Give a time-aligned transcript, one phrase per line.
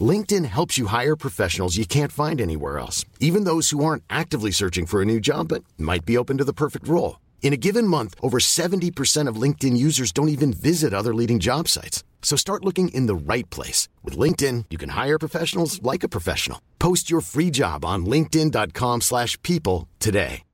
[0.00, 4.52] LinkedIn helps you hire professionals you can't find anywhere else, even those who aren't actively
[4.52, 7.18] searching for a new job but might be open to the perfect role.
[7.42, 11.66] In a given month, over 70% of LinkedIn users don't even visit other leading job
[11.66, 12.04] sites.
[12.22, 13.88] So start looking in the right place.
[14.04, 16.60] With LinkedIn, you can hire professionals like a professional.
[16.78, 20.44] Post your free job on linkedin.com slash people today.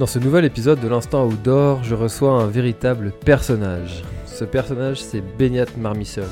[0.00, 4.02] Dans ce nouvel épisode de l'Instant Outdoor, je reçois un véritable personnage.
[4.34, 6.24] Ce personnage, c'est Beignat Marmissol.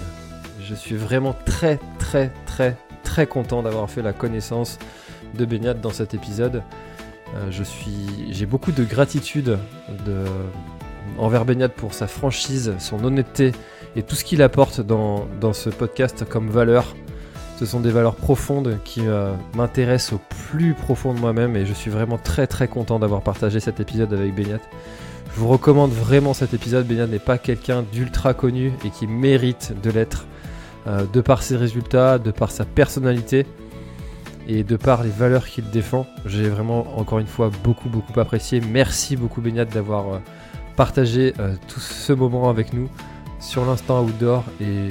[0.60, 4.80] Je suis vraiment très, très, très, très content d'avoir fait la connaissance
[5.34, 6.64] de Beignat dans cet épisode.
[7.36, 7.62] Euh,
[8.28, 9.56] j'ai beaucoup de gratitude
[10.04, 10.24] de,
[11.16, 13.52] envers Beignat pour sa franchise, son honnêteté
[13.94, 16.96] et tout ce qu'il apporte dans, dans ce podcast comme valeur.
[17.60, 21.72] Ce sont des valeurs profondes qui euh, m'intéressent au plus profond de moi-même et je
[21.72, 24.58] suis vraiment très très content d'avoir partagé cet épisode avec Beignat.
[25.34, 26.86] Je vous recommande vraiment cet épisode.
[26.86, 30.26] Beignat n'est pas quelqu'un d'ultra connu et qui mérite de l'être
[30.86, 33.46] euh, de par ses résultats, de par sa personnalité
[34.46, 36.06] et de par les valeurs qu'il défend.
[36.26, 38.60] J'ai vraiment encore une fois beaucoup beaucoup apprécié.
[38.60, 40.18] Merci beaucoup Beignat d'avoir euh,
[40.76, 42.90] partagé euh, tout ce moment avec nous
[43.40, 44.88] sur l'instant outdoor et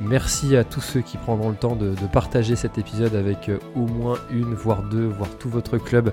[0.00, 4.18] merci à tous ceux qui prendront le temps de, partager cet épisode avec au moins
[4.30, 6.12] une, voire deux, voire tout votre club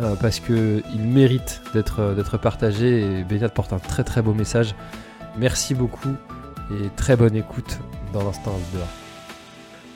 [0.00, 4.32] euh, parce qu'il mérite d'être euh, d'être partagé et Beignat porte un très très beau
[4.32, 4.76] message.
[5.36, 6.14] Merci beaucoup
[6.70, 7.78] et très bonne écoute
[8.12, 8.86] dans l'instant outdoor.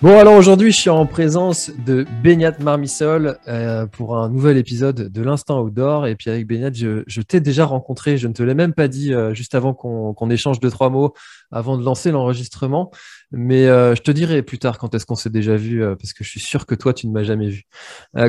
[0.02, 5.12] Bon alors aujourd'hui je suis en présence de Beignat Marmissol euh, pour un nouvel épisode
[5.12, 8.54] de l'instant outdoor et puis avec Beignat je, t'ai déjà rencontré, je ne te l'ai
[8.54, 11.14] même pas dit euh, juste avant qu'on échange deux trois mots
[11.52, 12.90] avant de lancer l'enregistrement
[13.30, 16.28] mais je te dirai plus tard quand est-ce qu'on s'est déjà vu parce que je
[16.28, 17.62] suis sûr que toi tu ne m'as jamais vu.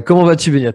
[0.06, 0.74] Comment vas-tu Beignat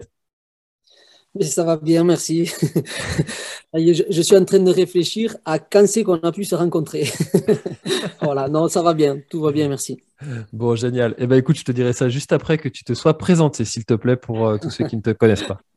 [1.39, 2.45] Mais ça va bien, merci.
[3.73, 7.09] je, je suis en train de réfléchir à quand c'est qu'on a pu se rencontrer.
[8.21, 10.03] voilà, non, ça va bien, tout va bien, merci.
[10.51, 11.15] Bon, génial.
[11.17, 13.85] Eh ben, écoute, je te dirai ça juste après que tu te sois présenté, s'il
[13.85, 15.61] te plaît, pour euh, tous ceux qui ne te connaissent pas.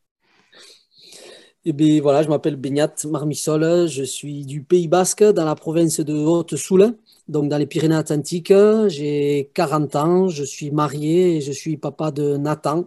[1.65, 6.01] Et bien voilà, je m'appelle Beignat Marmissol, je suis du Pays Basque, dans la province
[6.01, 6.97] de Haute-Soule,
[7.29, 8.53] donc dans les Pyrénées-Atlantiques.
[8.89, 12.87] J'ai 40 ans, je suis marié et je suis papa de Nathan,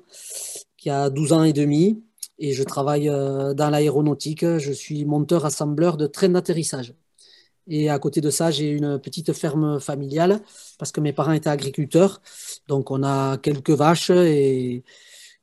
[0.75, 2.03] qui a 12 ans et demi,
[2.39, 4.45] et je travaille euh, dans l'aéronautique.
[4.57, 6.93] Je suis monteur-assembleur de trains d'atterrissage.
[7.67, 10.41] Et à côté de ça, j'ai une petite ferme familiale
[10.77, 12.21] parce que mes parents étaient agriculteurs.
[12.67, 14.83] Donc, on a quelques vaches et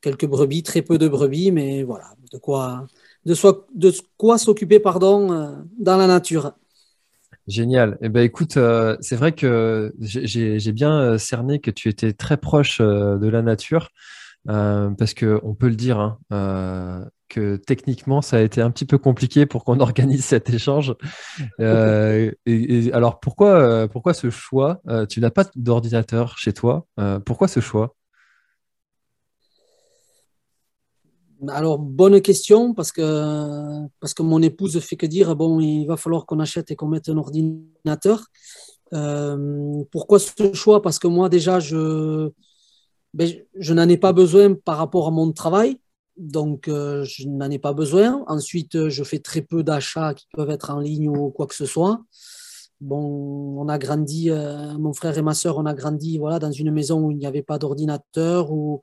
[0.01, 2.87] quelques brebis, très peu de brebis, mais voilà, de quoi,
[3.25, 6.53] de quoi s'occuper pardon, euh, dans la nature.
[7.47, 7.97] Génial.
[8.01, 12.79] Eh ben, écoute, euh, c'est vrai que j'ai bien cerné que tu étais très proche
[12.79, 13.89] de la nature,
[14.49, 18.71] euh, parce que on peut le dire, hein, euh, que techniquement, ça a été un
[18.71, 20.95] petit peu compliqué pour qu'on organise cet échange.
[21.59, 24.81] Euh, et, alors, pourquoi, pourquoi ce choix?
[25.09, 26.85] Tu n'as pas d'ordinateur chez toi.
[27.25, 27.95] Pourquoi ce choix?
[31.49, 35.97] Alors, bonne question, parce que, parce que mon épouse fait que dire, bon, il va
[35.97, 38.27] falloir qu'on achète et qu'on mette un ordinateur.
[39.91, 40.81] Pourquoi ce choix?
[40.81, 42.31] Parce que moi, déjà, je,
[43.13, 45.79] ben, je, n'en ai pas besoin par rapport à mon travail.
[46.17, 48.23] Donc, euh, je n'en ai pas besoin.
[48.27, 51.65] Ensuite, je fais très peu d'achats qui peuvent être en ligne ou quoi que ce
[51.65, 52.03] soit.
[52.81, 56.51] Bon, on a grandi, euh, mon frère et ma sœur, on a grandi voilà, dans
[56.51, 58.81] une maison où il n'y avait pas d'ordinateur, où,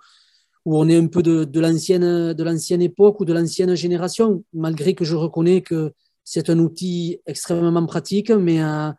[0.64, 5.04] où on est un peu de, de l'ancienne époque ou de l'ancienne génération, malgré que
[5.04, 5.92] je reconnais que
[6.24, 8.90] c'est un outil extrêmement pratique, mais euh,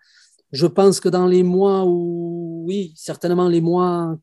[0.52, 4.18] je pense que dans les mois où, oui, certainement les mois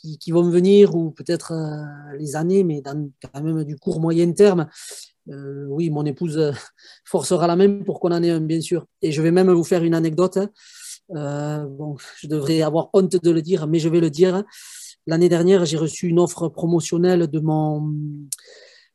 [0.00, 4.00] qui, qui vont venir, ou peut-être euh, les années, mais dans quand même du court
[4.00, 4.68] moyen terme,
[5.28, 6.52] euh, oui, mon épouse euh,
[7.04, 8.86] forcera la même pour qu'on en ait un, bien sûr.
[9.02, 10.38] Et je vais même vous faire une anecdote.
[11.14, 14.44] Euh, bon, je devrais avoir honte de le dire, mais je vais le dire.
[15.06, 17.92] L'année dernière, j'ai reçu une offre promotionnelle de mon,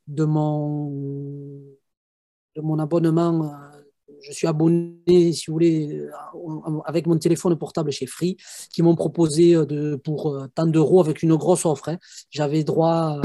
[0.07, 0.89] de mon,
[2.55, 3.51] de mon abonnement.
[4.27, 6.01] Je suis abonné, si vous voulez,
[6.85, 8.37] avec mon téléphone portable chez Free,
[8.73, 11.89] qui m'ont proposé de, pour tant d'euros avec une grosse offre.
[11.89, 11.97] hein.
[12.31, 13.21] J'avais droit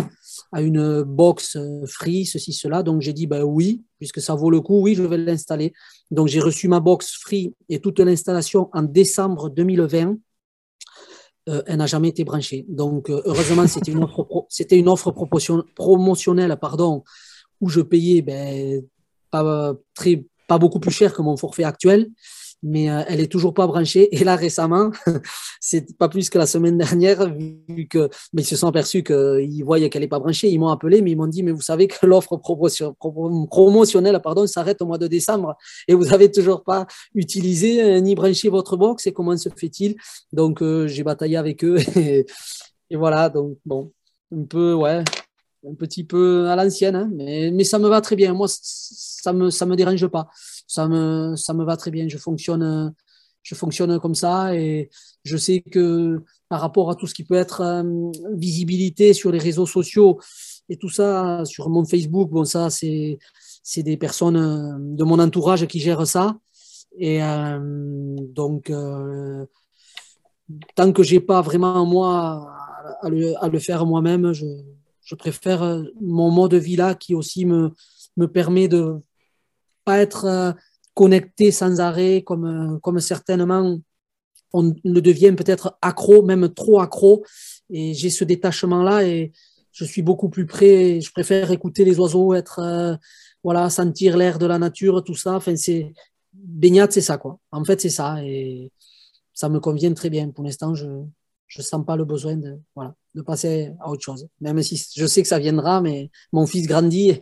[0.53, 1.57] à une box
[1.87, 2.83] Free, ceci, cela.
[2.83, 5.73] Donc j'ai dit ben oui, puisque ça vaut le coup, oui, je vais l'installer.
[6.11, 10.17] Donc j'ai reçu ma box Free et toute l'installation en décembre 2020.
[11.47, 12.67] elle n'a jamais été branchée.
[12.69, 14.27] Donc, heureusement, c'était une offre,
[14.71, 15.11] une offre
[15.75, 17.03] promotionnelle pardon,
[17.61, 18.83] où je payais ben,
[19.31, 22.11] pas, très, pas beaucoup plus cher que mon forfait actuel
[22.63, 24.15] mais euh, elle est toujours pas branchée.
[24.15, 24.91] Et là, récemment,
[25.61, 29.65] c'est pas plus que la semaine dernière, vu que mais ils se sont aperçus qu'ils
[29.65, 31.89] voyaient qu'elle n'est pas branchée, ils m'ont appelé, mais ils m'ont dit, mais vous savez
[31.89, 35.57] que l'offre promotionnelle pardon, s'arrête au mois de décembre
[35.89, 39.07] et vous avez toujours pas utilisé euh, ni branché votre box.
[39.07, 39.97] Et comment se fait-il?
[40.33, 42.27] Donc, euh, j'ai bataillé avec eux et,
[42.91, 43.29] et, voilà.
[43.29, 43.93] Donc, bon,
[44.35, 45.03] un peu, ouais,
[45.69, 48.33] un petit peu à l'ancienne, hein, mais, mais ça me va très bien.
[48.33, 50.29] Moi, ça me, ça me dérange pas
[50.71, 52.07] ça me, ça me va très bien.
[52.07, 52.95] Je fonctionne,
[53.43, 54.89] je fonctionne comme ça et
[55.25, 59.41] je sais que par rapport à tout ce qui peut être euh, visibilité sur les
[59.41, 60.21] réseaux sociaux
[60.69, 63.19] et tout ça, sur mon Facebook, bon, ça, c'est,
[63.65, 66.39] c'est des personnes euh, de mon entourage qui gèrent ça.
[66.97, 67.59] Et euh,
[68.29, 68.73] donc,
[70.77, 72.49] tant que j'ai pas vraiment moi
[73.03, 74.47] à le, à le faire moi-même, je,
[75.05, 77.71] je, préfère mon mode de vie là qui aussi me,
[78.17, 78.97] me permet de
[79.85, 80.53] pas être euh,
[80.95, 83.79] connecté sans arrêt, comme, euh, comme certainement
[84.53, 87.25] on le devient peut-être accro, même trop accro.
[87.71, 89.33] Et j'ai ce détachement-là et
[89.73, 91.01] je suis beaucoup plus près.
[91.01, 92.97] Je préfère écouter les oiseaux, être, euh,
[93.45, 95.35] voilà, sentir l'air de la nature, tout ça.
[95.37, 95.93] Enfin, c'est
[96.33, 97.39] baignade, c'est ça, quoi.
[97.53, 98.23] En fait, c'est ça.
[98.25, 98.73] Et
[99.33, 100.31] ça me convient très bien.
[100.31, 104.29] Pour l'instant, je ne sens pas le besoin de, voilà, de passer à autre chose.
[104.41, 107.11] Même si je sais que ça viendra, mais mon fils grandit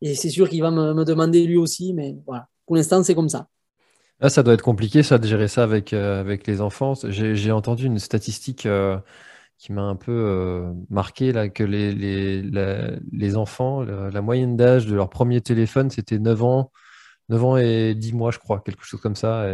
[0.00, 1.92] et, c'est sûr qu'il va me, demander lui aussi.
[1.94, 3.48] Mais voilà, pour l'instant, c'est comme ça.
[4.20, 6.94] Ah, ça doit être compliqué, ça, de gérer ça avec, euh, avec les enfants.
[7.08, 8.98] J'ai entendu une statistique euh,
[9.56, 12.42] qui m'a un peu euh, marqué, là, que les, les,
[13.12, 16.72] les enfants, la, moyenne d'âge de leur premier téléphone, c'était 9 ans,
[17.30, 19.46] 9 ans et 10 mois, je crois, quelque chose comme ça.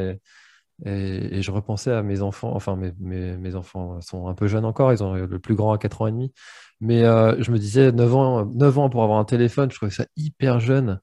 [0.84, 2.92] Et, je repensais à mes enfants, enfin mes,
[3.36, 6.06] mes, enfants sont un peu jeunes encore, ils ont le plus grand à 4 ans
[6.06, 6.32] et demi.
[6.80, 9.92] Mais euh, je me disais 9 ans, 9 ans pour avoir un téléphone, je trouvais
[9.92, 11.00] ça hyper jeune.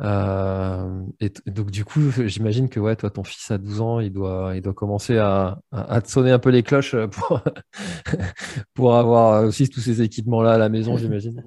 [0.00, 4.12] Euh, et, donc du coup, j'imagine que ouais, toi, ton fils à 12 ans, il
[4.12, 7.40] doit, il doit commencer à, à, te sonner un peu les cloches pour,
[8.74, 11.44] pour avoir aussi tous ces équipements-là à la maison, j'imagine.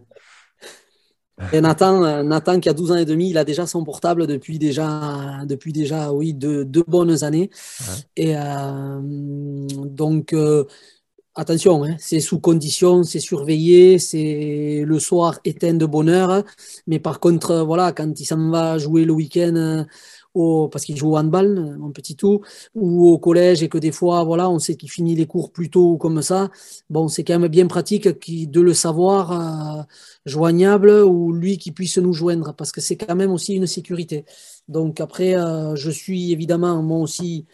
[1.52, 4.26] Et Nathan, euh, Nathan, qui a 12 ans et demi, il a déjà son portable
[4.26, 7.50] depuis déjà, depuis déjà oui, deux, deux bonnes années.
[8.16, 10.64] Et euh, donc, euh,
[11.36, 16.44] attention, hein, c'est sous condition, c'est surveillé, c'est le soir éteint de bonne heure.
[16.88, 19.86] Mais par contre, voilà, quand il s'en va jouer le week-end
[20.72, 22.42] parce qu'il joue au handball, mon petit tout,
[22.74, 25.70] ou au collège et que des fois, voilà, on sait qu'il finit les cours plus
[25.70, 26.50] tôt comme ça.
[26.90, 29.84] Bon, c'est quand même bien pratique de le savoir euh,
[30.26, 34.26] joignable ou lui qui puisse nous joindre parce que c'est quand même aussi une sécurité.
[34.68, 37.46] Donc après, euh, je suis évidemment moi aussi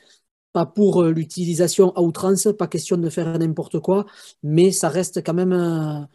[0.54, 4.06] pas pour euh, l'utilisation à outrance, pas question de faire n'importe quoi,
[4.44, 6.08] mais ça reste quand même,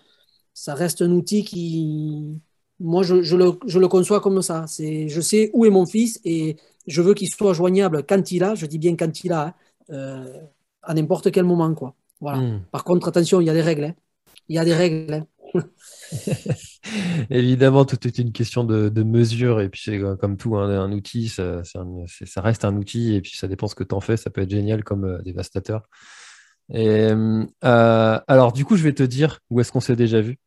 [0.55, 2.41] ça reste un outil qui,
[2.79, 4.67] moi, je, le, conçois comme ça.
[4.67, 6.57] C'est, je sais où est mon fils et
[6.87, 9.55] je veux qu'il soit joignable quand il a, je dis bien quand il a, hein,
[9.91, 10.41] euh,
[10.83, 11.75] à n'importe quel moment.
[11.75, 11.95] Quoi.
[12.21, 12.39] Voilà.
[12.39, 12.63] Hmm.
[12.71, 13.85] Par contre, attention, il y a des règles.
[13.85, 13.95] Hein.
[14.49, 15.15] Il y a des règles.
[15.15, 15.27] Hein.
[17.31, 19.61] Évidemment, tout est une question de, mesure.
[19.61, 21.63] Et puis, c'est comme tout, un outil, ça,
[22.37, 23.15] reste un outil.
[23.15, 24.17] Et puis, ça dépend ce que tu en fais.
[24.17, 25.89] Ça peut être génial comme euh, dévastateur.
[26.73, 30.39] Et, euh, alors, du coup, je vais te dire où est-ce qu'on s'est déjà vu.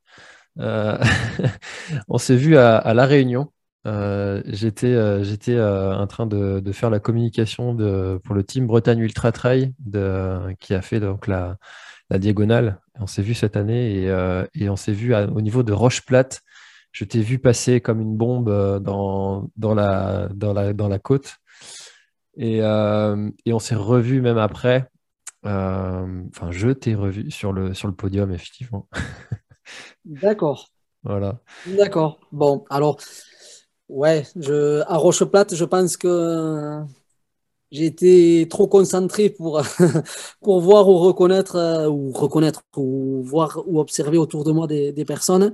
[0.59, 0.97] Euh,
[2.07, 3.51] on s'est vu à, La Réunion.
[3.87, 7.75] Euh, j'étais euh, en train de, faire la communication
[8.23, 9.73] pour le team Bretagne Ultra Trail
[10.59, 11.57] qui a fait donc la,
[12.17, 12.79] diagonale.
[12.99, 14.03] On s'est vu cette année
[14.53, 16.41] et, on s'est vu au niveau de Roche Plate.
[16.91, 18.49] Je t'ai vu passer comme une bombe
[18.81, 21.37] dans, la, côte.
[22.35, 24.89] Et, et on s'est revu même après.
[25.43, 28.89] Enfin, je t'ai revu sur le, sur le podium, effectivement.
[30.09, 30.69] D'accord.
[31.03, 31.39] Voilà.
[31.67, 32.19] D'accord.
[32.31, 32.97] Bon, alors,
[33.87, 36.81] ouais, je, à Roche-Plate, je pense que
[37.71, 39.61] j'ai été trop concentré pour,
[40.41, 45.05] pour voir ou reconnaître, euh, ou reconnaître, ou voir ou observer autour de moi des,
[45.05, 45.53] personnes.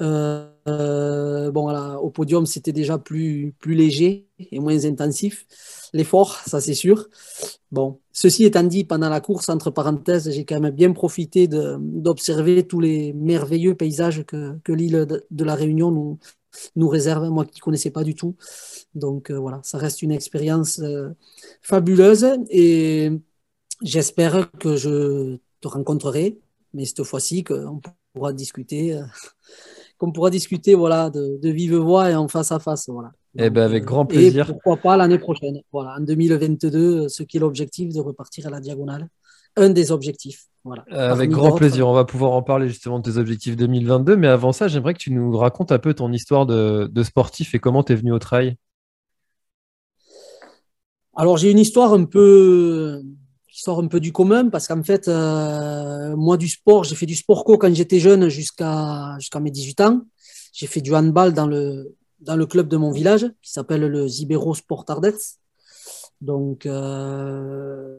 [0.00, 5.46] Euh, euh, bon, voilà, au podium, c'était déjà plus, plus léger et moins intensif.
[5.92, 7.08] L'effort, ça c'est sûr.
[7.70, 12.66] Bon, ceci étant dit, pendant la course, entre parenthèses, j'ai quand même bien profité d'observer
[12.66, 16.18] tous les merveilleux paysages que, que l'île de, la Réunion nous,
[16.76, 18.36] nous réserve, moi qui ne connaissais pas du tout.
[18.94, 21.10] Donc euh, voilà, ça reste une expérience euh,
[21.62, 23.10] fabuleuse et
[23.82, 26.38] j'espère que je te rencontrerai,
[26.74, 27.80] mais cette fois-ci qu'on
[28.12, 29.02] pourra discuter, euh,
[29.98, 32.88] qu'on pourra discuter voilà, de, de, vive voix et en face à face.
[32.88, 33.12] Voilà.
[33.40, 34.50] Eh ben avec grand plaisir.
[34.50, 38.50] Et pourquoi pas l'année prochaine, voilà, en 2022, ce qui est l'objectif de repartir à
[38.50, 39.08] la diagonale
[39.56, 40.46] un des objectifs.
[40.64, 40.84] Voilà.
[40.90, 44.16] avec grand plaisir, on va pouvoir en parler justement de tes objectifs 2022.
[44.16, 47.54] Mais avant ça, j'aimerais que tu nous racontes un peu ton histoire de, de sportif
[47.54, 48.56] et comment tu es venu au trail.
[51.16, 53.02] Alors j'ai une histoire un peu
[53.50, 57.06] qui sort un peu du commun parce qu'en fait, euh, moi du sport, j'ai fait
[57.06, 60.02] du sport co quand j'étais jeune jusqu'à jusqu'à mes 18 ans.
[60.52, 64.08] J'ai fait du handball dans le dans le club de mon village qui s'appelle le
[64.08, 65.38] Zibero Sport Ardets.
[66.20, 67.98] Donc euh,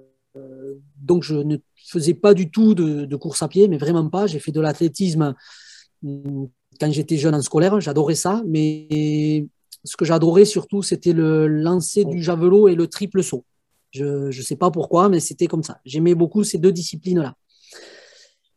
[0.97, 4.27] donc je ne faisais pas du tout de, de course à pied, mais vraiment pas.
[4.27, 5.35] J'ai fait de l'athlétisme
[6.03, 6.49] hum,
[6.79, 9.47] quand j'étais jeune en scolaire, j'adorais ça, mais
[9.83, 13.45] ce que j'adorais surtout, c'était le lancer du javelot et le triple saut.
[13.91, 15.79] Je ne sais pas pourquoi, mais c'était comme ça.
[15.83, 17.35] J'aimais beaucoup ces deux disciplines-là.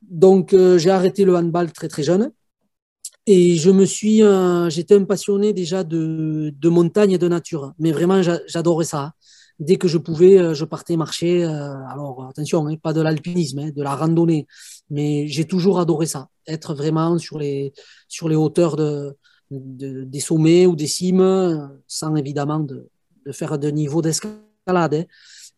[0.02, 2.32] Donc, euh, j'ai arrêté le handball très très jeune.
[3.26, 7.72] Et je me suis, euh, j'étais un passionné déjà de, de, montagne et de nature.
[7.78, 9.12] Mais vraiment, j'adorais ça.
[9.60, 11.44] Dès que je pouvais, euh, je partais marcher.
[11.44, 14.46] alors, attention, hein, pas de l'alpinisme, hein, de la randonnée.
[14.90, 16.28] Mais j'ai toujours adoré ça.
[16.48, 17.72] Être vraiment sur les,
[18.08, 19.16] sur les hauteurs de,
[19.50, 22.88] des sommets ou des cimes, sans évidemment de,
[23.30, 24.94] faire de niveau d'escalade.
[24.94, 25.04] Hein.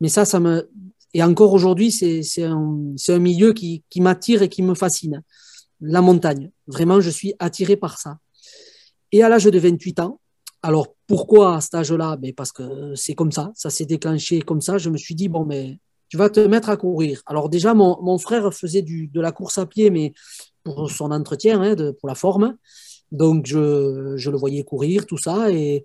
[0.00, 0.68] Mais ça, ça me.
[1.14, 5.22] Et encore aujourd'hui, c'est un, un, milieu qui, qui m'attire et qui me fascine.
[5.86, 6.50] La montagne.
[6.66, 8.18] Vraiment, je suis attiré par ça.
[9.12, 10.20] Et à l'âge de 28 ans,
[10.62, 12.16] alors pourquoi à cet âge-là?
[12.16, 14.78] Ben Parce que c'est comme ça, ça s'est déclenché comme ça.
[14.78, 17.22] Je me suis dit, bon, mais tu vas te mettre à courir.
[17.26, 20.14] Alors déjà, mon, mon frère faisait du, de la course à pied, mais
[20.62, 22.56] pour son entretien, hein, pour la forme.
[23.12, 25.50] Donc, je, je, le voyais courir, tout ça.
[25.50, 25.84] Et,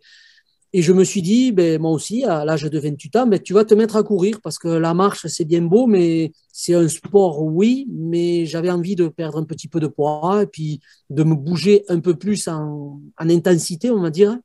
[0.71, 3.53] et je me suis dit, ben, moi aussi, à l'âge de 28 ans, ben, tu
[3.53, 6.88] vas te mettre à courir parce que la marche, c'est bien beau, mais c'est un
[6.88, 11.23] sport, oui, mais j'avais envie de perdre un petit peu de poids et puis de
[11.23, 14.38] me bouger un peu plus en, en intensité, on va dire.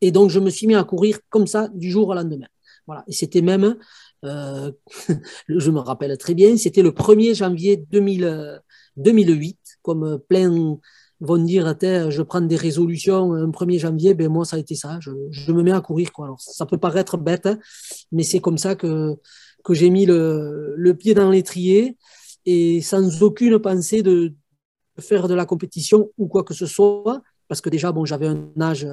[0.00, 2.46] Et donc, je me suis mis à courir comme ça du jour au lendemain.
[2.86, 3.02] Voilà.
[3.08, 3.76] Et c'était même,
[4.24, 4.70] euh,
[5.48, 8.60] je me rappelle très bien, c'était le 1er janvier 2000,
[8.96, 10.78] 2008, comme plein
[11.20, 14.98] vont dire je prends des résolutions un 1er janvier, ben moi ça a été ça,
[15.00, 16.12] je, je me mets à courir.
[16.12, 16.26] Quoi.
[16.26, 17.48] Alors, ça peut paraître bête,
[18.10, 19.14] mais c'est comme ça que,
[19.62, 21.96] que j'ai mis le, le pied dans l'étrier
[22.46, 24.34] et sans aucune pensée de
[24.98, 28.50] faire de la compétition ou quoi que ce soit, parce que déjà, bon, j'avais un
[28.60, 28.86] âge,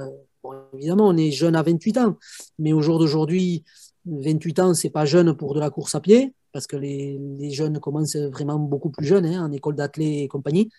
[0.43, 2.17] bon, évidemment, on est jeune à 28 ans,
[2.59, 3.63] mais au jour d'aujourd'hui,
[4.05, 7.51] 28 ans, c'est pas jeune pour de la course à pied, parce que les, les
[7.51, 10.69] jeunes commencent vraiment beaucoup plus jeunes, hein, en école d'athlètes et compagnie.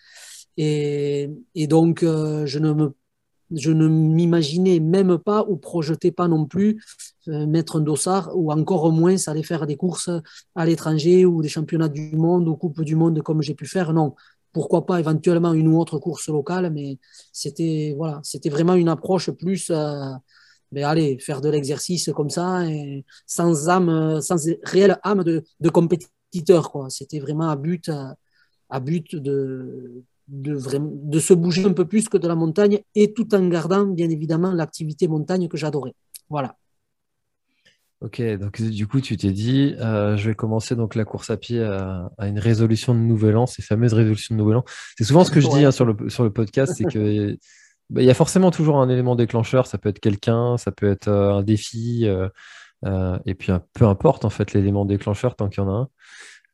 [0.61, 6.83] Et, donc, euh, je ne m'imaginais même pas ou projetais pas non plus
[7.29, 10.09] euh, mettre un dossard ou encore moins aller faire des courses
[10.55, 13.93] à l'étranger ou des championnats du monde ou Coupe du Monde comme j'ai pu faire.
[13.93, 14.15] Non,
[14.51, 16.97] pourquoi pas éventuellement une ou autre course locale, mais
[17.31, 20.11] c'était voilà, vraiment une approche plus, euh,
[20.73, 25.69] ben allez, faire de l'exercice comme ça et sans âme, sans réelle âme de, de
[25.69, 26.87] compétiteur.
[26.89, 27.89] C'était vraiment à but,
[28.69, 33.13] à but de de, de se bouger un peu plus que de la montagne et
[33.13, 35.93] tout en gardant bien évidemment l'activité montagne que j'adorais.
[36.29, 36.55] Voilà.
[38.01, 41.35] Ok, donc du coup tu t'es dit, euh, je vais commencer donc la course à
[41.35, 44.63] pied à, une résolution de nouvel an, ces fameuses résolutions de nouvel an.
[44.97, 47.37] C'est souvent ce que je dis hein, sur, le, sur le podcast, c'est que
[47.89, 49.67] bah, il y a forcément toujours un élément déclencheur.
[49.67, 54.23] Ça peut être quelqu'un, ça peut être euh, un défi, euh, et puis peu importe
[54.23, 55.89] en fait l'élément déclencheur tant qu'il y en a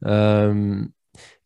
[0.09, 0.87] un.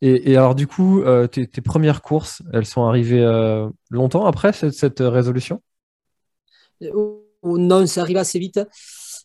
[0.02, 5.00] Et, alors, du coup, euh, tes, premières courses, elles sont arrivées euh, longtemps après cette,
[5.00, 5.62] résolution?
[6.82, 6.90] Euh,
[7.42, 8.60] Non, c'est arrivé assez vite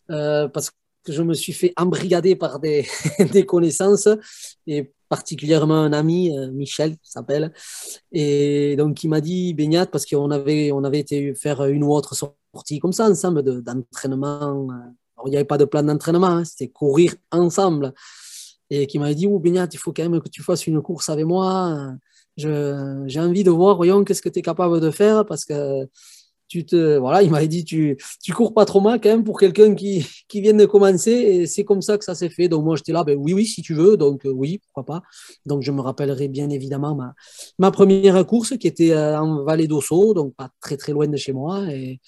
[0.08, 2.86] parce que je me suis fait embrigader par des,
[3.46, 4.08] connaissances
[4.66, 7.52] et particulièrement un ami, Michel, s'appelle,
[8.10, 11.92] et donc il m'a dit baignade parce qu'on avait, on avait été faire une ou
[11.92, 14.66] autre sortie comme ça ensemble d'entraînement.
[15.26, 17.94] il n'y avait pas de plan d'entraînement, hein, c'était courir ensemble
[18.70, 21.08] et qui m'avait dit oh, Beignat, il faut quand même que tu fasses une course
[21.08, 21.92] avec moi.
[22.36, 25.88] J'ai envie de voir, voyons, qu'est-ce que tu es capable de faire parce que
[26.48, 26.98] tu te.
[26.98, 30.06] Voilà, il m'avait dit tu, tu cours pas trop mal quand même pour quelqu'un qui,
[30.28, 32.48] qui vient de commencer et c'est comme ça que ça s'est fait.
[32.48, 33.96] Donc moi, j'étais là, ben oui, oui, si tu veux.
[33.96, 35.02] Donc euh, oui, pourquoi pas.
[35.44, 37.14] Donc je me rappellerai bien évidemment ma,
[37.58, 41.16] ma première course qui était euh, en vallée d'Osso, donc pas très très loin de
[41.16, 41.64] chez moi.
[41.72, 42.00] Et,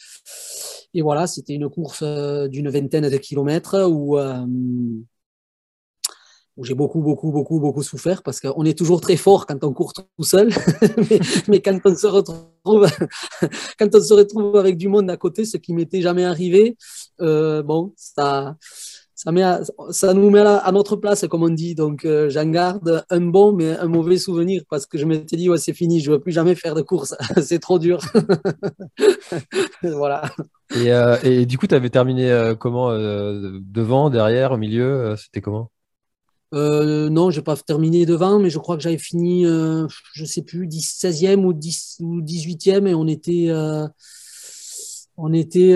[0.95, 4.19] et voilà, c'était une course euh, d'une vingtaine de kilomètres où
[6.59, 9.73] où j'ai beaucoup, beaucoup, beaucoup, beaucoup souffert parce qu'on est toujours très fort quand on
[9.73, 10.51] court tout seul,
[11.49, 12.89] mais, quand on se retrouve,
[13.79, 16.77] quand on se retrouve avec du monde à côté, ce qui m'était jamais arrivé,
[17.21, 18.57] euh, bon, ça,
[19.15, 21.77] ça, nous met à, notre place, comme on dit.
[21.77, 25.49] Donc, euh, j'en garde un bon, mais un mauvais souvenir parce que je m'étais dit,
[25.49, 28.01] ouais, c'est fini, je veux plus jamais faire de course, c'est trop dur.
[29.83, 30.23] voilà.
[30.75, 35.71] Et, euh, et, du coup, tu avais terminé comment Devant, derrière, au milieu C'était comment?
[36.55, 40.23] Euh, non, je n'ai pas terminé devant, mais je crois que j'avais fini, euh, je
[40.23, 43.87] ne sais plus, 16e ou, 10, ou 18e et on était, euh,
[45.17, 45.75] on était,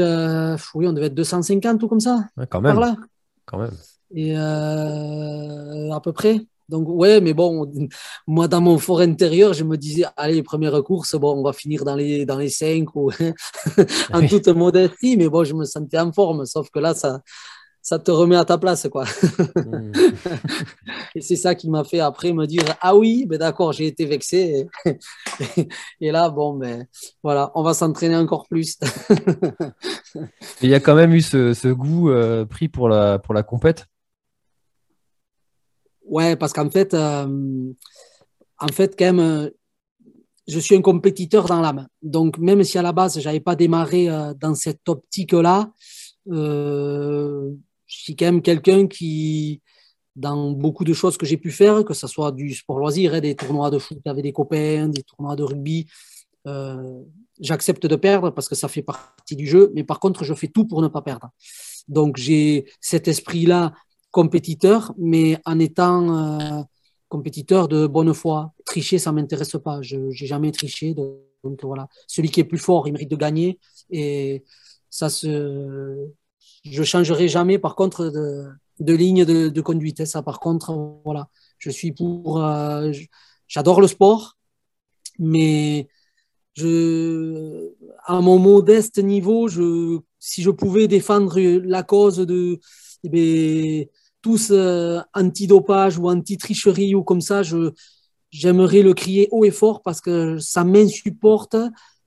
[0.75, 2.27] oui, on devait être 250 ou comme ça.
[2.49, 2.75] quand même.
[2.75, 2.97] Par là.
[3.45, 3.77] Quand même.
[4.15, 6.41] Et à peu près.
[6.69, 7.71] Donc, ouais, mais bon,
[8.27, 11.85] moi, dans mon fort intérieur, je me disais, allez, première course, bon, on va finir
[11.85, 13.11] dans les, dans les 5 ou
[14.13, 17.21] en toute modestie, mais bon, je me sentais en forme, sauf que là, ça,
[17.83, 19.05] ça te remet à ta place, quoi.
[19.57, 19.91] Hmm.
[21.17, 24.07] et c'est ça qui m'a fait après me dire ah oui, ben d'accord, j'ai été
[24.07, 24.69] vexé.
[26.01, 26.87] Et, là, bon, ben
[27.25, 28.79] voilà, on va s'entraîner encore plus.
[30.63, 33.87] Il y a quand même eu ce, goût euh, pris pour la pour la compète?
[36.07, 37.73] Ouais, parce qu'en fait, euh,
[38.61, 39.51] en fait, quand même,
[40.47, 41.89] je suis un compétiteur dans l'âme.
[42.01, 45.73] Donc, même si à la base, j'avais pas démarré euh, dans cette optique-là,
[47.99, 49.61] suis quand même quelqu'un qui,
[50.17, 53.21] dans beaucoup de choses que j'ai pu faire, que ce soit du sport loisir, hein,
[53.21, 55.87] des tournois de foot avec des copains, des tournois de rugby,
[56.47, 57.03] euh,
[57.41, 60.49] j'accepte de perdre parce que ça fait partie du jeu, mais par contre, je fais
[60.49, 61.31] tout pour ne pas perdre.
[61.89, 63.73] Donc, j'ai cet esprit-là
[64.11, 66.63] compétiteur, mais en étant euh,
[67.09, 68.53] compétiteur de bonne foi.
[68.65, 69.81] Tricher, ça ne m'intéresse pas.
[69.83, 70.95] Je n'ai jamais triché.
[70.95, 73.59] Donc, donc, voilà, celui qui est plus fort, il mérite de gagner.
[73.91, 74.45] Et
[74.91, 76.09] ça se,
[76.65, 78.09] je changerai jamais, par contre,
[78.79, 80.01] de, ligne de, conduite.
[80.01, 80.07] Hein.
[80.07, 81.29] Ça, par contre, voilà,
[81.59, 82.43] je suis pour.
[82.43, 82.93] Euh,
[83.49, 84.39] j'adore le sport,
[85.19, 85.89] mais
[86.55, 87.71] je,
[88.05, 92.61] à mon modeste niveau, je, si je pouvais défendre la cause de
[93.05, 93.87] eh ben,
[94.23, 97.73] tous euh, anti-dopage ou anti-tricherie ou comme ça, je,
[98.31, 101.57] j'aimerais le crier haut et fort parce que ça m'insupporte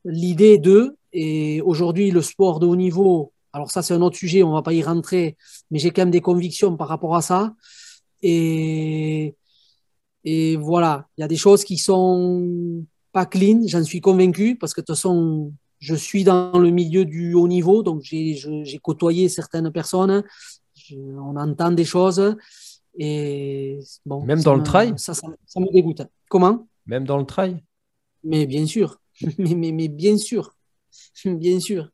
[0.05, 0.95] l'idée de.
[1.11, 4.55] Et aujourd'hui, le sport de haut niveau, alors ça, c'est un autre sujet, on ne
[4.55, 5.37] va pas y rentrer,
[5.71, 7.55] mais j'ai quand même des convictions par rapport à ça.
[8.21, 9.33] Et,
[10.25, 14.73] et voilà, il y a des choses qui sont pas clean, j'en suis convaincu, parce
[14.73, 19.29] que de toute façon, je suis dans le milieu du haut niveau, donc j'ai côtoyé
[19.29, 20.21] certaines personnes,
[20.91, 22.35] on entend des choses.
[22.97, 25.29] Et bon, Même dans le trail ça, ça,
[25.61, 26.01] me dégoûte.
[26.27, 26.67] Comment?
[26.85, 27.63] Même dans le trail?
[28.21, 28.99] Mais bien sûr,
[29.37, 30.53] mais, mais, mais bien sûr,
[31.25, 31.89] bien sûr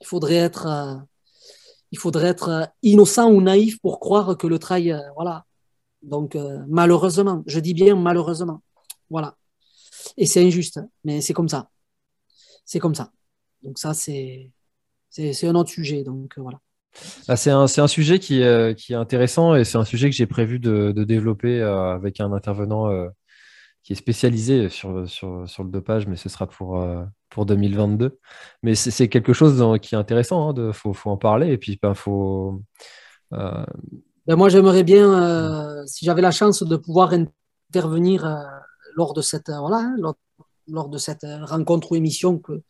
[0.00, 0.96] il faudrait être, euh,
[1.90, 5.44] il faudrait être euh, innocent ou naïf pour croire que le trail, euh, voilà.
[6.02, 6.34] Donc,
[6.66, 8.62] malheureusement, je dis bien malheureusement.
[9.10, 9.36] Voilà.
[10.16, 11.68] Et c'est injuste, mais c'est comme ça.
[12.64, 13.12] C'est comme ça.
[13.62, 14.50] Donc, ça, c'est,
[15.10, 16.02] c'est, un autre sujet.
[16.02, 16.58] Donc, voilà.
[17.28, 18.42] Ah, c'est, un, un sujet qui,
[18.78, 22.32] qui est intéressant et c'est un sujet que j'ai prévu de, de développer avec un
[22.32, 22.88] intervenant
[23.82, 26.82] qui est spécialisé sur, sur, sur, le dopage, mais ce sera pour,
[27.30, 28.18] pour 2022.
[28.62, 31.52] Mais c'est quelque chose qui est intéressant, il hein, faut, faut, en parler.
[31.52, 32.62] Et puis, ben, faut.
[33.32, 33.64] Euh,
[34.26, 38.38] ben moi, j'aimerais bien, euh, si j'avais la chance de pouvoir intervenir
[38.96, 40.16] lors de cette, voilà, hein, lors,
[40.68, 42.60] lors, de cette rencontre ou émission que,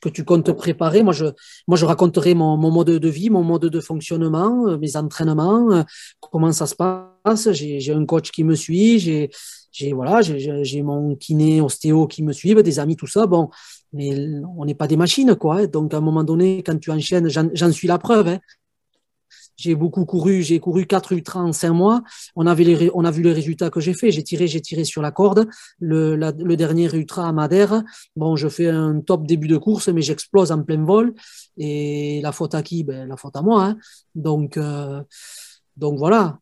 [0.00, 1.26] que tu comptes préparer, moi, je,
[1.68, 5.84] moi, je raconterai mon, mon mode de vie, mon mode de fonctionnement, mes entraînements,
[6.20, 7.52] comment ça se passe.
[7.52, 9.30] J'ai un coach qui me suit, j'ai
[9.76, 13.26] j'ai voilà, j'ai mon kiné, ostéo qui me suivent, des amis, tout ça.
[13.26, 13.50] Bon,
[13.96, 14.10] mais
[14.56, 15.66] on n'est pas des machines, quoi.
[15.66, 18.28] Donc, à un moment donné, quand tu enchaînes, j'en suis la preuve.
[18.28, 18.40] Hein.
[19.56, 22.02] J'ai beaucoup couru, j'ai couru 4 ultras en 5 mois.
[22.36, 24.10] On, avait on a vu les résultats que j'ai fait.
[24.10, 25.48] J'ai tiré, j'ai tiré sur la corde.
[25.80, 27.82] Le, le, dernier ultra à Madère,
[28.16, 31.14] bon, je fais un top début de course, mais j'explose en plein vol.
[31.56, 32.84] Et la faute à qui?
[32.84, 33.64] Ben, La faute à moi.
[33.64, 33.78] Hein.
[34.14, 35.02] Donc, euh,
[35.76, 36.38] donc voilà,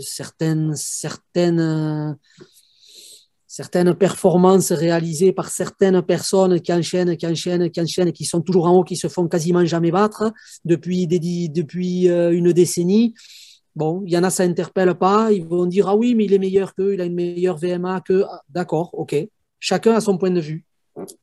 [0.00, 2.18] certaines, certaines,
[3.56, 8.66] certaines performances réalisées par certaines personnes qui enchaînent, qui enchaînent, qui enchaînent, qui sont toujours
[8.66, 10.30] en haut, qui se font quasiment jamais battre
[10.66, 13.14] depuis, depuis euh, une décennie.
[13.74, 15.32] Bon, il y en a, ça interpelle pas.
[15.32, 18.02] Ils vont dire Ah oui, mais il est meilleur qu'eux, il a une meilleure VMA
[18.02, 18.24] que.
[18.28, 19.16] Ah, d'accord, ok.
[19.58, 20.66] Chacun a son point de vue.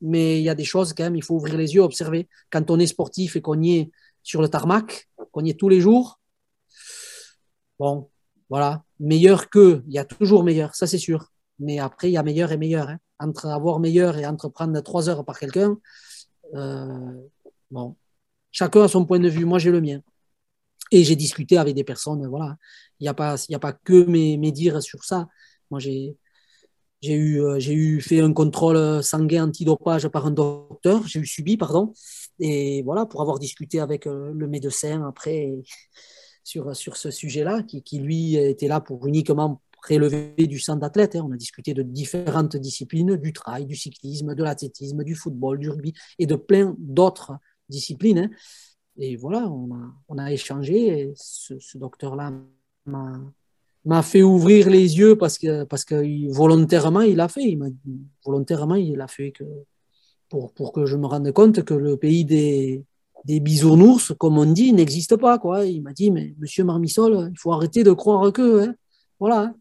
[0.00, 2.28] Mais il y a des choses quand même, il faut ouvrir les yeux, observer.
[2.50, 3.90] Quand on est sportif et qu'on y est
[4.24, 6.18] sur le tarmac, qu'on y est tous les jours,
[7.78, 8.08] Bon,
[8.48, 11.32] voilà, meilleur que, il y a toujours meilleur, ça c'est sûr.
[11.58, 12.88] Mais après, il y a meilleur et meilleur.
[12.88, 12.98] Hein.
[13.18, 15.78] Entre avoir meilleur et entreprendre trois heures par quelqu'un,
[16.54, 17.12] euh,
[17.70, 17.96] bon,
[18.52, 19.44] chacun a son point de vue.
[19.44, 20.00] Moi, j'ai le mien.
[20.90, 22.56] Et j'ai discuté avec des personnes, voilà.
[23.00, 25.28] Il n'y a, pas, a pas que mes, mes dires sur ça.
[25.70, 26.16] Moi, j'ai,
[27.00, 31.26] j'ai eu, euh, j'ai eu fait un contrôle sanguin antidopage par un docteur, j'ai eu
[31.26, 31.92] subi, pardon.
[32.38, 35.52] Et voilà, pour avoir discuté avec euh, le médecin après,
[36.44, 41.14] sur, sur ce sujet-là, qui, qui, lui était là pour uniquement prélever du sang d'athlète.
[41.14, 41.26] Hein.
[41.28, 45.68] On a discuté de différentes disciplines, du trail, du cyclisme, de l'athlétisme, du football, du
[45.68, 47.32] rugby et de plein d'autres
[47.68, 48.18] disciplines.
[48.18, 48.30] Hein.
[48.96, 51.12] Et voilà, on a, on a échangé.
[51.16, 52.32] Ce, docteur-là
[52.86, 53.20] m'a
[53.86, 55.96] m'a fait ouvrir les yeux parce que, parce que
[56.32, 57.42] volontairement, il l'a fait.
[57.42, 57.66] Il m'a,
[58.24, 59.34] volontairement, il l'a fait
[60.30, 62.82] pour, pour que je me rende compte que le pays des,
[63.26, 65.38] des bisounours, comme on dit, n'existe pas.
[65.38, 65.66] Quoi.
[65.66, 68.48] Il m'a dit, mais monsieur Marmissol, il faut arrêter de croire que.
[68.62, 68.74] Hein.
[69.20, 69.52] Voilà.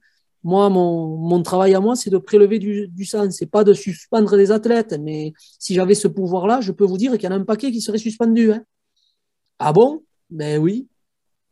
[0.44, 3.32] Moi, mon, travail à moi, c'est de prélever du, du sang.
[3.32, 4.96] C'est pas de suspendre des athlètes.
[5.02, 7.72] Mais si j'avais ce pouvoir-là, je peux vous dire qu'il y en a un paquet
[7.72, 8.52] qui serait suspendu.
[8.52, 8.64] Hein.
[9.60, 10.04] Ah bon?
[10.30, 10.88] Ben oui.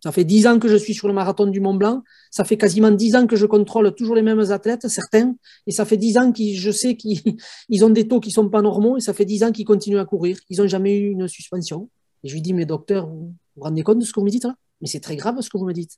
[0.04, 2.02] Ça fait dix ans que je suis sur le marathon du Mont Blanc.
[2.32, 5.36] Ça fait quasiment dix ans que je contrôle toujours les mêmes athlètes, certains.
[5.68, 7.36] Et ça fait dix ans que je sais qu'ils
[7.84, 8.98] ont des taux qui sont pas normaux.
[8.98, 10.40] Et ça fait dix ans qu'ils continuent à courir.
[10.50, 11.88] Ils n'ont jamais eu une suspension.
[12.24, 14.32] Et je lui dis, mais docteur, vous vous rendez compte de ce que vous me
[14.32, 14.56] dites là?
[14.82, 15.98] Mais c'est très grave ce que vous me dites.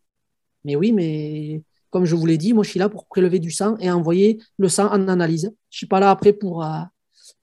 [0.65, 3.51] Mais oui, mais comme je vous l'ai dit, moi je suis là pour prélever du
[3.51, 5.53] sang et envoyer le sang en analyse.
[5.69, 6.79] Je suis pas là après pour, euh,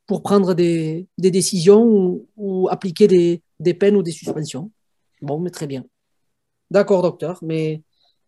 [0.08, 4.72] pour prendre des, des décisions ou, appliquer des, des peines ou des suspensions.
[5.22, 5.84] Bon, mais très bien.
[6.68, 7.84] D'accord, docteur, mais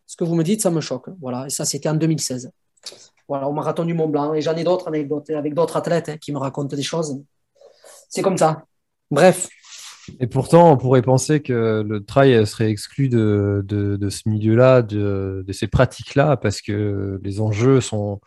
[0.07, 1.09] ce que vous me dites, ça me choque.
[1.19, 2.49] Voilà, et ça, c'était en 2016.
[3.27, 4.33] Voilà, au marathon du Mont Blanc.
[4.33, 7.21] Et j'en ai d'autres anecdotes avec d'autres athlètes hein, qui me racontent des choses.
[8.07, 8.63] C'est comme ça.
[9.11, 9.49] Bref,
[10.19, 15.45] et pourtant, on pourrait penser que le trail serait exclu de, de, ce milieu-là, de,
[15.51, 18.19] ces pratiques-là, parce que les enjeux sont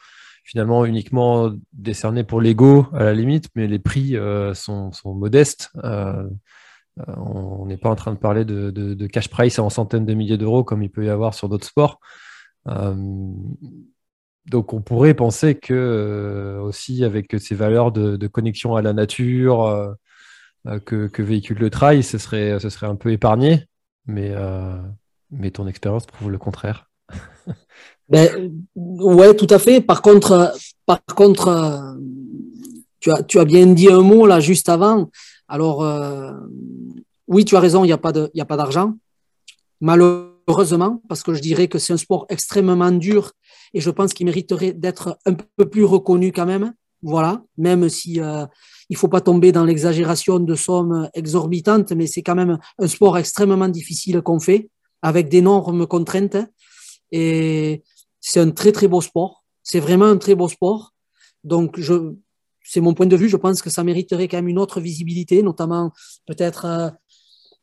[0.44, 5.70] finalement uniquement décernés pour l'ego à la limite, mais les prix euh, sont, modestes.
[5.84, 6.24] Euh,
[7.00, 10.14] euh, on n'est pas en train de parler de, de, cash price en centaines de
[10.14, 12.00] milliers d'euros comme il peut y avoir sur d'autres sports.
[14.46, 19.96] donc on pourrait penser que aussi avec ces valeurs de, connexion à la nature,
[20.66, 23.66] euh, que, véhicule le trail, ce serait, ce serait un peu épargné,
[24.06, 24.76] mais, euh,
[25.30, 26.90] mais ton expérience prouve le contraire.
[28.08, 29.80] ben, ouais, tout à fait.
[29.80, 30.52] Par contre,
[30.84, 31.94] par contre euh,
[32.98, 35.10] tu, as, tu as bien dit un mot là juste avant.
[35.48, 35.86] Alors,
[37.28, 38.94] oui, tu as raison, il n'y a pas d'argent.
[39.80, 43.30] Malheureusement, parce que je dirais que c'est un sport extrêmement dur
[43.74, 46.74] et je pense qu'il mériterait d'être un peu plus reconnu quand même.
[47.02, 48.20] Voilà, même si
[48.88, 53.18] il faut pas tomber dans l'exagération de sommes exorbitantes, mais c'est quand même un sport
[53.18, 54.70] extrêmement difficile qu'on fait,
[55.02, 56.36] avec d'énormes contraintes.
[57.10, 57.82] Et
[58.20, 59.44] c'est un très très beau sport.
[59.62, 60.94] C'est vraiment un très beau sport.
[61.42, 61.80] Donc,
[62.62, 63.28] c'est mon point de vue.
[63.28, 65.92] Je pense que ça mériterait quand même une autre visibilité, notamment
[66.26, 66.90] peut-être euh,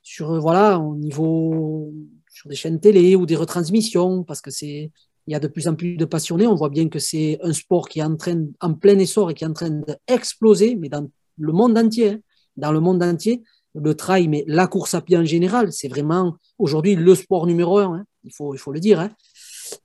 [0.02, 1.94] sur voilà au niveau
[2.30, 4.92] sur des chaînes télé ou des retransmissions, parce que c'est
[5.28, 6.48] il y a de plus en plus de passionnés.
[6.48, 9.34] On voit bien que c'est un sport qui est en, train, en plein essor et
[9.34, 11.08] qui est en train d'exploser, mais dans
[11.38, 12.10] le monde entier.
[12.10, 12.20] Hein.
[12.56, 13.42] Dans le monde entier,
[13.74, 17.80] le trail, mais la course à pied en général, c'est vraiment aujourd'hui le sport numéro
[17.80, 17.96] un.
[17.96, 18.06] Hein.
[18.24, 19.00] Il, faut, il faut le dire.
[19.00, 19.10] Hein.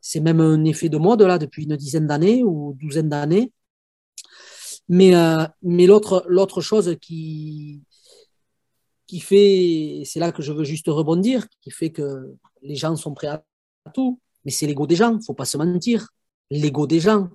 [0.00, 3.52] C'est même un effet de mode là depuis une dizaine d'années ou douzaine d'années.
[4.90, 7.82] Mais, euh, l'autre chose qui,
[9.06, 13.14] qui fait, c'est là que je veux juste rebondir, qui fait que les gens sont
[13.14, 13.42] prêts à
[13.94, 16.08] tout, mais c'est l'ego des gens, faut pas se mentir.
[16.50, 17.28] L'ego des gens.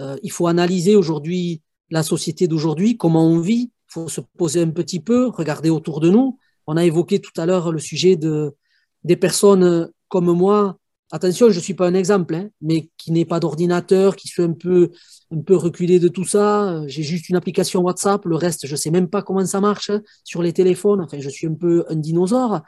[0.00, 3.70] Euh, il faut analyser aujourd'hui la société d'aujourd'hui, comment on vit.
[3.72, 6.38] Il faut se poser un petit peu, regarder autour de nous.
[6.66, 8.54] On a évoqué tout à l'heure le sujet de,
[9.02, 10.76] des personnes comme moi.
[11.10, 14.42] Attention, je ne suis pas un exemple, hein, mais qui n'est pas d'ordinateur, qui suis
[14.42, 14.90] un peu,
[15.30, 16.82] un peu reculé de tout ça.
[16.86, 19.90] J'ai juste une application WhatsApp, le reste, je ne sais même pas comment ça marche
[20.22, 21.00] sur les téléphones.
[21.00, 22.60] Enfin, je suis un peu un dinosaure.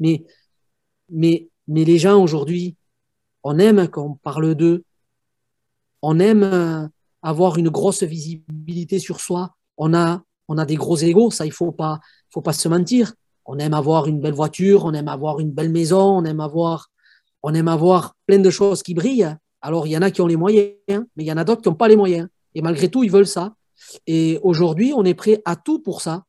[0.00, 0.24] Mais,
[1.08, 2.74] mais, mais les gens aujourd'hui,
[3.44, 4.84] on aime qu'on parle d'eux.
[6.02, 6.88] On aime euh,
[7.22, 9.54] avoir une grosse visibilité sur soi.
[9.76, 10.22] On a,
[10.66, 13.12] des gros égaux, ça, il faut pas, faut pas se mentir.
[13.44, 18.14] On aime avoir une belle voiture, on aime avoir une belle maison, on aime avoir,
[18.26, 19.36] plein de choses qui brillent.
[19.60, 21.62] Alors, il y en a qui ont les moyens, mais il y en a d'autres
[21.62, 22.28] qui n'ont pas les moyens.
[22.54, 23.54] Et malgré tout, ils veulent ça.
[24.06, 26.24] Et aujourd'hui, on est prêt à tout pour ça.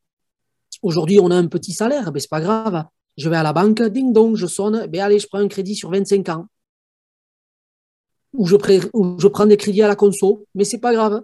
[0.82, 2.84] Aujourd'hui, on a un petit salaire, mais c'est pas grave.
[3.16, 5.74] Je vais à la banque, ding dong, je sonne, ben allez, je prends un crédit
[5.74, 6.46] sur 25 ans
[8.36, 11.22] ou je, prends des crédits à la conso, mais c'est pas grave.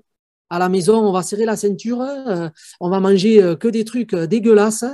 [0.51, 2.48] À la maison, on va serrer la ceinture, euh,
[2.81, 4.85] on va manger euh, que des trucs euh, dégueulasses,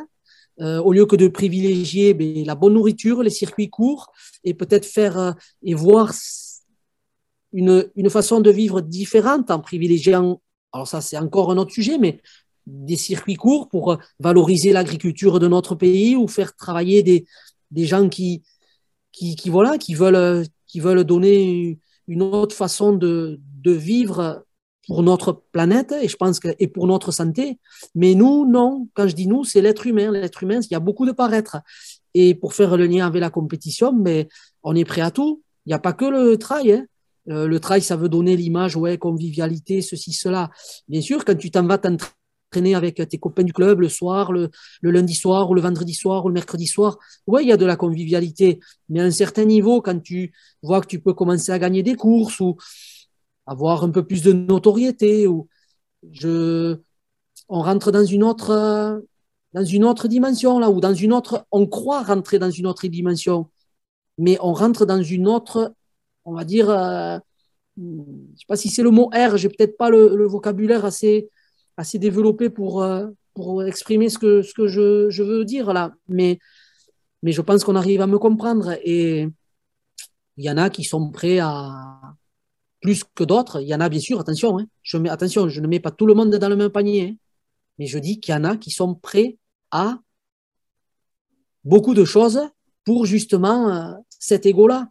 [0.61, 4.11] au lieu que de privilégier ben, la bonne nourriture, les circuits courts,
[4.43, 6.13] et peut-être faire et voir
[7.53, 10.41] une, une, façon de vivre différente en privilégiant,
[10.73, 12.21] alors ça c'est encore un autre sujet, mais
[12.67, 17.25] des circuits courts pour valoriser l'agriculture de notre pays ou faire travailler des,
[17.71, 18.43] des gens qui,
[19.13, 24.45] qui, voilà, qui, veulent, qui veulent donner une autre façon de, de vivre
[24.89, 27.59] pour notre planète et je pense que et pour notre santé.
[27.95, 28.89] Mais nous, non.
[28.95, 30.11] Quand je dis nous, c'est l'être humain.
[30.11, 31.59] L'être humain, il y a beaucoup de paraître.
[32.15, 34.29] Et pour faire le lien avec la compétition, mais
[34.63, 35.43] on est prêt à tout.
[35.67, 36.73] Il n'y a pas que le trail.
[36.73, 36.87] Hein.
[37.29, 40.51] Euh, le trail, ça veut donner l'image, ouais, convivialité, ceci, cela.
[40.89, 42.15] Bien sûr, quand tu t'en vas t'entraîner
[42.51, 44.51] t'entraîner avec tes copains du club le soir, le,
[44.83, 46.99] lundi soir ou le vendredi soir ou le mercredi soir.
[47.27, 50.33] Oui, il y a de la convivialité, mais à un certain niveau, quand tu
[50.63, 52.57] vois que tu peux commencer à gagner des courses ou
[53.47, 55.49] avoir un peu plus de notoriété, ou
[56.13, 56.77] je,
[57.49, 59.03] on rentre dans une autre,
[59.53, 62.87] dans une autre dimension là, ou dans une autre, on croit rentrer dans une autre
[62.89, 63.49] dimension,
[64.19, 65.75] mais on rentre dans une autre,
[66.25, 66.71] on va dire.
[66.71, 67.19] Euh,
[67.79, 71.31] je ne sais pas si c'est le mot R, j'ai peut-être pas le, vocabulaire assez,
[71.79, 75.95] assez développé pour, euh, pour exprimer ce que, ce que je, je veux dire là,
[76.09, 76.39] mais,
[77.23, 79.29] mais je pense qu'on arrive à me comprendre et
[80.37, 82.15] il y en a qui sont prêts à
[82.81, 83.61] plus que d'autres.
[83.63, 85.93] Il y en a bien sûr, attention, hein, je mets, attention, je ne mets pas
[85.93, 87.15] tout le monde dans le même panier, hein,
[87.79, 89.39] mais je dis qu'il y en a qui sont prêts
[89.71, 90.01] à
[91.65, 92.41] beaucoup de choses
[92.85, 94.91] pour justement euh, cet ego-là.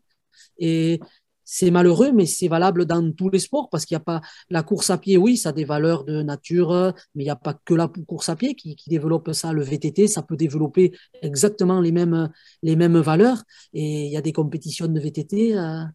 [0.57, 1.01] Et
[1.49, 4.63] c'est malheureux, mais c'est valable dans tous les sports parce qu'il n'y a pas la
[4.63, 7.53] course à pied, oui, ça a des valeurs de nature, mais il n'y a pas
[7.53, 9.53] que la course à pied qui, développe ça.
[9.53, 12.29] Le VTT, ça peut développer exactement les mêmes,
[12.63, 13.43] les mêmes valeurs.
[13.73, 15.57] Et il y a des compétitions de VTT.
[15.57, 15.85] Euh,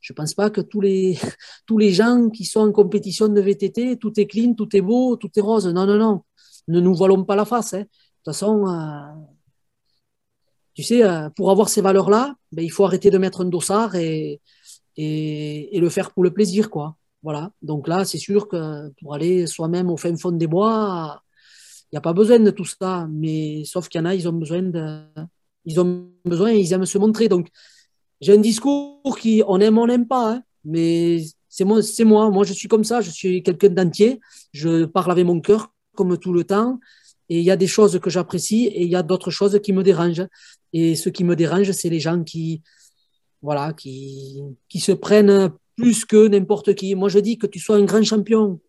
[0.00, 1.16] je ne pense pas que tous les,
[1.66, 5.14] tous les gens qui sont en compétition de VTT, tout est clean, tout est beau,
[5.14, 5.68] tout est rose.
[5.68, 6.24] Non, non, non.
[6.66, 7.74] Ne nous voilons pas la face.
[7.74, 7.82] Hein.
[7.82, 9.20] De toute façon, euh,
[10.74, 13.94] tu sais, euh, pour avoir ces valeurs-là, ben, il faut arrêter de mettre un dossard
[13.94, 14.40] et,
[15.00, 16.96] et, le faire pour le plaisir, quoi.
[17.22, 17.52] Voilà.
[17.62, 21.22] Donc là, c'est sûr que pour aller soi-même au fin fond des bois,
[21.84, 23.06] il n'y a pas besoin de tout ça.
[23.10, 24.62] Mais sauf qu'il y en a, ils ont besoin
[25.66, 27.28] ils ont besoin, ils aiment se montrer.
[27.28, 27.48] Donc
[28.20, 30.42] j'ai un discours qui, on aime, on n'aime pas, hein.
[30.64, 32.30] mais c'est moi, c'est moi.
[32.30, 33.00] Moi, je suis comme ça.
[33.00, 34.20] Je suis quelqu'un d'entier.
[34.52, 36.78] Je parle avec mon cœur comme tout le temps.
[37.28, 39.72] Et il y a des choses que j'apprécie et il y a d'autres choses qui
[39.72, 40.26] me dérangent.
[40.72, 42.62] Et ce qui me dérange, c'est les gens qui,
[43.42, 46.94] voilà, qui, qui se prennent plus que n'importe qui.
[46.94, 48.60] Moi, je dis que tu sois un grand champion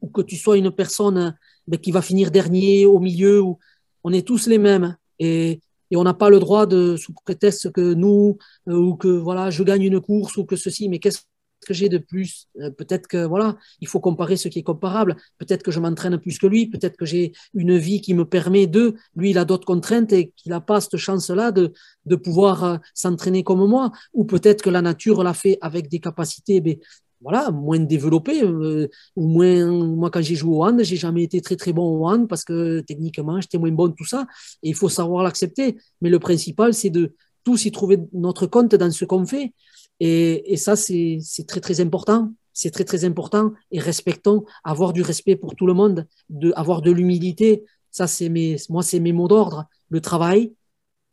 [0.00, 3.58] ou que tu sois une personne ben, qui va finir dernier au milieu, ou,
[4.04, 4.96] on est tous les mêmes.
[5.18, 5.60] Et,
[5.94, 8.36] on n'a pas le droit de, sous prétexte que nous,
[8.68, 11.20] euh, ou que voilà, je gagne une course, ou que ceci, mais qu'est-ce
[11.68, 15.16] que j'ai de plus euh, Peut-être que voilà, il faut comparer ce qui est comparable.
[15.38, 16.66] Peut-être que je m'entraîne plus que lui.
[16.66, 18.96] Peut-être que j'ai une vie qui me permet de.
[19.14, 21.72] Lui, il a d'autres contraintes et qu'il n'a pas cette chance-là de,
[22.06, 23.92] de pouvoir euh, s'entraîner comme moi.
[24.14, 26.80] Ou peut-être que la nature l'a fait avec des capacités mais,
[27.20, 28.42] voilà, moins développées.
[28.42, 29.66] Euh, ou moins.
[29.70, 32.44] Moi, quand j'ai joué au hand, j'ai jamais été très très bon au hand parce
[32.44, 34.26] que techniquement, j'étais moins bon tout ça.
[34.62, 35.76] Et il faut savoir l'accepter.
[36.00, 39.52] Mais le principal, c'est de tous y trouver notre compte dans ce qu'on fait.
[40.00, 42.32] Et, ça, c'est très, très important.
[42.52, 43.52] C'est très, très important.
[43.70, 47.64] Et respectons, avoir du respect pour tout le monde, de, avoir de l'humilité.
[47.90, 49.66] Ça, c'est mes, moi, c'est mes mots d'ordre.
[49.90, 50.52] Le travail,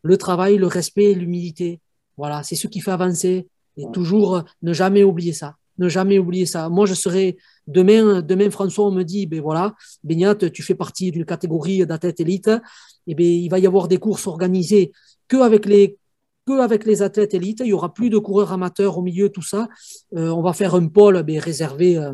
[0.03, 1.79] le travail, le respect l'humilité.
[2.17, 3.47] Voilà, c'est ce qui fait avancer.
[3.77, 5.55] Et toujours ne jamais oublier ça.
[5.77, 6.69] Ne jamais oublier ça.
[6.69, 11.11] Moi, je serai demain, demain François, on me dit, ben voilà, Beignat, tu fais partie
[11.11, 12.47] d'une catégorie d'athlètes élite.
[12.47, 14.91] Et eh ben, il va y avoir des courses organisées
[15.27, 15.97] que avec les
[16.45, 17.61] qu'avec les athlètes élites.
[17.61, 19.67] Il y aura plus de coureurs amateurs au milieu, tout ça.
[20.15, 22.13] Euh, on va faire un pôle ben, réservé euh,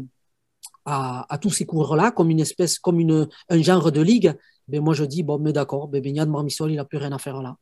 [0.85, 4.33] à, tous ces coureurs-là, comme une espèce, comme une, un genre de ligue.
[4.67, 7.17] Ben, moi, je dis, bon, mais d'accord, ben, Beignat Marmisol, il n'a plus rien à
[7.17, 7.55] faire là.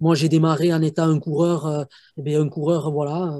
[0.00, 1.84] Moi, j'ai démarré en étant un coureur, euh,
[2.16, 3.36] ben, un coureur, voilà,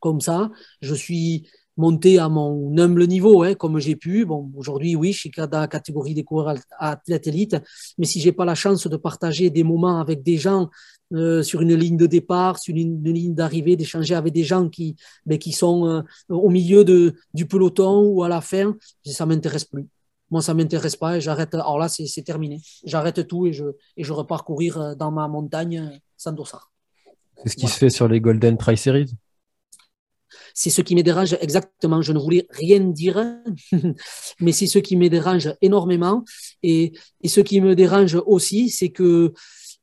[0.00, 0.50] comme ça.
[0.80, 4.24] Je suis monter à mon humble niveau, hein, comme j'ai pu.
[4.24, 7.56] Bon, aujourd'hui, oui, je suis dans la catégorie des coureurs athlètes élites,
[7.98, 10.68] mais si j'ai pas la chance de partager des moments avec des gens
[11.12, 14.96] euh, sur une ligne de départ, sur une, ligne d'arrivée, d'échanger avec des gens qui,
[15.26, 19.64] ben, qui sont euh, au milieu de, du peloton ou à la fin, ça m'intéresse
[19.64, 19.86] plus.
[20.30, 21.54] Moi, ça m'intéresse pas et j'arrête.
[21.54, 22.60] Alors là, c'est terminé.
[22.84, 23.64] J'arrête tout et je,
[23.96, 26.72] et je repars courir euh, dans ma montagne sans dossard.
[27.42, 29.14] C'est ce qui se fait sur les Golden Tri Series
[30.54, 32.02] c'est ce qui me dérange exactement.
[32.02, 33.24] Je ne voulais rien dire,
[34.40, 36.24] mais c'est ce qui me dérange énormément.
[36.62, 36.92] Et,
[37.24, 39.32] ce qui me dérange aussi, c'est que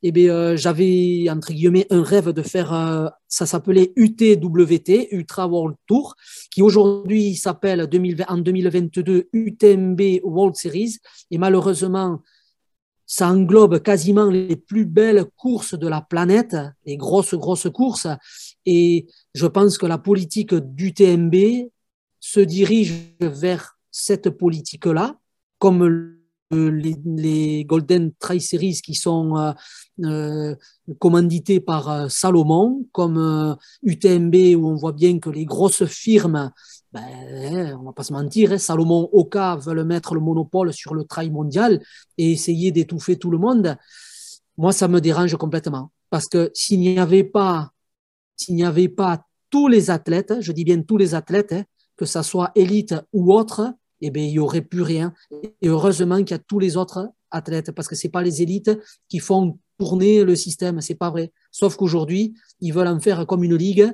[0.01, 5.47] eh bien, euh, j'avais, entre guillemets, un rêve de faire, euh, ça s'appelait UTWT, Ultra
[5.47, 6.15] World Tour,
[6.51, 7.81] qui aujourd'hui s'appelle
[8.27, 10.97] en 2022 UTMB World Series.
[11.31, 12.21] Et malheureusement,
[13.05, 18.07] ça englobe quasiment les plus belles courses de la planète, les grosses, grosses courses.
[18.65, 21.35] Et je pense que la politique du TMB
[22.19, 25.17] se dirige vers cette politique-là,
[25.57, 26.18] comme
[26.51, 29.51] les, Golden Tri Series qui sont euh,
[30.03, 30.55] euh
[30.97, 36.51] commandités par euh, Salomon, comme UTMB euh, où on voit bien que les grosses firmes
[36.91, 41.03] ben, on va pas se mentir, hein, Salomon Oka veulent mettre le monopole sur le
[41.03, 41.83] trail mondial
[42.17, 43.77] et essayer d'étouffer tout le monde.
[44.57, 45.91] Moi, ça me dérange complètement.
[46.09, 47.69] Parce que s'il n'y avait pas,
[48.35, 51.63] s'il n'y avait pas tous les athlètes, je dis bien tous les athlètes, hein,
[51.95, 55.13] que ça soit élite ou autre, eh bien, il n'y aurait plus rien.
[55.61, 58.71] Et heureusement qu'il y a tous les autres athlètes, parce que ce pas les élites
[59.07, 61.31] qui font tourner le système, c'est pas vrai.
[61.51, 63.91] Sauf qu'aujourd'hui, ils veulent en faire comme une ligue,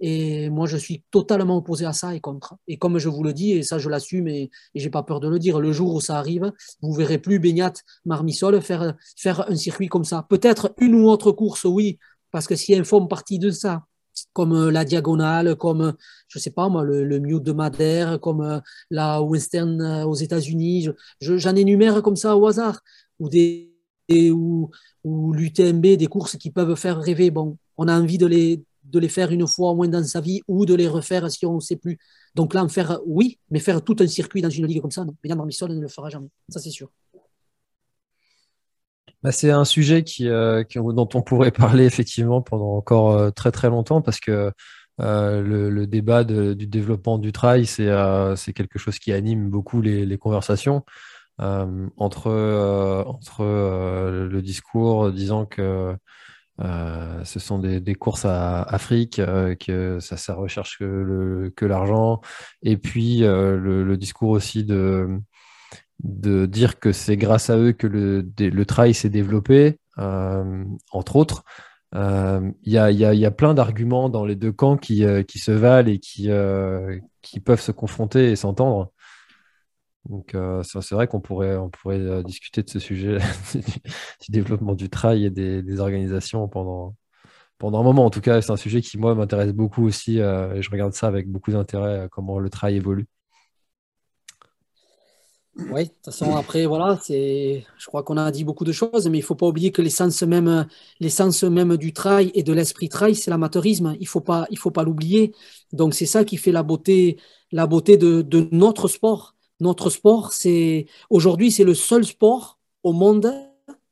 [0.00, 2.56] et moi, je suis totalement opposé à ça et contre.
[2.66, 5.28] Et comme je vous le dis, et ça, je l'assume, et, j'ai pas peur de
[5.28, 7.72] le dire, le jour où ça arrive, vous verrez plus Beignat,
[8.04, 10.26] Marmissol faire, faire un circuit comme ça.
[10.28, 11.98] Peut-être une ou autre course, oui,
[12.30, 13.84] parce que s'ils font partie de ça,
[14.32, 15.92] comme euh, la diagonale, comme, euh,
[16.28, 20.88] je sais pas moi, le, le Mute de Madère, comme euh, la Western aux États-Unis.
[21.20, 22.80] J'en énumère comme ça au hasard.
[23.18, 23.72] Ou des
[24.10, 24.70] ou,
[25.04, 27.30] l'UTMB, des courses qui peuvent faire rêver.
[27.30, 30.20] Bon, on a envie de les, de les faire une fois au moins dans sa
[30.20, 31.98] vie ou de les refaire si on ne sait plus.
[32.34, 35.04] Donc là, en faire, oui, mais faire tout un circuit dans une ligue comme ça,
[35.04, 35.14] non.
[35.22, 36.28] Bernard Marmissol ne le fera jamais.
[36.48, 36.90] Ça, c'est sûr.
[39.24, 43.50] Bah, c'est un sujet euh, qui, dont on pourrait parler effectivement pendant encore euh, très
[43.50, 44.52] très longtemps parce que
[45.00, 50.84] euh, le, débat du développement du trail, c'est quelque chose qui anime beaucoup les, conversations
[51.38, 52.30] entre,
[53.06, 55.96] entre le discours disant que
[56.60, 59.20] ce sont des, courses à Afrique,
[59.60, 62.20] que ça, ça recherche que l'argent,
[62.62, 65.20] et puis le, discours aussi de
[66.00, 71.16] de dire que c'est grâce à eux que le, le trail s'est développé, euh, entre
[71.16, 71.44] autres.
[71.94, 72.78] Euh, il y,
[73.24, 76.30] a, plein d'arguments dans les deux camps qui, euh, se valent et qui,
[77.44, 78.92] peuvent se confronter et s'entendre.
[80.08, 81.58] Donc c'est vrai qu'on pourrait,
[82.24, 83.18] discuter de ce sujet
[83.54, 86.94] du, développement du trail et des, organisations pendant,
[87.58, 88.04] pendant un moment.
[88.06, 91.08] En tout cas, c'est un sujet qui, moi, m'intéresse beaucoup aussi et je regarde ça
[91.08, 93.06] avec beaucoup d'intérêt, comment le trail évolue.
[95.58, 99.18] Oui, de toute façon, après, voilà, je crois qu'on a dit beaucoup de choses, mais
[99.18, 100.66] il ne faut pas oublier que l'essence même,
[101.50, 103.96] même du trail et de l'esprit trail, c'est l'amateurisme.
[103.98, 104.46] Il ne faut pas,
[104.84, 105.34] l'oublier.
[105.72, 107.18] Donc, c'est ça qui fait la beauté,
[107.50, 109.34] la beauté de, notre sport.
[109.58, 113.32] Notre sport, c'est, aujourd'hui, c'est le seul sport au monde,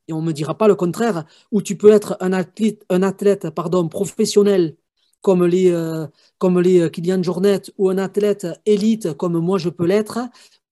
[0.06, 3.02] et on ne me dira pas le contraire, où tu peux être un athlète, un
[3.02, 4.76] athlète pardon, professionnel
[5.20, 6.06] comme les, euh,
[6.38, 10.20] comme les Kylian Jornet ou un athlète élite comme moi je peux l'être,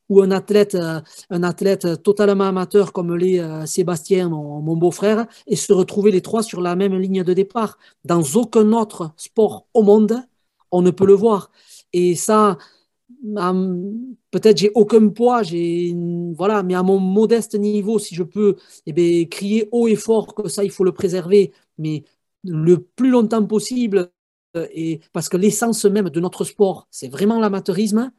[0.09, 5.57] ou un athlète, euh, un athlète totalement amateur comme l'est euh, Sébastien, mon, beau-frère, et
[5.57, 7.79] se retrouver les trois sur la même ligne de départ.
[8.05, 10.23] Dans aucun autre sport au monde,
[10.71, 11.51] on ne peut le voir.
[11.93, 12.59] Et ça,
[14.31, 15.95] peut-être j'ai aucun poids, j'ai
[16.37, 20.35] voilà, mais à mon modeste niveau, si je peux, eh bien, crier haut et fort
[20.35, 22.05] que ça, il faut le préserver, mais
[22.45, 24.11] le plus longtemps possible.
[24.57, 28.13] Euh, et parce que l'essence même de notre sport, c'est vraiment l'amateurisme.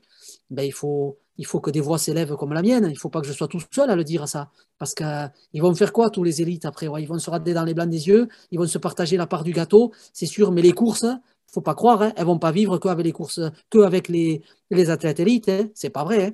[0.50, 2.86] Ben, il faut, il faut que des voix s'élèvent comme la mienne.
[2.86, 4.50] Il ne faut pas que je sois tout seul à le dire ça.
[4.78, 6.88] Parce qu'ils vont faire quoi, tous les élites, après?
[7.00, 9.44] Ils vont se rader dans les blancs des yeux, ils vont se partager la part
[9.44, 10.52] du gâteau, c'est sûr.
[10.52, 13.06] Mais les courses, il ne faut pas croire, hein, elles ne vont pas vivre qu'avec
[13.06, 15.50] les courses, qu'avec les, les athlètes élites.
[15.50, 15.70] Hein.
[15.74, 16.26] C'est pas vrai.
[16.26, 16.32] Hein.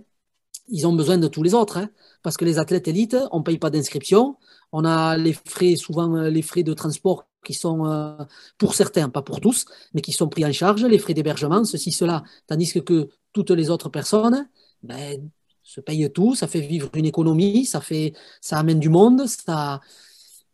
[0.68, 1.78] Ils ont besoin de tous les autres.
[1.78, 1.90] Hein.
[2.24, 4.38] parce que les athlètes élites, on ne paye pas d'inscription.
[4.72, 8.16] On a les frais, souvent euh, les frais de transport qui sont, euh,
[8.58, 11.92] pour certains, pas pour tous, mais qui sont pris en charge, les frais d'hébergement, ceci,
[11.92, 12.24] cela.
[12.48, 14.48] Tandis que, que toutes les autres personnes,
[14.84, 15.30] ben,
[15.64, 19.80] se paye tout, ça fait vivre une économie, ça, fait, ça amène du monde, ça...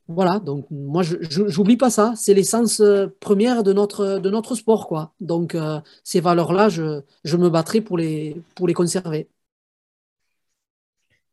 [0.10, 2.13] Voilà, donc moi, je n'oublie pas ça.
[2.16, 4.88] C'est l'essence euh, première de notre, de notre sport.
[4.88, 5.13] Quoi.
[5.20, 9.28] Donc, euh, ces valeurs-là, je, je, me battrai pour les, pour les conserver.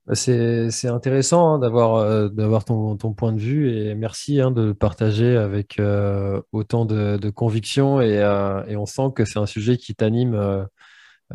[0.07, 4.51] Bah, c'est intéressant hein, d'avoir euh, d'avoir ton, ton, point de vue et merci hein,
[4.51, 5.81] de partager avec
[6.53, 8.17] autant de, conviction et,
[8.69, 10.67] et, on sent que c'est un sujet qui t'anime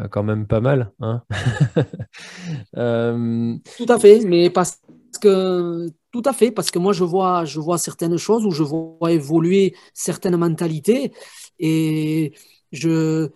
[0.07, 0.91] quand même pas mal.
[1.01, 1.23] Hein
[2.77, 4.81] euh, Tout à fait, mais parce
[5.21, 8.63] que tout à fait, parce que moi je vois, je vois certaines choses où je
[8.63, 11.11] vois évoluer certaines mentalités
[11.59, 12.33] et
[12.71, 13.29] je,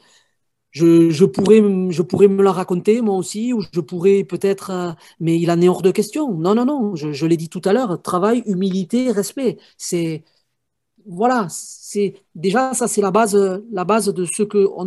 [0.71, 4.91] je, je, pourrais, je pourrais me la raconter moi aussi, ou je pourrais peut-être, euh,
[5.19, 6.33] mais il en est hors de question.
[6.37, 9.57] Non, non, non, je, je l'ai dit tout à l'heure, travail, humilité, respect.
[9.77, 10.23] C'est
[11.05, 13.35] voilà, c'est déjà ça, c'est la base,
[13.71, 14.85] la base de ce que on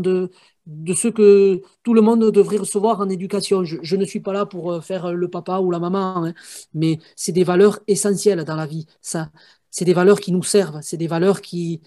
[0.67, 3.65] de ce que tout le monde devrait recevoir en éducation.
[3.65, 6.35] Je, ne suis pas là pour euh, faire le papa ou la maman, hein,
[6.75, 8.87] mais c'est des valeurs essentielles dans la vie.
[9.01, 9.31] Ça,
[9.71, 11.83] c'est des valeurs qui nous servent, c'est des valeurs qui,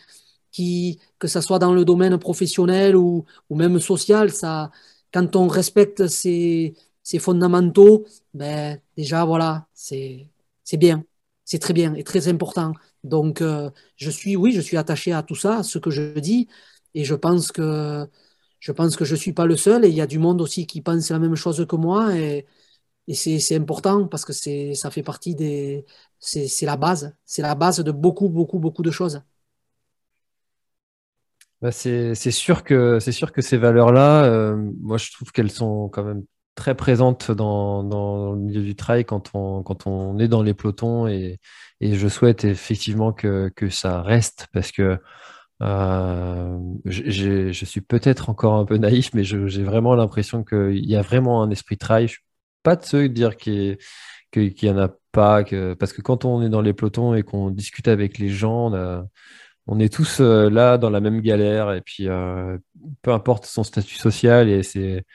[0.51, 4.71] qui, que ce soit dans le domaine professionnel ou, ou même social, ça,
[5.13, 10.29] quand on respecte ces, ces fondamentaux, ben, déjà, voilà, c'est
[10.73, 11.03] bien,
[11.45, 12.73] c'est très bien et très important.
[13.03, 16.19] Donc, euh, je suis, oui, je suis attaché à tout ça, à ce que je
[16.19, 16.47] dis,
[16.93, 18.07] et je pense que
[18.59, 20.41] je pense que je ne suis pas le seul et il y a du monde
[20.41, 22.45] aussi qui pense la même chose que moi et,
[23.13, 24.33] c'est important parce que
[24.75, 25.83] ça fait partie des.
[26.19, 27.15] C'est la base.
[27.25, 29.23] C'est la base de beaucoup, beaucoup, beaucoup de choses.
[31.61, 36.03] Bah, c'est sûr, que, sûr que ces valeurs-là, euh, moi je trouve qu'elles sont quand
[36.03, 36.23] même
[36.55, 40.53] très présente dans, dans, le milieu du trail quand on, quand on est dans les
[40.53, 41.39] pelotons et,
[41.81, 44.99] et je souhaite effectivement que, que ça reste parce que
[45.61, 51.01] euh, je suis peut-être encore un peu naïf, mais j'ai vraiment l'impression qu'il y a
[51.01, 52.07] vraiment un esprit trail.
[52.07, 52.23] Je suis
[52.63, 53.77] pas de ceux dire qu'il
[54.35, 57.49] n'y en a pas, que, parce que quand on est dans les pelotons et qu'on
[57.49, 58.71] discute avec les gens,
[59.67, 62.57] on, est tous euh, là dans la même galère, et puis euh,
[63.01, 65.05] peu importe son statut social, et c'est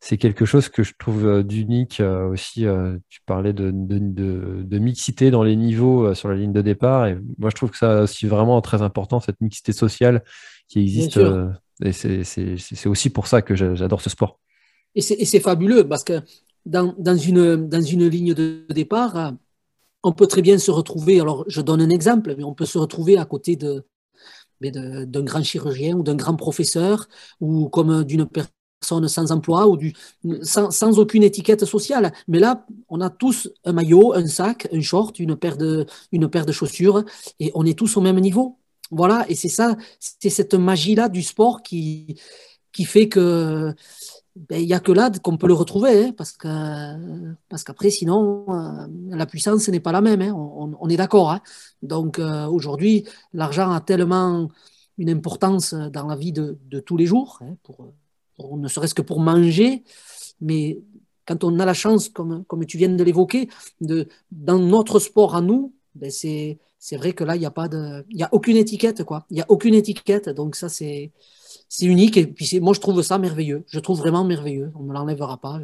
[0.00, 2.66] c'est quelque chose que je trouve euh, d'unique euh, aussi.
[2.66, 7.06] Euh, tu parlais de, de, mixité dans les niveaux sur la ligne de départ.
[7.06, 10.22] Et moi, je trouve que ça aussi vraiment très important, cette mixité sociale
[10.68, 11.18] qui existe.
[11.82, 14.38] et c'est aussi pour ça que j'adore ce sport.
[14.94, 16.22] Et c'est fabuleux parce que
[16.64, 19.34] dans, dans, une, dans une ligne de départ,
[20.02, 21.20] on peut très bien se retrouver.
[21.20, 23.84] Alors, je donne un exemple, mais on peut se retrouver à côté de
[24.62, 27.08] d'un grand chirurgien ou d'un grand professeur
[27.40, 29.78] ou comme d'une personne sans emploi ou
[30.42, 32.12] sans, aucune étiquette sociale.
[32.28, 36.28] Mais là, on a tous un maillot, un sac, un short, une paire de, une
[36.28, 37.04] paire de chaussures
[37.40, 38.58] et on est tous au même niveau.
[38.90, 42.20] Voilà, et c'est ça, c'est cette magie-là du sport qui,
[42.72, 43.74] qui fait que
[44.36, 46.48] ben, il n'y a que là qu'on peut le retrouver, hein, parce que
[47.48, 50.20] parce qu'après, sinon, euh, la puissance n'est pas la même.
[50.20, 51.30] Hein, on, est d'accord.
[51.32, 51.40] Hein.
[51.82, 54.48] Donc euh, aujourd'hui, l'argent a tellement
[54.98, 57.92] une importance dans la vie de, de tous les jours pour
[58.38, 59.82] ne serait-ce que pour manger,
[60.40, 60.78] mais
[61.26, 63.48] quand on a la chance, comme, comme tu viens de l'évoquer,
[63.80, 67.50] de, dans notre sport à nous, ben c'est, c'est vrai que là, il n'y a,
[67.50, 69.02] pas de, y a aucune étiquette.
[69.04, 69.26] quoi.
[69.30, 70.28] Il n'y a aucune étiquette.
[70.28, 71.10] Donc ça, c'est,
[71.68, 72.16] c'est unique.
[72.16, 73.64] Et puis moi, je trouve ça merveilleux.
[73.68, 74.72] Je trouve vraiment merveilleux.
[74.76, 75.60] On ne me l'enlèvera pas.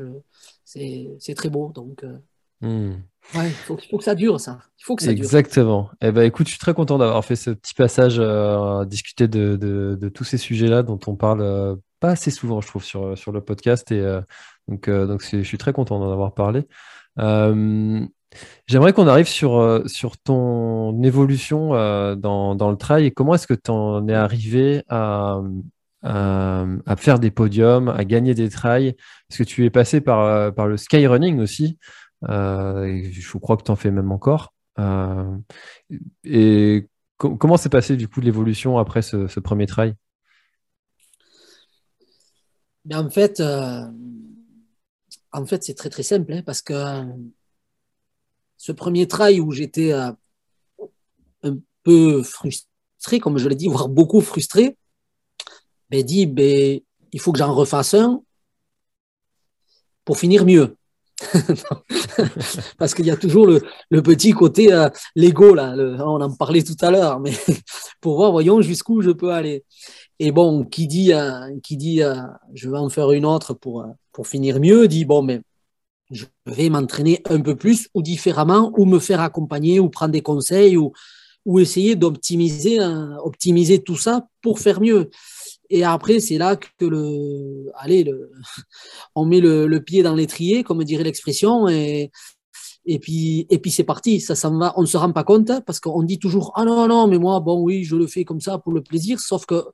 [0.65, 1.71] c'est, c'est très beau.
[1.73, 2.19] Donc, euh,
[2.61, 2.95] hmm.
[3.37, 4.59] ouais, il faut, faut, que ça dure, ça.
[4.81, 5.91] Il faut que ça Exactement.
[6.01, 9.29] Eh ben, écoute, je suis très content d'avoir fait ce petit passage euh, à discuter
[9.29, 12.85] de, de, de, tous ces sujets-là dont on parle euh, pas assez souvent, je trouve,
[12.85, 13.93] sur, sur le podcast.
[13.93, 14.21] Et euh,
[14.67, 16.67] donc, euh, donc je suis très content d'en avoir parlé.
[17.21, 18.05] Euh,
[18.67, 21.71] j'aimerais qu'on arrive sur, sur ton évolution
[22.17, 25.41] dans, dans, le trail et comment est-ce que tu en es arrivé à,
[26.03, 28.97] à, faire des podiums, à gagner des trails?
[29.29, 31.79] Parce que tu es passé par, par le skyrunning aussi.
[32.23, 34.55] je crois que tu en fais même encore.
[36.25, 36.89] et
[37.19, 39.95] comment s'est passé du coup l'évolution après ce, ce premier trail?
[42.91, 43.85] En fait, euh,
[45.33, 46.75] en fait c'est très très simple hein, parce que
[48.57, 50.13] ce premier trail où j'étais euh,
[51.43, 54.77] un peu frustré, comme je l'ai dit, voire beaucoup frustré,
[55.91, 56.81] ben, dit ben,
[57.13, 58.23] il faut que j'en refasse un
[60.05, 60.77] pour finir mieux.
[62.79, 66.77] Parce qu'il y a toujours le, petit côté euh, Lego, là, on en parlait tout
[66.81, 67.33] à l'heure, mais
[68.01, 69.65] pour voir, voyons jusqu'où je peux aller.
[70.19, 72.15] Et bon, qui dit, euh, qui dit euh,
[72.55, 75.41] je vais en faire une autre pour, euh, pour finir mieux, dit bon, mais
[76.11, 80.23] je vais m'entraîner un peu plus ou différemment, ou me faire accompagner, ou prendre des
[80.23, 80.93] conseils, ou,
[81.47, 82.79] ou essayer d'optimiser
[83.25, 85.11] optimiser tout ça pour faire mieux.
[85.71, 88.31] Et après, c'est là que le, allez, le,
[89.15, 92.11] on met le, pied dans l'étrier, comme dirait l'expression, et,
[92.85, 95.51] et puis, et puis c'est parti, ça s'en va, on ne se rend pas compte
[95.65, 98.41] parce qu'on dit toujours ah non non mais moi bon oui je le fais comme
[98.41, 99.65] ça pour le plaisir, sauf que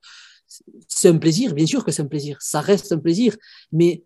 [0.87, 3.35] c'est un plaisir, bien sûr que c'est un plaisir, ça reste un plaisir,
[3.71, 4.03] mais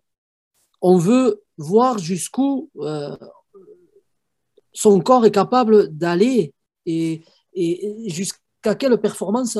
[0.80, 3.16] on veut voir jusqu'où euh,
[4.72, 6.52] son corps est capable d'aller
[6.86, 7.22] et,
[7.54, 8.38] et jusqu'à
[8.74, 9.58] quelle performance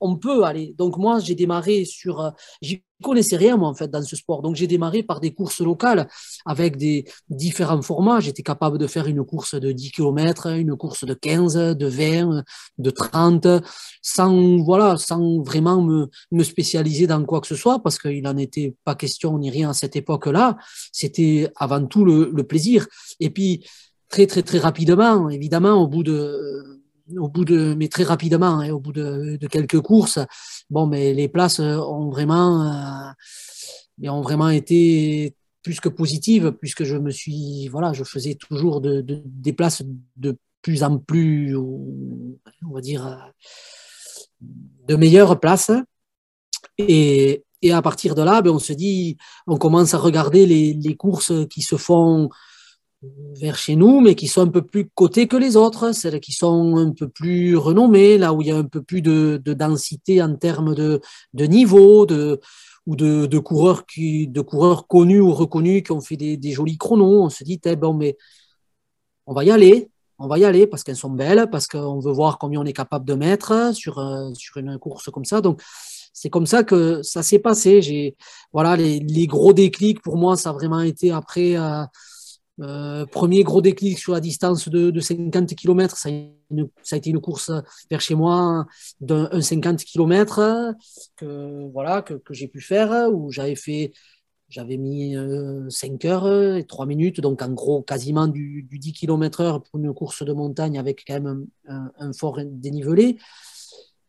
[0.00, 0.74] on, peut aller.
[0.76, 2.30] Donc moi, j'ai démarré sur, euh,
[3.02, 4.42] connaissais rien, moi, en fait, dans ce sport.
[4.42, 6.08] Donc, j'ai démarré par des courses locales
[6.44, 8.20] avec des différents formats.
[8.20, 12.42] J'étais capable de faire une course de 10 km, une course de 15, de 20,
[12.78, 13.46] de 30,
[14.02, 16.08] sans, voilà, sans vraiment me,
[16.42, 19.74] spécialiser dans quoi que ce soit, parce qu'il n'en était pas question ni rien à
[19.74, 20.56] cette époque-là.
[20.92, 22.86] C'était avant tout le plaisir.
[23.20, 23.64] Et puis,
[24.08, 26.83] très, très, très rapidement, évidemment, au bout de
[27.16, 30.18] au bout de, mais très rapidement, hein, au bout de, quelques courses,
[30.70, 33.14] bon, mais les places ont vraiment,
[34.02, 38.80] euh, ont vraiment été plus que positives, puisque je me suis, voilà, je faisais toujours
[38.80, 39.82] de, de, des places
[40.16, 42.38] de plus en plus, on
[42.72, 43.32] va dire,
[44.40, 45.72] de meilleures places.
[46.78, 50.96] Et, et à partir de là, ben, on se dit, on commence à regarder les
[50.96, 52.28] courses qui se font
[53.34, 56.32] vers chez nous, mais qui sont un peu plus cotées que les autres, celles qui
[56.32, 60.22] sont un peu plus renommées, là où il y a un peu plus de, densité
[60.22, 61.00] en termes de,
[61.34, 62.40] niveau, de,
[62.86, 67.22] ou de, coureurs qui, de coureurs connus ou reconnus qui ont fait des, jolis chronos.
[67.22, 68.16] On se dit, eh, bon, mais
[69.26, 72.12] on va y aller, on va y aller parce qu'elles sont belles, parce qu'on veut
[72.12, 75.40] voir combien on est capable de mettre sur, euh, sur une course comme ça.
[75.40, 75.60] Donc,
[76.12, 77.82] c'est comme ça que ça s'est passé.
[77.82, 78.16] J'ai
[78.52, 81.56] voilà les, les, gros déclics pour moi, ça a vraiment été après.
[81.56, 81.84] Euh,
[82.60, 86.12] euh, premier gros déclic sur la distance de, de 50 km, ça a,
[86.82, 87.50] ça a, été une course
[87.90, 88.66] vers chez moi
[89.00, 90.74] d'un 50 km
[91.16, 93.92] que voilà que, j'ai pu faire où j'avais fait
[94.48, 95.16] j'avais mis
[95.68, 99.80] 5 heures et 3 minutes, donc en gros quasiment du, du 10 km heure pour
[99.80, 103.16] une course de montagne avec quand même un, fort dénivelé.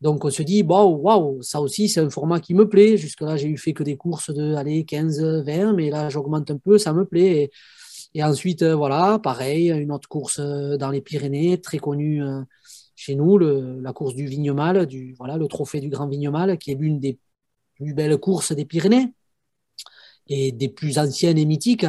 [0.02, 2.96] Donc on se dit, waouh, ça aussi c'est un format qui me plaît.
[2.96, 6.58] Jusque-là, j'ai eu fait que des courses de allez, 15, 20, mais là j'augmente un
[6.58, 7.50] peu, ça me plaît.
[8.24, 12.42] Ensuite, euh, voilà, pareil, une autre course euh, dans les Pyrénées, très connue euh,
[12.96, 16.72] chez nous, le, la course du Vignemal, du, voilà, le trophée du Grand Vignemal, qui
[16.72, 17.20] est l'une des
[17.76, 19.14] plus belles courses des Pyrénées
[20.28, 21.86] et des plus anciennes et mythiques.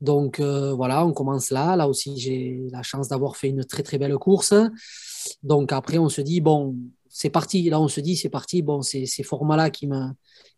[0.00, 1.76] Donc voilà, on commence là.
[1.76, 4.52] Là aussi, j'ai la chance d'avoir fait une très très belle course.
[5.42, 6.76] Donc après, on se dit, bon,
[7.08, 7.70] c'est parti.
[7.70, 8.60] Là, on se dit, c'est parti.
[8.60, 10.08] Bon, c'est ces formats-là qui me,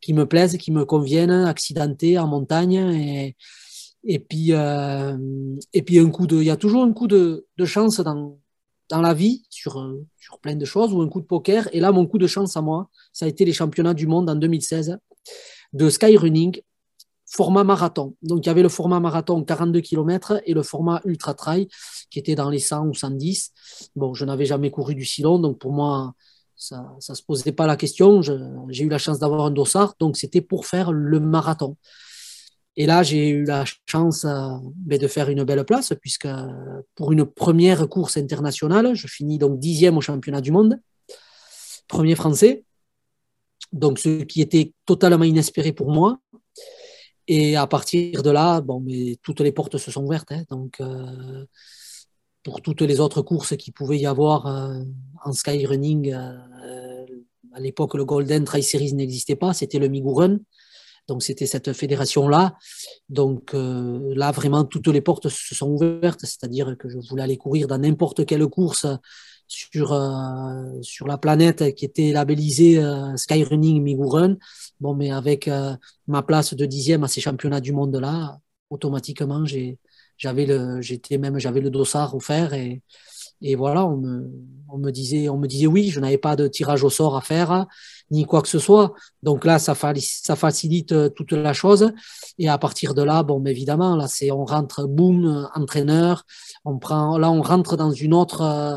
[0.01, 2.75] qui me plaisent, qui me conviennent, accidentés en montagne.
[2.75, 3.37] Et,
[4.07, 5.17] et, puis, euh,
[5.73, 8.39] et puis, un coup de, il y a toujours un coup de, chance dans,
[8.89, 11.69] dans la vie sur, sur plein de choses ou un coup de poker.
[11.73, 14.31] Et là, mon coup de chance à moi, ça a été les championnats du monde
[14.31, 14.99] en 2016
[15.73, 16.61] de skyrunning
[17.27, 18.15] format marathon.
[18.23, 21.69] Donc, il y avait le format marathon 42 km et le format ultra trail
[22.11, 23.53] qui était dans les 100 ou 110.
[23.97, 26.15] Bon, je n'avais jamais couru du si long, donc pour moi,
[26.57, 28.23] ça ne se posait pas la question.
[28.23, 31.77] J'ai eu la chance d'avoir un dossard, donc c'était pour faire le marathon.
[32.77, 36.29] Et là, j'ai eu la chance euh, ben, de faire une belle place, puisque
[36.95, 40.79] pour une première course internationale, je finis donc dixième au championnat du monde,
[41.89, 42.65] premier français,
[43.73, 46.19] donc ce qui était totalement inespéré pour moi.
[47.29, 50.31] Et à partir de là, bon, mais toutes les portes se sont ouvertes.
[50.31, 51.45] Hein, donc, euh,
[52.43, 54.85] pour toutes les autres courses qui pouvait y avoir euh,
[55.25, 56.13] en skyrunning.
[56.13, 57.07] Euh,
[57.53, 60.39] à l'époque, le Golden Trail Series n'existait pas, c'était le Migurun.
[61.09, 62.57] Donc, c'était cette fédération-là.
[63.09, 67.37] Donc, euh, là, vraiment, toutes les portes se sont ouvertes, c'est-à-dire que je voulais aller
[67.37, 68.87] courir dans n'importe quelle course
[69.49, 69.97] sur,
[70.83, 72.83] sur la planète qui était labellisée
[73.15, 74.37] Skyrunning Migurun.
[74.81, 75.49] Bon, mais avec
[76.09, 78.41] ma place de dixième à ces championnats du monde-là,
[78.71, 79.45] automatiquement,
[80.17, 82.83] j'avais le, j'étais même, j'avais le dossard offert et,
[83.43, 84.31] et voilà, on me,
[84.69, 87.21] on me disait, on me disait oui, je n'avais pas de tirage au sort à
[87.21, 87.67] faire
[88.11, 88.95] ni quoi que ce soit.
[89.23, 91.93] Donc là, ça, ça facilite euh, toute la chose.
[92.39, 96.25] Et à partir de là, bon, évidemment, là, c'est, on rentre, boum, entraîneur.
[96.65, 98.77] On prend, là, on rentre dans une autre, euh,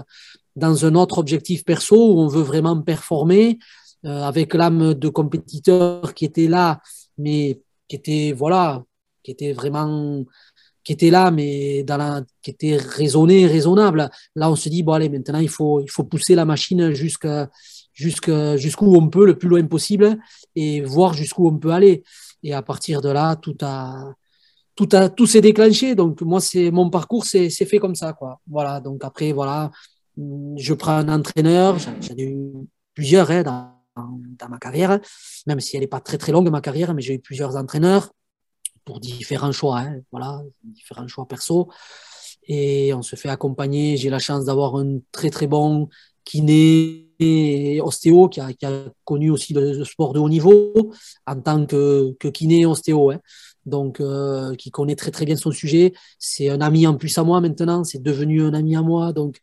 [0.55, 3.59] dans un autre objectif perso où on veut vraiment performer
[4.05, 6.79] euh, avec l'âme de compétiteur qui était là,
[7.17, 8.83] mais qui était, voilà,
[9.23, 10.23] qui était vraiment
[10.81, 14.09] qui était là, mais dans la, qui était raisonné, raisonnable.
[14.35, 17.47] Là, on se dit, bon, allez, maintenant, il faut, il faut pousser la machine jusqu'à,
[17.99, 20.17] jusqu'où on peut, le plus loin possible,
[20.55, 22.03] et voir jusqu'où on peut aller.
[22.43, 24.13] Et à partir de là, tout a,
[24.75, 25.95] tout a, tout s'est déclenché.
[25.95, 28.39] Donc, moi, c'est, mon parcours, c'est, fait comme ça, quoi.
[28.47, 28.79] Voilà.
[28.79, 29.71] Donc, après, voilà,
[30.17, 32.51] je prends un entraîneur, j'en ai eu
[32.93, 34.99] plusieurs, hein, dans, dans ma carrière,
[35.47, 38.11] même si elle n'est pas très, très longue, ma carrière, mais j'ai eu plusieurs entraîneurs
[38.85, 41.69] pour différents choix, hein, voilà, différents choix perso.
[42.43, 43.97] Et on se fait accompagner.
[43.97, 45.89] J'ai la chance d'avoir un très très bon
[46.25, 47.08] kiné
[47.81, 48.49] ostéo qui a,
[49.03, 50.91] connu aussi le, sport de haut niveau
[51.27, 53.11] en tant que, kiné ostéo.
[53.11, 53.19] Hein.
[53.65, 55.93] Donc, euh, qui connaît très très bien son sujet.
[56.17, 57.83] C'est un ami en plus à moi maintenant.
[57.83, 59.13] C'est devenu un ami à moi.
[59.13, 59.39] Donc,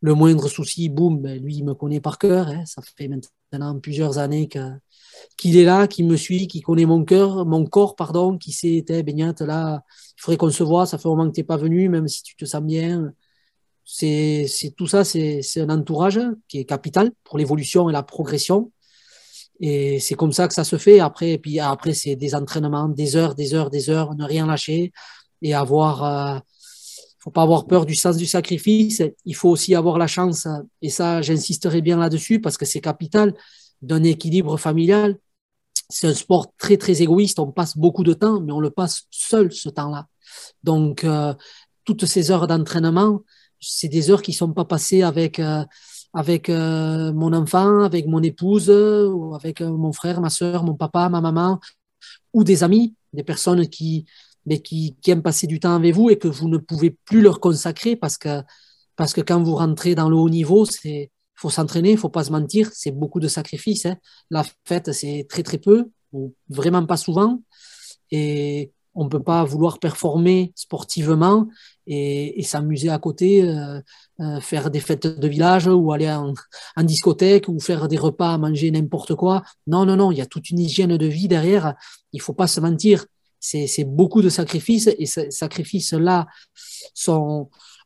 [0.00, 2.48] le moindre souci, boum, ben, lui, il me connaît par cœur.
[2.48, 2.64] Hein.
[2.64, 4.48] Ça fait maintenant plusieurs années
[5.36, 8.84] qu'il est là, qu'il me suit, qu'il connaît mon cœur, mon corps, pardon, qui sait,
[8.86, 9.82] t'es baignate, là,
[10.16, 12.08] il faudrait qu'on se voit, ça fait un moment que tu n'es pas venu, même
[12.08, 13.12] si tu te sens bien.
[13.88, 18.02] C'est, c'est tout ça, c'est, c'est un entourage qui est capital pour l'évolution et la
[18.02, 18.72] progression.
[19.60, 20.98] Et c'est comme ça que ça se fait.
[20.98, 24.46] Après, et puis après, c'est des entraînements, des heures, des heures, des heures, ne rien
[24.46, 24.92] lâcher
[25.40, 26.04] et avoir.
[26.04, 26.38] Euh,
[27.20, 29.02] faut pas avoir peur du sens du sacrifice.
[29.24, 30.46] Il faut aussi avoir la chance,
[30.82, 33.34] et ça, j'insisterai bien là-dessus parce que c'est capital
[33.82, 35.18] d'un équilibre familial.
[35.88, 37.38] C'est un sport très, très égoïste.
[37.38, 40.06] On passe beaucoup de temps, mais on le passe seul ce temps-là.
[40.62, 41.34] Donc, euh,
[41.84, 43.22] toutes ces heures d'entraînement,
[43.60, 45.64] c'est des heures qui ne sont pas passées avec, euh,
[46.12, 51.08] avec euh, mon enfant, avec mon épouse, ou avec mon frère, ma soeur, mon papa,
[51.08, 51.60] ma maman,
[52.32, 54.06] ou des amis, des personnes qui,
[54.46, 57.40] mais qui aiment passer du temps avec vous et que vous ne pouvez plus leur
[57.40, 58.42] consacrer parce que,
[58.96, 62.24] parce que quand vous rentrez dans le haut niveau, c'est faut s'entraîner, il faut pas
[62.24, 63.86] se mentir, c'est beaucoup de sacrifices.
[63.86, 63.96] Hein.
[64.30, 67.42] La fête, c'est très très peu, ou vraiment pas souvent.
[68.10, 71.46] Et on ne peut pas vouloir performer sportivement
[71.86, 73.80] et, s'amuser à côté, euh,
[74.20, 76.34] euh, faire des fêtes de village ou aller en,
[76.82, 79.42] discothèque ou faire des repas, manger n'importe quoi.
[79.66, 81.74] Non, non, non, il y a toute une hygiène de vie derrière.
[82.12, 83.06] Il faut pas se mentir.
[83.38, 86.26] C'est beaucoup de sacrifices et ces sacrifices-là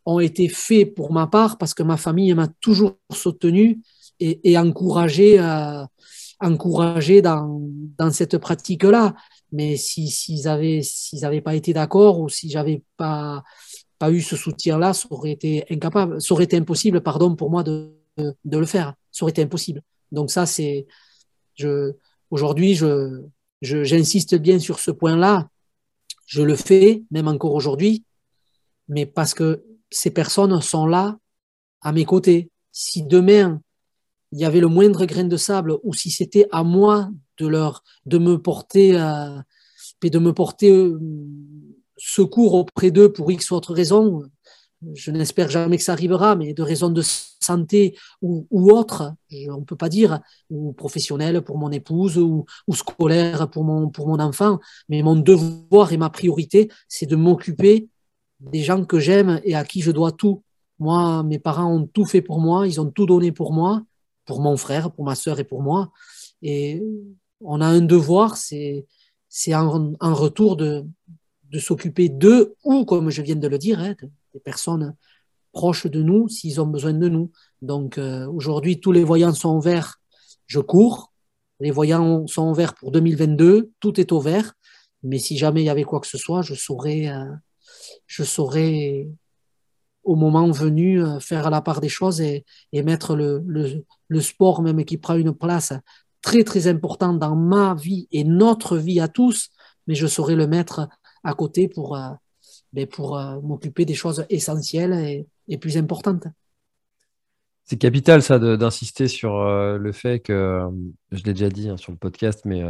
[0.06, 3.80] ont été faits pour ma part parce que ma famille m'a toujours soutenu
[4.20, 5.84] et, encouragé, euh,
[6.41, 7.61] encouragé dans,
[7.99, 9.14] dans cette pratique-là.
[9.53, 13.43] Mais s'ils n'avaient s'ils pas été d'accord ou si j'avais pas,
[13.99, 17.62] pas eu ce soutien-là, ça aurait été incapable, ça aurait été impossible, pardon, pour moi
[17.62, 18.95] de, de, le faire.
[19.12, 19.82] Ça aurait été impossible.
[20.12, 20.86] Donc ça, c'est,
[21.55, 21.93] je,
[22.30, 23.22] aujourd'hui, je,
[23.61, 25.49] j'insiste bien sur ce point-là.
[26.26, 28.05] Je le fais, même encore aujourd'hui,
[28.88, 31.18] mais parce que ces personnes sont là
[31.80, 32.51] à mes côtés.
[32.72, 33.61] Si demain
[34.32, 37.82] il y avait le moindre grain de sable ou si c'était à moi de leur
[38.06, 39.38] de me porter euh,
[40.02, 40.98] de me porter euh,
[41.96, 44.22] secours auprès d'eux pour X ou autre raison,
[44.94, 49.64] je n'espère jamais que ça arrivera, mais de raisons de santé ou, autre, on ne
[49.64, 54.18] peut pas dire, ou professionnel pour mon épouse ou, ou, scolaire pour mon, pour mon
[54.18, 54.58] enfant,
[54.88, 57.88] mais mon devoir et ma priorité, c'est de m'occuper
[58.40, 60.42] des gens que j'aime et à qui je dois tout.
[60.78, 63.82] Moi, mes parents ont tout fait pour moi, ils ont tout donné pour moi,
[64.26, 65.92] pour mon frère, pour ma soeur et pour moi.
[66.42, 66.82] Et
[67.40, 68.86] on a un devoir, c'est
[69.52, 70.84] un, un retour de,
[71.50, 73.94] de s'occuper d'eux ou, comme je viens de le dire, hein,
[74.32, 74.94] des personnes
[75.52, 77.30] proches de nous s'ils ont besoin de nous.
[77.62, 80.00] Donc euh, aujourd'hui, tous les voyants sont verts,
[80.46, 81.12] je cours.
[81.58, 84.54] Les voyants sont verts pour 2022, tout est au vert.
[85.02, 87.24] Mais si jamais il y avait quoi que ce soit, je saurais, euh,
[88.06, 89.08] je saurais
[90.05, 94.62] au moment venu euh, faire la part des choses et, et mettre le, le, sport
[94.62, 95.72] même qui prend une place
[96.22, 99.51] très très importante dans ma vie et notre vie à tous,
[99.86, 100.88] mais je saurais le mettre
[101.24, 102.11] à côté pour, euh,
[102.72, 106.26] ben pour euh, m'occuper des choses essentielles et, et plus importantes.
[107.64, 110.61] C'est capital ça d'insister sur le fait que,
[111.12, 112.64] je l'ai déjà dit hein, sur le podcast, mais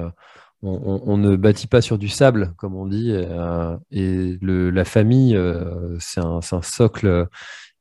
[0.62, 3.10] on, ne bâtit pas sur du sable, comme on dit.
[3.12, 7.28] Euh, et la famille, euh, c'est un, socle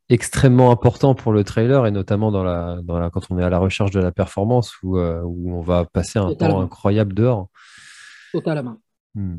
[0.08, 2.80] extrêmement important pour le trailer, et notamment dans la,
[3.12, 6.34] quand on est à la recherche de la performance, où, euh, on va passer un
[6.34, 7.50] temps incroyable dehors.
[8.32, 8.78] Totalement.
[9.14, 9.38] Hmm.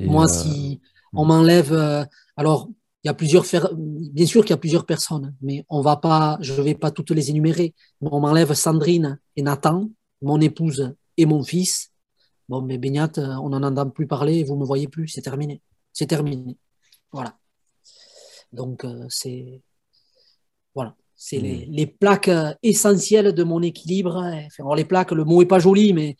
[0.00, 0.80] Moi, si
[1.12, 1.28] on hmm.
[1.28, 2.06] m'enlève...
[2.36, 2.68] alors,
[3.04, 3.44] il y a plusieurs,
[3.76, 6.90] bien sûr qu'il y a plusieurs personnes, mais on va pas, je ne vais pas
[6.90, 7.72] toutes les énumérer.
[8.00, 9.88] On m'enlève Sandrine et Nathan,
[10.22, 11.92] mon épouse et mon fils
[12.48, 15.22] Bon, mais Beignat, euh, on n'en entend plus parler, vous ne me voyez plus, c'est
[15.22, 15.60] terminé.
[15.92, 16.56] C'est terminé.
[17.12, 17.36] Voilà.
[18.52, 19.62] Donc, euh, c'est.
[20.74, 20.94] Voilà.
[21.16, 21.98] C'est les, hmm.
[21.98, 24.16] plaques euh, essentielles de mon équilibre.
[24.46, 26.16] Enfin, les plaques, le mot n'est pas joli, mais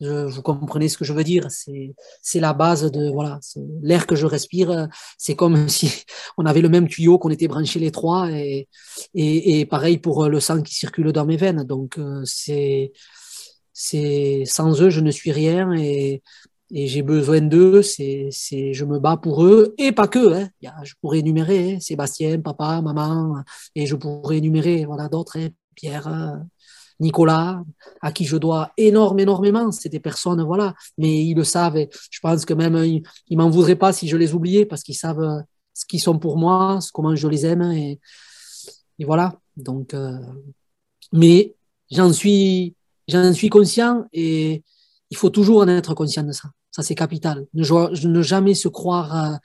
[0.00, 1.46] vous comprenez ce que je veux dire.
[1.50, 3.10] C'est la base de.
[3.10, 3.38] Voilà.
[3.82, 6.04] L'air que je respire, c'est comme si
[6.38, 8.30] on avait le même tuyau, qu'on était branchés les trois.
[8.32, 8.66] Et,
[9.14, 11.64] et, et, pareil pour le sang qui circule dans mes veines.
[11.64, 12.92] Donc, c'est
[13.82, 16.22] c'est sans eux je ne suis rien et,
[16.72, 20.32] j'ai besoin d'eux, c'est, je me bats pour eux et pas que.
[20.34, 20.50] Hein.
[20.84, 23.42] je pourrais énumérer hein, Sébastien, papa, maman
[23.74, 26.06] et je pourrais énumérer voilà d'autres, hein, Pierre,
[27.00, 27.64] Nicolas,
[28.02, 29.72] à qui je dois énormément, énormément.
[29.72, 31.88] C'est des personnes voilà, mais ils le savent.
[32.10, 35.42] je pense que même ils, m'en voudraient pas si je les oubliais parce qu'ils savent
[35.74, 37.98] ce qu'ils sont pour moi, comment je les aime et,
[39.00, 39.34] voilà.
[39.56, 40.18] Donc, euh,
[41.12, 41.56] mais
[41.90, 42.76] j'en suis
[43.10, 44.62] J'en suis conscient et
[45.10, 46.50] il faut toujours en être conscient de ça.
[46.70, 47.46] Ça, c'est capital.
[47.54, 49.36] Ne, jamais se croire euh,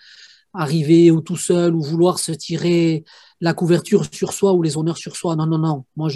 [0.53, 3.03] arriver ou tout seul ou vouloir se tirer
[3.41, 5.35] la couverture sur soi ou les honneurs sur soi.
[5.35, 5.85] Non, non, non.
[5.95, 6.09] Moi,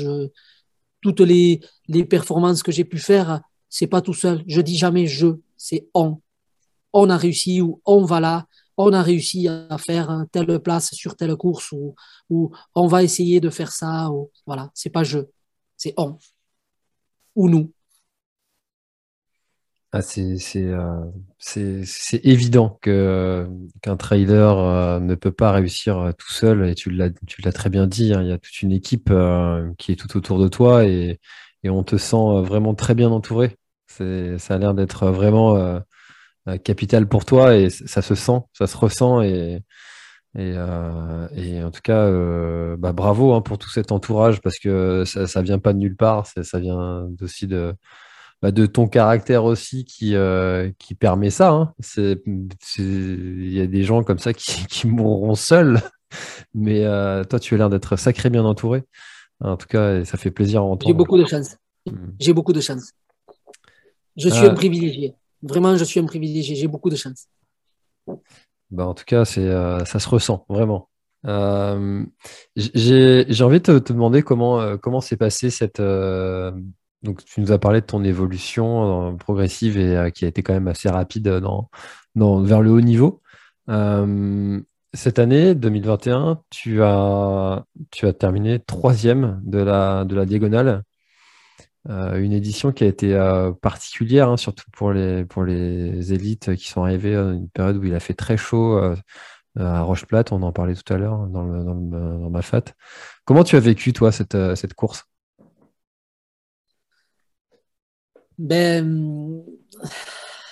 [1.01, 1.61] toutes les,
[2.07, 4.43] performances que j'ai pu faire, c'est pas tout seul.
[4.47, 5.27] Je dis jamais je,
[5.57, 6.21] c'est on.
[6.93, 8.45] On a réussi ou on va là.
[8.77, 11.95] On a réussi à faire telle place sur telle course ou,
[12.29, 14.11] ou on va essayer de faire ça.
[14.11, 15.19] Ou, voilà, c'est pas je,
[15.75, 16.17] c'est on
[17.39, 17.71] ou nous
[19.91, 23.47] ah, euh, c'est évident que
[23.81, 27.87] qu'un trailer euh, ne peut pas réussir euh, tout seul et tu l'as très bien
[27.87, 29.11] dit, hein, il y a toute une équipe
[29.79, 31.19] qui est tout autour de toi et,
[31.65, 33.57] on te sent vraiment très bien entouré.
[33.87, 34.03] Ça
[34.49, 35.81] a l'air d'être vraiment
[36.63, 39.61] capital pour toi et ça se sent, ça se ressent et,
[40.37, 42.09] et, en tout cas,
[42.77, 45.95] bah, bravo hein, pour tout cet entourage parce que ça, ne vient pas de nulle
[45.95, 47.73] part, ça vient aussi de,
[48.41, 51.49] bah, de ton caractère aussi qui, euh, qui permet ça.
[51.49, 51.73] Hein.
[52.77, 55.81] Il y a des gens comme ça qui, qui mourront seuls,
[56.53, 58.83] mais euh, toi, tu as l'air d'être sacré bien entouré.
[59.41, 60.87] En tout cas, ça fait plaisir à entendre.
[60.87, 61.57] J'ai beaucoup de chance.
[61.85, 62.11] Hmm.
[62.19, 62.91] J'ai beaucoup de chance.
[64.15, 64.55] Je suis un euh.
[64.55, 65.15] privilégié.
[65.41, 66.55] Vraiment, je suis un privilégié.
[66.55, 67.27] J'ai beaucoup de chance.
[68.71, 70.89] Bah, en tout cas, c'est, euh, ça se ressent vraiment.
[71.25, 72.05] Euh,
[72.55, 75.81] j'ai, j'ai envie de te, demander comment, euh, comment s'est passé cette.
[77.03, 80.67] donc, tu nous as parlé de ton évolution progressive et qui a été quand même
[80.67, 81.69] assez rapide dans,
[82.15, 83.21] dans, vers le haut niveau.
[84.93, 90.83] Cette année, 2021, tu as, tu as terminé troisième de la, de la diagonale.
[91.89, 96.55] Euh, une édition qui a été euh, particulière, hein, surtout pour les, pour les élites
[96.55, 98.79] qui sont arrivées à une période où il a fait très chaud
[99.57, 100.31] euh, à Roche-Plate.
[100.31, 102.63] On en parlait tout à l'heure dans, le, dans, dans ma fat.
[103.25, 105.05] Comment tu as vécu, toi, cette, euh, cette course?
[108.37, 109.43] Ben,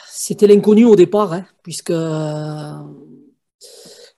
[0.07, 2.73] c'était l'inconnu au départ, hein, puisque euh,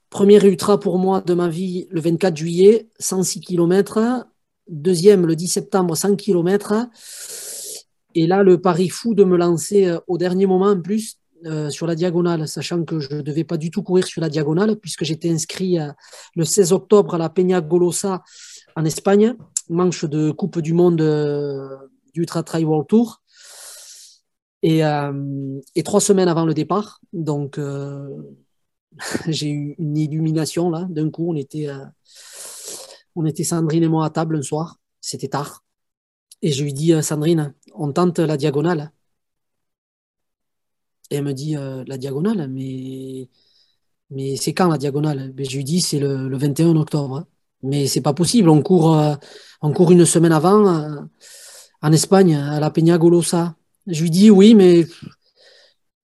[0.10, 4.26] premier ultra pour moi de ma vie le 24 juillet, 106 km.
[4.70, 6.88] Deuxième le 10 septembre, 100 km.
[8.16, 11.70] Et là, le pari fou de me lancer euh, au dernier moment en plus euh,
[11.70, 14.76] sur la diagonale, sachant que je ne devais pas du tout courir sur la diagonale,
[14.76, 15.90] puisque j'étais inscrit euh,
[16.36, 18.24] le 16 octobre à la Peña Golosa
[18.76, 19.36] en Espagne,
[19.70, 21.70] manche de Coupe du Monde euh,
[22.14, 23.22] du Ultra Trail World Tour.
[24.62, 27.58] Et, et trois semaines avant le départ, donc
[29.28, 30.86] j'ai eu une illumination là.
[30.90, 31.70] D'un coup, on était,
[33.20, 34.78] on était Sandrine et moi à table un soir.
[35.02, 35.66] C'était tard.
[36.42, 38.94] Et je lui dis, euh, Sandrine, on tente la diagonale.
[41.12, 43.28] Et elle me dit, euh, la diagonale, mais,
[44.38, 45.34] c'est quand la diagonale?
[45.34, 47.18] Ben, je lui dis, c'est le, le 21 octobre.
[47.18, 47.28] hein.
[47.62, 48.48] Mais c'est pas possible.
[48.48, 49.16] On court, euh,
[49.62, 51.10] une semaine avant
[51.82, 53.56] en Espagne, à la Peña Golosa.
[53.86, 54.86] Je lui dis, oui, mais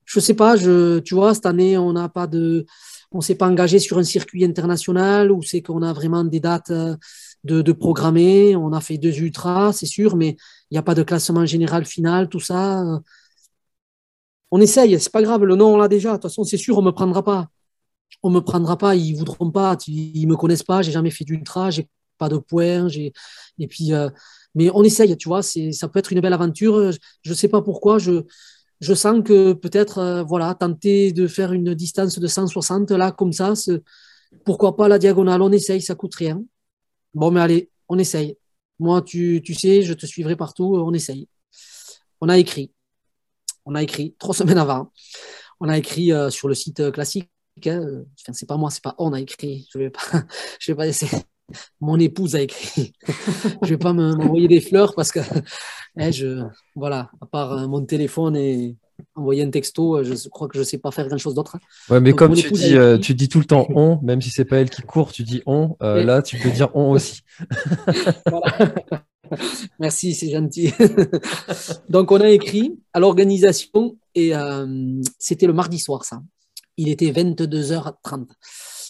[0.04, 2.66] je sais pas, tu vois, cette année, on n'a pas de,
[3.16, 6.72] on s'est pas engagé sur un circuit international où c'est qu'on a vraiment des dates
[6.72, 6.98] euh,
[7.44, 8.56] de, programmer.
[8.56, 10.36] On a fait deux ultras, c'est sûr, mais
[10.70, 12.84] il n'y a pas de classement général final, tout ça.
[14.52, 16.12] On essaye, c'est pas grave, le nom on l'a déjà.
[16.12, 17.48] De toute façon, c'est sûr, on me prendra pas.
[18.24, 21.70] On me prendra pas, ils voudront pas, ils me connaissent pas, j'ai jamais fait d'ultra,
[21.72, 21.88] j'ai
[22.18, 24.10] pas de points, et puis, euh,
[24.56, 26.92] mais on essaye, tu vois, c'est, ça peut être une belle aventure.
[26.92, 28.24] Je, je sais pas pourquoi, je,
[28.82, 33.34] je sens que peut-être, euh, voilà, tenter de faire une distance de 160 là, comme
[33.34, 33.54] ça,
[34.46, 36.44] pourquoi pas la diagonale, on essaye, ça coûte rien.
[37.14, 38.38] Bon, mais allez, on essaye.
[38.80, 41.30] Moi, tu, tu sais, je te suivrai partout, on essaye.
[42.22, 42.72] On a écrit,
[43.66, 44.92] on a écrit trois semaines avant,
[45.60, 47.30] on a écrit euh, sur le site euh, classique.
[47.66, 49.68] hein, euh, enfin, c'est pas moi, c'est pas on a écrit.
[49.74, 50.02] Je vais pas,
[50.60, 51.08] je vais pas laisser.
[51.80, 52.94] Mon épouse a écrit.
[53.62, 55.20] je vais pas me- m'envoyer des fleurs parce que
[56.00, 56.44] eh, je,
[56.76, 58.76] voilà, à part euh, mon téléphone et
[59.16, 61.58] envoyer un texto, euh, je crois que je sais pas faire grand chose d'autre.
[61.90, 63.02] Ouais, mais Donc, comme tu dis, euh, écrit.
[63.06, 65.42] tu dis tout le temps on, même si c'est pas elle qui court, tu dis
[65.46, 67.22] on, euh, là tu peux dire on aussi.
[68.26, 68.74] Voilà.
[69.80, 70.72] Merci, c'est gentil.
[71.90, 76.22] Donc, on a écrit à l'organisation et euh, c'était le mardi soir, ça.
[76.78, 78.28] Il était 22h30.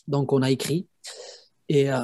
[0.09, 0.87] Donc, on a écrit
[1.69, 1.97] et euh,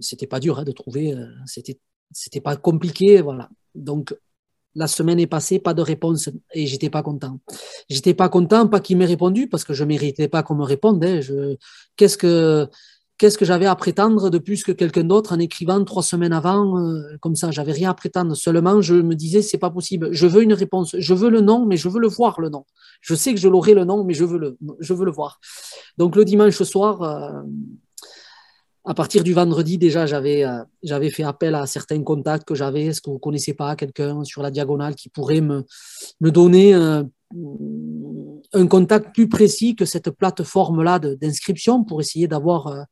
[0.00, 1.14] c'était pas dur hein, de trouver.
[1.14, 1.78] euh, c'était,
[2.12, 3.48] c'était pas compliqué, voilà.
[3.74, 4.14] Donc,
[4.74, 7.40] la semaine est passée, pas de réponse et j'étais pas content.
[7.88, 11.04] J'étais pas content, pas qu'il m'ait répondu parce que je méritais pas qu'on me réponde.
[11.04, 11.20] hein.
[11.20, 11.56] Je,
[11.96, 12.68] qu'est-ce que,
[13.18, 16.78] qu'est-ce que j'avais à prétendre de plus que quelqu'un d'autre en écrivant trois semaines avant,
[16.78, 18.36] euh, comme ça, j'avais rien à prétendre.
[18.36, 20.10] Seulement, je me disais, c'est pas possible.
[20.12, 20.94] Je veux une réponse.
[20.96, 22.64] Je veux le nom, mais je veux le voir le nom.
[23.00, 25.40] Je sais que je l'aurai le nom, mais je veux le, je veux le voir.
[25.98, 27.42] Donc le dimanche soir, euh,
[28.84, 32.86] à partir du vendredi, déjà, j'avais euh, j'avais fait appel à certains contacts que j'avais.
[32.86, 35.64] Est-ce que vous connaissez pas quelqu'un sur la diagonale qui pourrait me,
[36.20, 36.74] me donner
[38.52, 42.82] un contact plus précis que cette plateforme-là d'inscription pour essayer d'avoir euh,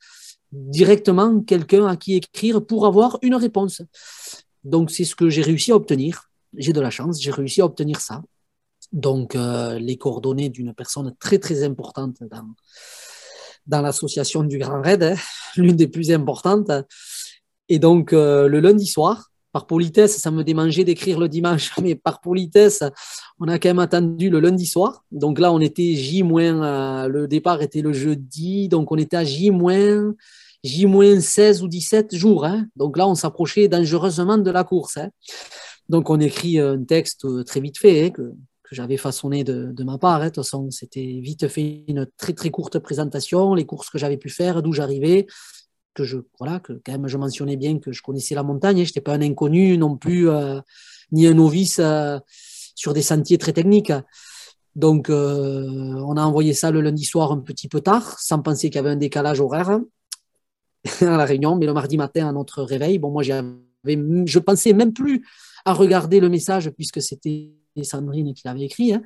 [0.53, 3.83] directement quelqu'un à qui écrire pour avoir une réponse?
[4.65, 6.31] Donc, c'est ce que j'ai réussi à obtenir.
[6.57, 8.23] J'ai de la chance, j'ai réussi à obtenir ça.
[8.93, 12.55] Donc, euh, les coordonnées d'une personne très, très importante dans,
[13.69, 15.15] dans l'association du Grand Raid, hein,
[15.57, 16.71] l'une des plus importantes.
[17.69, 21.95] Et donc, euh, le lundi soir, par politesse, ça me démangeait d'écrire le dimanche, mais
[21.95, 22.83] par politesse,
[23.39, 25.05] on a quand même attendu le lundi soir.
[25.13, 29.25] Donc là, on était J-, euh, le départ était le jeudi, donc on était à
[29.25, 29.51] J-,
[30.65, 32.45] J-16 ou 17 jours.
[32.45, 32.67] hein.
[32.77, 34.97] Donc là, on s'approchait dangereusement de la course.
[34.97, 35.11] hein.
[35.89, 38.13] Donc on écrit un texte euh, très vite fait,
[38.69, 40.21] que j'avais façonné de, ma part.
[40.21, 40.27] hein.
[40.27, 44.19] De toute façon, c'était vite fait une très très courte présentation, les courses que j'avais
[44.19, 45.27] pu faire, d'où j'arrivais,
[45.95, 48.77] que je voilà, que quand même je mentionnais bien que je connaissais la montagne.
[48.79, 50.61] Je n'étais pas un inconnu non plus, euh,
[51.13, 52.19] ni un novice euh,
[52.75, 53.93] sur des sentiers très techniques.
[54.77, 58.71] Donc euh, on a envoyé ça le lundi soir un petit peu tard, sans penser
[58.71, 59.81] qu'il y avait un décalage horaire
[61.01, 63.49] à la réunion, mais le mardi matin à notre réveil, bon moi j'avais,
[63.85, 65.27] je pensais même plus
[65.65, 67.51] à regarder le message puisque c'était
[67.85, 68.93] Sandrine qui l'avait écrit.
[68.93, 69.03] Hein.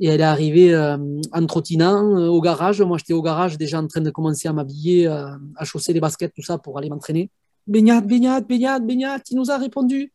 [0.00, 2.80] Et elle est arrivée en trottinant au garage.
[2.82, 6.32] Moi, j'étais au garage déjà en train de commencer à m'habiller, à chausser les baskets,
[6.34, 7.30] tout ça pour aller m'entraîner.
[7.66, 10.12] Baignade, baignade, baignade, baignade, il nous a répondu,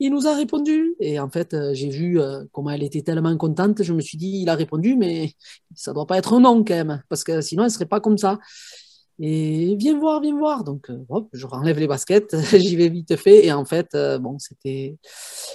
[0.00, 0.96] il nous a répondu.
[0.98, 2.18] Et en fait, j'ai vu
[2.50, 5.32] comment elle était tellement contente, je me suis dit, il a répondu, mais
[5.74, 8.18] ça doit pas être un non quand même, parce que sinon, elle serait pas comme
[8.18, 8.38] ça.
[9.18, 10.62] Et viens voir, viens voir.
[10.62, 13.46] Donc, euh, hop, je renlève les baskets, j'y vais vite fait.
[13.46, 14.98] Et en fait, euh, bon, c'était,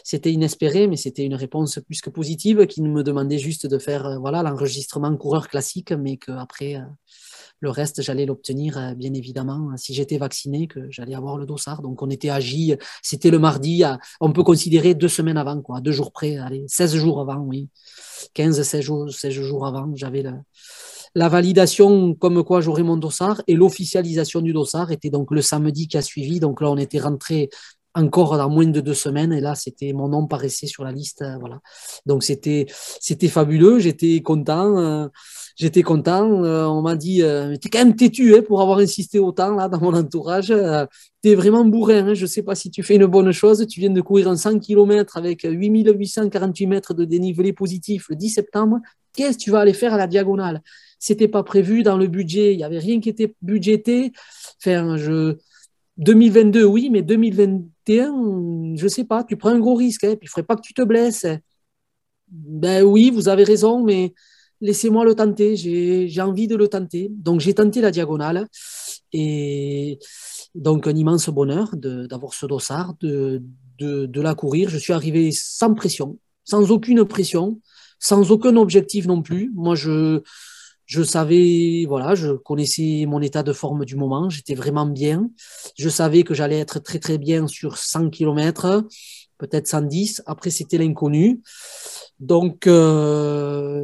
[0.03, 4.05] c'était inespéré, mais c'était une réponse plus que positive qui me demandait juste de faire
[4.07, 6.77] euh, voilà, l'enregistrement coureur classique, mais qu'après,
[7.59, 11.83] le reste, j'allais l'obtenir, bien évidemment, si j'étais vacciné, que j'allais avoir le dossard.
[11.83, 13.83] Donc, on était agi, c'était le mardi,
[14.19, 17.69] on peut considérer deux semaines avant, quoi, deux jours près, allez, 16 jours avant, oui.
[18.33, 20.33] 15, 16 jours, 16 jours avant, j'avais le
[21.15, 25.87] la validation comme quoi j'aurais mon dossard et l'officialisation du dossard était donc le samedi
[25.87, 26.39] qui a suivi.
[26.39, 27.49] Donc là, on était rentré
[27.93, 31.21] encore dans moins de deux semaines et là, c'était mon nom paraissait sur la liste.
[31.21, 31.37] Euh.
[32.05, 32.67] Donc c'était
[33.27, 33.79] fabuleux.
[33.79, 34.77] J'étais content.
[34.77, 35.07] Euh,
[35.57, 36.43] j'étais content.
[36.43, 39.67] Euh, on m'a dit, tu es quand même têtu hein, pour avoir insisté autant là
[39.67, 40.53] dans mon entourage.
[41.21, 42.07] tu es vraiment bourrin.
[42.07, 42.13] Hein.
[42.13, 43.65] Je ne sais pas si tu fais une bonne chose.
[43.67, 48.29] Tu viens de courir un 100 km avec 8848 mètres de dénivelé positif le 10
[48.29, 48.77] septembre.
[49.13, 50.61] Qu'est-ce que tu vas aller faire à la diagonale?
[51.01, 54.13] C'était pas prévu dans le budget, il n'y avait rien qui était budgété.
[54.59, 55.35] Enfin, je...
[55.97, 60.29] 2022, oui, mais 2021, je sais pas, tu prends un gros risque, hein, puis il
[60.29, 61.25] faudrait pas que tu te blesses.
[62.29, 64.13] Ben oui, vous avez raison, mais
[64.61, 67.09] laissez-moi le tenter, j'ai envie de le tenter.
[67.11, 68.47] Donc j'ai tenté la diagonale
[69.11, 69.97] et
[70.53, 73.41] donc un immense bonheur d'avoir ce dossard, de,
[73.79, 74.69] de, de, la courir.
[74.69, 77.59] Je suis arrivé sans pression, sans aucune pression,
[77.99, 79.51] sans aucun objectif non plus.
[79.55, 80.21] Moi, je,
[80.85, 85.29] je savais, voilà, je connaissais mon état de forme du moment, j'étais vraiment bien.
[85.77, 88.83] Je savais que j'allais être très très bien sur 100 km,
[89.37, 90.23] peut-être 110.
[90.25, 91.41] Après, c'était l'inconnu.
[92.19, 93.81] Donc, euh,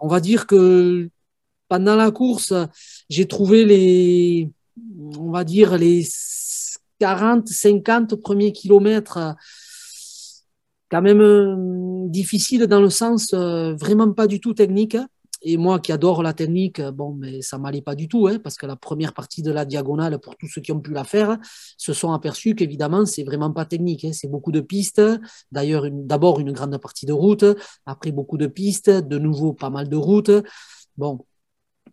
[0.00, 1.08] on va dire que
[1.68, 2.52] pendant la course,
[3.08, 4.50] j'ai trouvé les,
[5.18, 6.06] on va dire, les
[6.98, 9.36] 40, 50 premiers kilomètres
[10.90, 14.96] quand même euh, difficiles dans le sens euh, vraiment pas du tout technique.
[15.42, 18.56] Et moi qui adore la technique, bon, mais ça m'allait pas du tout, hein, parce
[18.56, 21.38] que la première partie de la diagonale, pour tous ceux qui ont pu la faire,
[21.76, 24.04] se sont aperçus qu'évidemment, c'est vraiment pas technique.
[24.04, 24.12] Hein.
[24.12, 25.02] c'est beaucoup de pistes.
[25.52, 27.44] D'ailleurs, d'abord une grande partie de route,
[27.84, 30.30] après beaucoup de pistes, de nouveau pas mal de routes.
[30.96, 31.20] Bon,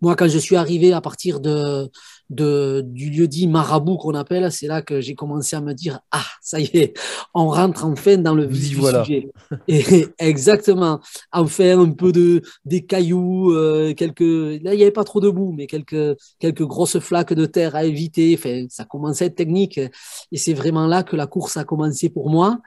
[0.02, 1.90] moi, quand je suis arrivé à partir de,
[2.30, 6.26] du lieu dit marabout qu'on appelle, c'est là que j'ai commencé à me dire ah
[6.42, 6.94] ça y est,
[7.34, 9.30] on rentre enfin dans le vif du sujet.
[9.68, 11.00] Et exactement,
[11.32, 15.30] enfin un peu de des cailloux, euh, quelques là il n'y avait pas trop de
[15.30, 18.36] boue, mais quelques quelques grosses flaques de terre à éviter.
[18.38, 22.10] Enfin, ça commençait à être technique et c'est vraiment là que la course a commencé
[22.10, 22.60] pour moi.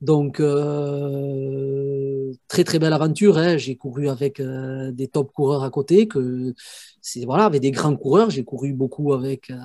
[0.00, 3.38] Donc euh, très très belle aventure.
[3.38, 3.56] Hein.
[3.56, 6.54] J'ai couru avec euh, des top coureurs à côté que
[7.04, 8.30] c'est voilà, avec des grands coureurs.
[8.30, 9.56] J'ai couru beaucoup avec euh,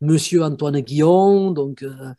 [0.00, 2.14] Monsieur Antoine Guillon, donc euh,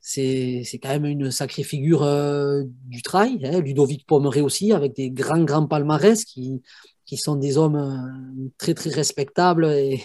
[0.00, 3.38] c'est quand même une sacrée figure euh, du trail.
[3.44, 3.60] Hein.
[3.60, 6.60] Ludovic Pommeret aussi, avec des grands grands palmarès qui
[7.06, 10.00] qui sont des hommes très très respectables et,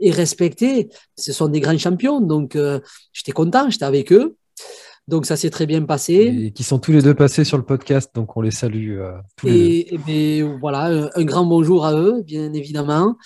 [0.00, 0.88] et respectés.
[1.18, 2.56] Ce sont des grands champions, donc
[3.12, 4.36] j'étais content, j'étais avec eux.
[5.08, 6.14] Donc ça s'est très bien passé.
[6.46, 8.98] Et qui sont tous les deux passés sur le podcast, donc on les salue.
[8.98, 10.56] Euh, tous et, les deux.
[10.60, 13.16] voilà, un, grand bonjour à eux, bien évidemment.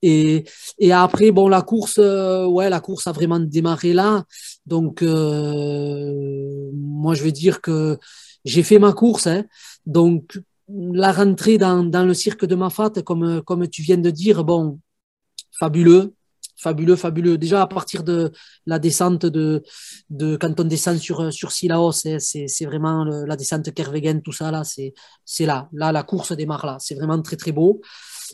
[0.00, 0.44] Et,
[0.78, 4.24] et après, bon, la course, euh, ouais, la course a vraiment démarré là.
[4.64, 7.98] Donc euh, moi, je veux dire que
[8.44, 9.26] j'ai fait ma course.
[9.26, 9.44] Hein.
[9.86, 14.44] donc la rentrée dans, dans, le cirque de Mafat, comme, comme tu viens de dire,
[14.44, 14.78] bon,
[15.58, 16.14] fabuleux
[16.64, 17.36] fabuleux, fabuleux.
[17.36, 18.32] Déjà, à partir de
[18.64, 19.62] la descente de,
[20.40, 25.68] quand on descend sur, sur c'est vraiment la descente Kervegen, tout ça, là, c'est là.
[25.72, 26.76] Là, la course démarre là.
[26.80, 27.80] C'est vraiment très, très beau.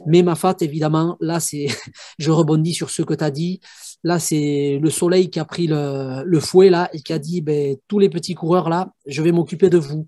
[0.06, 1.66] Mais ma fat, évidemment, là, c'est,
[2.18, 3.60] je rebondis sur ce que tu as dit.
[4.04, 7.40] Là, c'est le soleil qui a pris le, le, fouet, là, et qui a dit,
[7.40, 10.06] ben, tous les petits coureurs, là, je vais m'occuper de vous.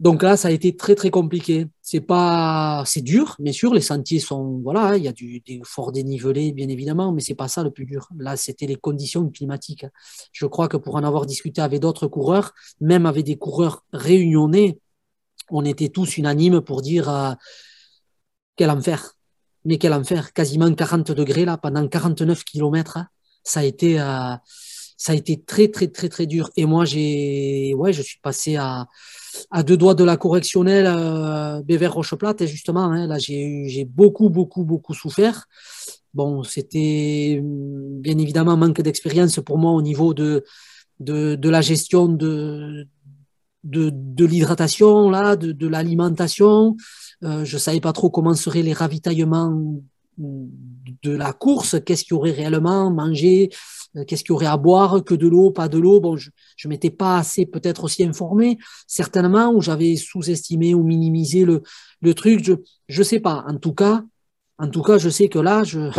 [0.00, 1.66] Donc là, ça a été très très compliqué.
[1.88, 3.72] C'est pas, c'est dur, bien sûr.
[3.72, 7.36] Les sentiers sont, voilà, il y a du des forts dénivelés, bien évidemment, mais c'est
[7.36, 8.08] pas ça le plus dur.
[8.18, 9.86] Là, c'était les conditions climatiques.
[10.32, 14.80] Je crois que pour en avoir discuté avec d'autres coureurs, même avec des coureurs réunionnais,
[15.48, 17.34] on était tous unanimes pour dire euh,
[18.56, 19.12] quel enfer.
[19.64, 20.32] Mais quel enfer.
[20.32, 22.98] Quasiment 40 degrés là pendant 49 kilomètres.
[23.44, 24.34] Ça a été, euh,
[24.96, 26.50] ça a été très très très très dur.
[26.56, 28.88] Et moi, j'ai, ouais, je suis passé à
[29.50, 34.28] à deux doigts de la correctionnelle euh, Béver Rocheplate, et justement, hein, là, j'ai beaucoup,
[34.30, 35.46] beaucoup, beaucoup souffert.
[36.14, 40.44] Bon, c'était bien évidemment manque d'expérience pour moi au niveau de,
[41.00, 42.86] de, de, la gestion de,
[43.64, 46.76] de, de l'hydratation, là, de, de l'alimentation.
[47.22, 49.80] Euh, je savais pas trop comment seraient les ravitaillements
[50.18, 53.48] de la course, qu'est-ce qu'il y aurait réellement, euh,
[54.04, 56.00] qu'est-ce qu'il y aurait à boire, que de l'eau, pas de l'eau?
[56.00, 56.30] Bon, je
[56.64, 61.62] ne m'étais pas assez peut-être aussi informé, certainement, ou j'avais sous-estimé ou minimisé le,
[62.02, 62.44] le truc.
[62.44, 62.54] Je
[62.88, 63.44] je sais pas.
[63.48, 64.04] En tout cas,
[64.58, 65.90] en tout cas, je sais que là, je,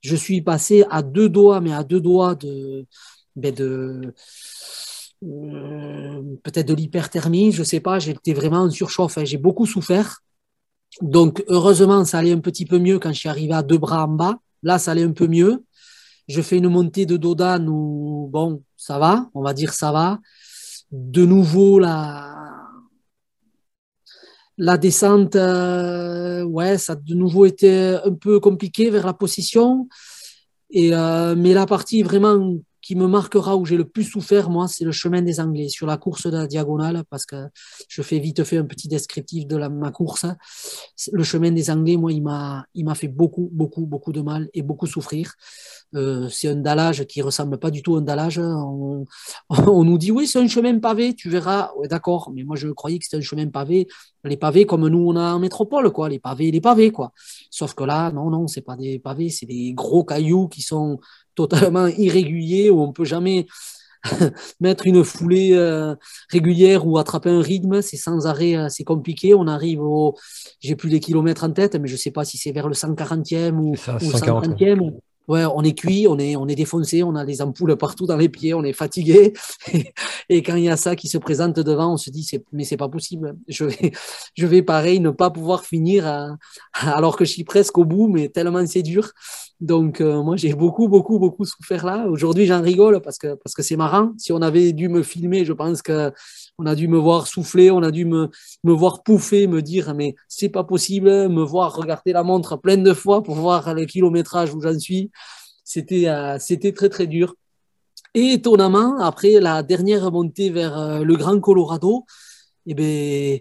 [0.00, 2.86] je suis passé à deux doigts, mais à deux doigts de,
[3.36, 4.14] ben de
[5.24, 7.98] euh, peut-être de l'hyperthermie, je sais pas.
[7.98, 9.18] J'étais vraiment en surchauffe.
[9.18, 10.20] Hein, j'ai beaucoup souffert.
[11.02, 14.04] Donc, heureusement, ça allait un petit peu mieux quand je suis arrivé à deux bras
[14.04, 14.38] en bas.
[14.62, 15.64] Là, ça allait un peu mieux.
[16.28, 20.18] Je fais une montée de Dodan où, bon, ça va, on va dire ça va.
[20.92, 22.34] De nouveau, la,
[24.58, 29.88] la descente, euh, ouais, ça a de nouveau été un peu compliqué vers la position.
[30.70, 32.56] Et, euh, mais la partie vraiment
[32.88, 35.86] qui me marquera, où j'ai le plus souffert, moi, c'est le chemin des Anglais, sur
[35.86, 37.36] la course de la diagonale, parce que
[37.86, 40.24] je fais vite fait un petit descriptif de ma course.
[41.12, 44.48] Le chemin des Anglais, moi, il m'a, il m'a fait beaucoup, beaucoup, beaucoup de mal
[44.54, 45.34] et beaucoup souffrir.
[45.94, 48.38] Euh, c'est un dallage qui ressemble pas du tout à un dallage.
[48.38, 49.04] On,
[49.50, 51.70] on nous dit oui, c'est un chemin pavé, tu verras.
[51.90, 53.86] D'accord, mais moi je croyais que c'était un chemin pavé.
[54.24, 56.08] Les pavés comme nous on a en métropole, quoi.
[56.08, 57.12] Les pavés, les pavés, quoi.
[57.50, 60.98] Sauf que là, non, non, c'est pas des pavés, c'est des gros cailloux qui sont
[61.46, 63.46] totalement irrégulier, où on peut jamais
[64.60, 65.94] mettre une foulée euh,
[66.30, 69.34] régulière ou attraper un rythme, c'est sans arrêt, euh, c'est compliqué.
[69.34, 70.16] On arrive au,
[70.60, 73.56] j'ai plus les kilomètres en tête, mais je sais pas si c'est vers le 140e
[73.56, 74.94] ou, ça, 140e.
[75.28, 78.16] Ouais, on est cuit, on est, on est défoncé, on a les ampoules partout dans
[78.16, 79.34] les pieds, on est fatigué.
[80.30, 82.76] Et, quand il y a ça qui se présente devant, on se dit, mais c'est
[82.76, 83.36] pas possible.
[83.46, 83.92] Je vais,
[84.34, 86.06] je vais pareil ne pas pouvoir finir
[86.72, 89.12] alors que je suis presque au bout, mais tellement c'est dur.
[89.60, 92.06] Donc euh, moi j'ai beaucoup beaucoup beaucoup souffert là.
[92.08, 94.12] Aujourd'hui j'en rigole parce que parce que c'est marrant.
[94.16, 96.12] Si on avait dû me filmer, je pense que
[96.58, 98.30] on a dû me voir souffler, on a dû me,
[98.64, 102.76] me voir pouffer, me dire mais c'est pas possible, me voir regarder la montre plein
[102.76, 105.10] de fois pour voir le kilométrage où j'en suis.
[105.64, 107.34] C'était euh, c'était très très dur.
[108.14, 112.04] Et étonnamment après la dernière montée vers euh, le Grand Colorado,
[112.66, 113.38] eh ben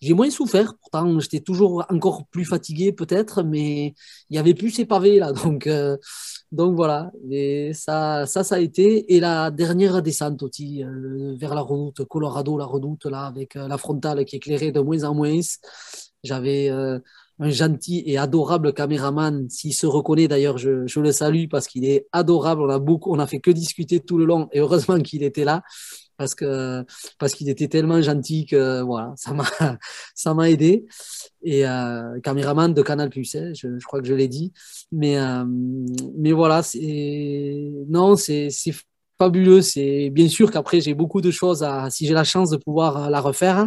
[0.00, 3.94] j'ai moins souffert, pourtant j'étais toujours encore plus fatigué peut-être, mais
[4.30, 5.32] il n'y avait plus ces pavés là.
[5.32, 5.96] Donc, euh,
[6.52, 9.14] donc voilà, et ça, ça, ça a été.
[9.14, 13.68] Et la dernière descente aussi, euh, vers la redoute, Colorado, la redoute là, avec euh,
[13.68, 15.40] la frontale qui éclairait de moins en moins.
[16.24, 16.68] J'avais
[17.40, 19.48] un gentil et adorable caméraman.
[19.48, 22.62] S'il se reconnaît d'ailleurs, je, je, le salue parce qu'il est adorable.
[22.62, 25.44] On a beaucoup, on a fait que discuter tout le long et heureusement qu'il était
[25.44, 25.62] là
[26.20, 26.84] parce que
[27.18, 29.46] parce qu'il était tellement gentil que voilà, ça m'a
[30.14, 30.84] ça m'a aidé.
[31.42, 34.52] Et euh, caméraman de Canal Plus, hein, je, crois que je l'ai dit.
[34.92, 35.46] Mais euh,
[36.18, 38.74] mais voilà, c'est non, c'est c'est
[39.18, 39.62] fabuleux.
[39.62, 41.88] C'est bien sûr qu'après j'ai beaucoup de choses à.
[41.88, 43.66] Si j'ai la chance de pouvoir la refaire,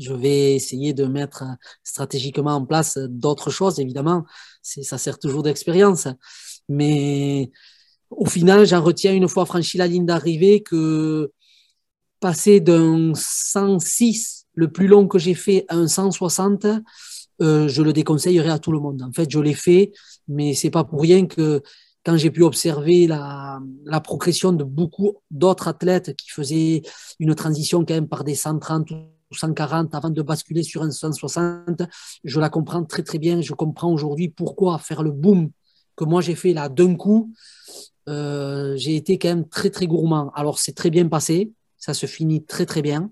[0.00, 1.44] je vais essayer de mettre
[1.84, 3.78] stratégiquement en place d'autres choses.
[3.78, 4.24] Évidemment,
[4.62, 6.08] ça sert toujours d'expérience,
[6.68, 7.52] mais
[8.10, 11.30] au final, j'en retiens une fois franchi la ligne d'arrivée que
[12.20, 16.66] passer d'un 106, le plus long que j'ai fait, à un 160,
[17.42, 19.02] euh, je le déconseillerais à tout le monde.
[19.02, 19.92] En fait, je l'ai fait,
[20.28, 21.62] mais c'est pas pour rien que
[22.04, 23.60] quand j'ai pu observer la,
[24.04, 26.82] progression de beaucoup d'autres athlètes qui faisaient
[27.18, 31.82] une transition quand même par des 130 ou 140 avant de basculer sur un 160,
[32.24, 33.40] je la comprends très très bien.
[33.40, 35.50] Je comprends aujourd'hui pourquoi faire le boom
[35.96, 37.32] que moi j'ai fait là d'un coup.
[38.08, 40.30] Euh, j'ai été quand même très très gourmand.
[40.34, 43.10] Alors c'est très bien passé ça se finit très très bien.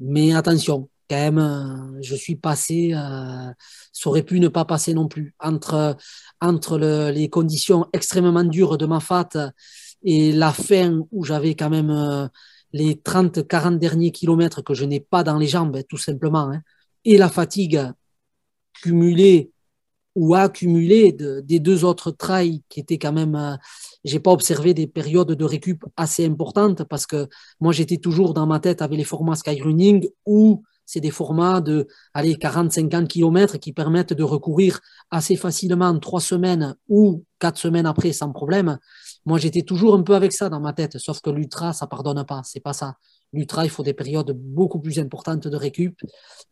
[0.00, 3.52] Mais attention, quand même, euh, je suis passé, euh,
[3.92, 5.34] ça aurait pu ne pas passer non plus.
[5.40, 5.96] Entre,
[7.10, 9.30] les conditions extrêmement dures de ma fat
[10.02, 12.28] et la fin où j'avais quand même euh,
[12.72, 16.62] les 30-40 derniers kilomètres que je n'ai pas dans les jambes, tout simplement, hein,
[17.04, 17.80] et la fatigue
[18.74, 19.50] cumulée
[20.14, 23.58] ou accumulée des deux autres trails qui étaient quand même
[24.04, 27.28] j'ai pas observé des périodes de récup assez importantes parce que
[27.60, 31.86] moi j'étais toujours dans ma tête avec les formats skyrunning où c'est des formats de
[32.14, 34.80] allez 40-50 km qui permettent de recourir
[35.10, 38.78] assez facilement trois semaines ou quatre semaines après sans problème.
[39.26, 42.24] Moi j'étais toujours un peu avec ça dans ma tête, sauf que l'ultra ça pardonne
[42.24, 42.94] pas, c'est pas ça.
[43.34, 46.00] L'ultra il faut des périodes beaucoup plus importantes de récup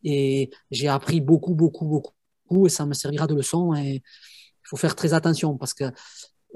[0.04, 4.76] et j'ai appris beaucoup beaucoup beaucoup et ça me servira de leçon et il faut
[4.76, 5.84] faire très attention parce que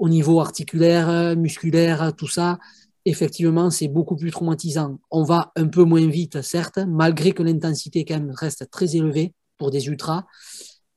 [0.01, 2.57] au niveau articulaire, musculaire, tout ça,
[3.05, 4.99] effectivement, c'est beaucoup plus traumatisant.
[5.11, 9.85] On va un peu moins vite, certes, malgré que l'intensité reste très élevée pour des
[9.85, 10.25] ultras.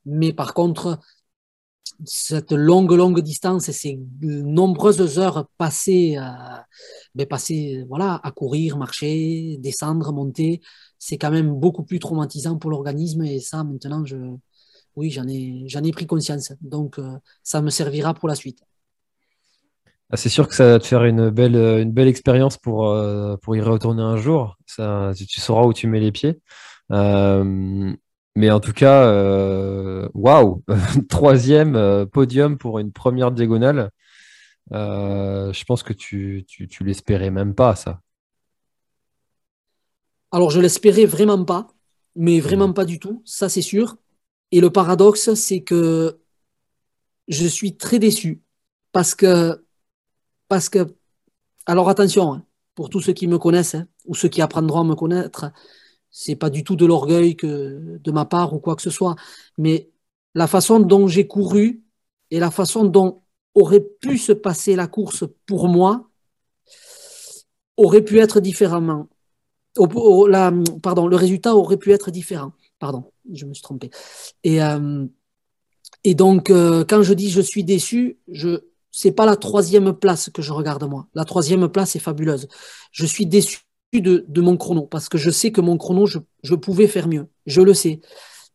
[0.07, 0.99] Mais par contre,
[2.03, 6.17] cette longue, longue distance et ces nombreuses heures passées,
[7.13, 10.61] ben, passées voilà, à courir, marcher, descendre, monter,
[10.97, 13.23] c'est quand même beaucoup plus traumatisant pour l'organisme.
[13.23, 14.17] Et ça, maintenant, je,
[14.95, 16.53] oui, j'en ai, j'en ai pris conscience.
[16.61, 16.99] Donc,
[17.43, 18.63] ça me servira pour la suite.
[20.15, 23.35] Ah, c'est sûr que ça va te faire une belle, une belle expérience pour, euh,
[23.35, 24.55] pour y retourner un jour.
[24.65, 26.39] Ça, tu, sauras où tu mets les pieds.
[26.93, 27.93] Euh,
[28.37, 30.63] mais en tout cas, euh, waouh,
[31.09, 33.91] troisième podium pour une première diagonale.
[34.71, 37.99] je pense que tu, tu, tu l'espérais même pas, ça.
[40.31, 41.67] Alors, je l'espérais vraiment pas,
[42.15, 43.97] mais vraiment pas du tout, ça c'est sûr.
[44.53, 46.21] Et le paradoxe, c'est que
[47.27, 48.41] je suis très déçu
[48.93, 49.64] parce que
[50.55, 50.95] parce que,
[51.65, 52.45] alors attention, hein,
[52.75, 55.51] pour tous ceux qui me connaissent hein, ou ceux qui apprendront à me connaître,
[56.09, 59.17] c'est pas du tout de l'orgueil que de ma part ou quoi que ce soit,
[59.57, 59.89] mais
[60.33, 61.83] la façon dont j'ai couru
[62.31, 63.21] et la façon dont
[63.53, 66.09] aurait pu se passer la course pour moi
[67.75, 69.09] aurait pu être différemment.
[70.81, 72.53] pardon, le résultat aurait pu être différent.
[72.79, 73.89] Pardon, je me suis trompé.
[74.45, 75.05] Et, euh,
[76.13, 78.61] donc, euh, quand je dis je suis déçu, je,
[78.95, 81.07] c'est pas la troisième place que je regarde moi.
[81.13, 82.47] La troisième place est fabuleuse.
[82.93, 83.59] Je suis déçu
[83.93, 87.27] de, mon chrono parce que je sais que mon chrono, je, pouvais faire mieux.
[87.45, 87.99] Je le sais.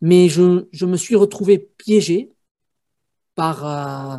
[0.01, 2.32] Mais je, me suis retrouvé piégé
[3.34, 4.16] par, euh,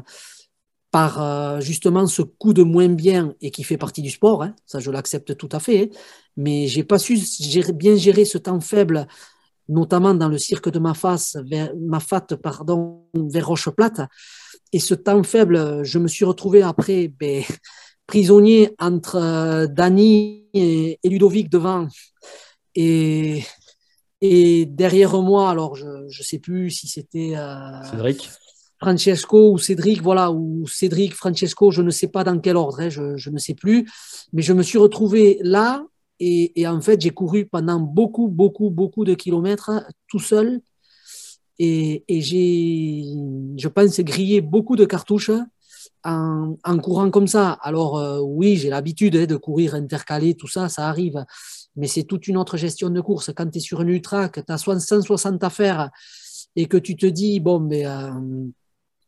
[0.96, 4.44] euh, justement ce coup de moins bien et qui fait partie du sport.
[4.44, 4.56] Hein.
[4.68, 5.86] ça, je l'accepte tout à fait.
[5.86, 5.98] Hein.
[6.38, 7.18] mais j'ai pas su
[7.74, 9.08] bien gérer ce temps faible
[9.72, 14.02] notamment dans le cirque de ma face, vers, ma fat, pardon, vers Roche Plate,
[14.74, 17.44] et ce temps faible, je me suis retrouvé après ben,
[18.08, 21.88] prisonnier entre euh, Dany et, Ludovic devant.
[22.76, 23.44] Et,
[24.20, 28.30] et derrière moi, alors je ne sais plus si c'était euh, Cédric.
[28.82, 32.90] Francesco ou Cédric, voilà, ou Cédric, Francesco, je ne sais pas dans quel ordre, hein,
[32.90, 33.88] je, je, ne sais plus.
[34.34, 35.86] Mais je me suis retrouvé là
[36.24, 39.72] et, en fait, j'ai couru pendant beaucoup, beaucoup, beaucoup de kilomètres
[40.08, 40.62] tout seul
[41.58, 43.04] et, j'ai,
[43.58, 45.32] je pense, grillé beaucoup de cartouches
[46.04, 47.54] en, courant comme ça.
[47.64, 51.26] Alors euh, oui, j'ai l'habitude hein, de courir intercalé, tout ça, ça arrive.
[51.76, 53.32] Mais c'est toute une autre gestion de course.
[53.36, 55.90] Quand tu es sur une ultra, que tu as 160 à faire
[56.56, 58.12] et que tu te dis, bon, mais euh,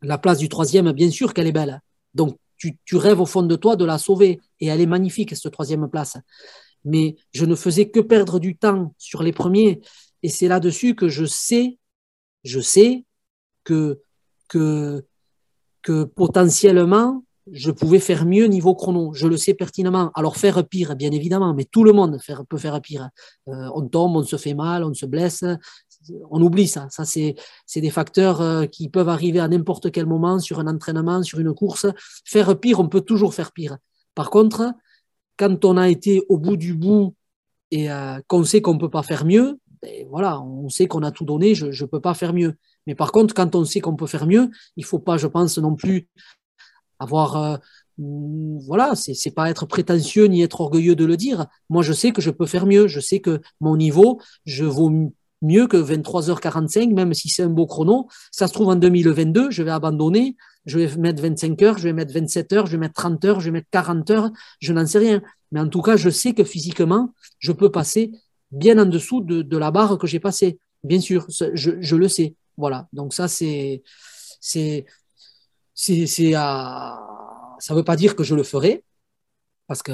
[0.02, 1.80] la place du troisième, bien sûr qu'elle est belle.
[2.12, 4.40] Donc tu, rêves au fond de toi de la sauver.
[4.60, 6.16] Et elle est magnifique, cette troisième place.
[6.84, 9.80] Mais je ne faisais que perdre du temps sur les premiers.
[10.22, 11.78] Et c'est là-dessus que je sais
[12.44, 13.04] je sais
[13.64, 14.00] que,
[14.48, 15.04] que,
[15.82, 19.12] que potentiellement, je pouvais faire mieux niveau chrono.
[19.14, 20.10] Je le sais pertinemment.
[20.14, 22.18] Alors faire pire, bien évidemment, mais tout le monde
[22.48, 23.10] peut faire pire.
[23.48, 25.44] Euh, on tombe, on se fait mal, on se blesse.
[26.30, 26.86] On oublie ça.
[26.90, 27.34] Ça, c'est,
[27.76, 31.54] des facteurs euh, qui peuvent arriver à n'importe quel moment sur un entraînement, sur une
[31.54, 31.86] course.
[32.24, 33.76] Faire pire, on peut toujours faire pire.
[34.14, 34.72] Par contre,
[35.36, 37.14] quand on a été au bout du bout
[37.70, 41.02] et euh, qu'on sait qu'on ne peut pas faire mieux, ben, voilà, on sait qu'on
[41.02, 42.54] a tout donné, je ne peux pas faire mieux.
[42.86, 45.26] Mais par contre, quand on sait qu'on peut faire mieux, il ne faut pas, je
[45.26, 46.08] pense, non plus
[46.98, 47.36] avoir.
[47.36, 47.56] Euh,
[47.98, 51.46] mm, voilà, c'est pas être prétentieux ni être orgueilleux de le dire.
[51.68, 52.86] Moi, je sais que je peux faire mieux.
[52.86, 55.12] Je sais que mon niveau, je vaux
[55.42, 58.08] mieux que 23h45, même si c'est un beau chrono.
[58.30, 60.36] Ça se trouve en 2022, je vais abandonner.
[60.66, 63.40] Je vais mettre 25 heures, je vais mettre 27 heures, je vais mettre 30 heures,
[63.40, 64.30] je vais mettre 40 heures.
[64.60, 65.22] Je n'en sais rien.
[65.52, 68.12] Mais en tout cas, je sais que physiquement, je peux passer
[68.50, 70.58] bien en dessous de, la barre que j'ai passée.
[70.82, 72.34] Bien sûr, je, le sais.
[72.56, 72.88] Voilà.
[72.92, 73.82] Donc ça, c'est,
[74.40, 74.86] c'est,
[75.74, 76.98] c'est, ça
[77.70, 78.84] ne veut pas dire que je le ferai,
[79.66, 79.92] parce que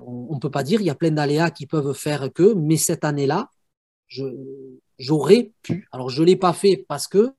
[0.00, 0.80] on, ne peut pas dire.
[0.80, 2.54] Il y a plein d'aléas qui peuvent faire que.
[2.54, 3.50] Mais cette année-là,
[4.98, 5.88] j'aurais pu.
[5.92, 7.32] Alors je l'ai pas fait parce que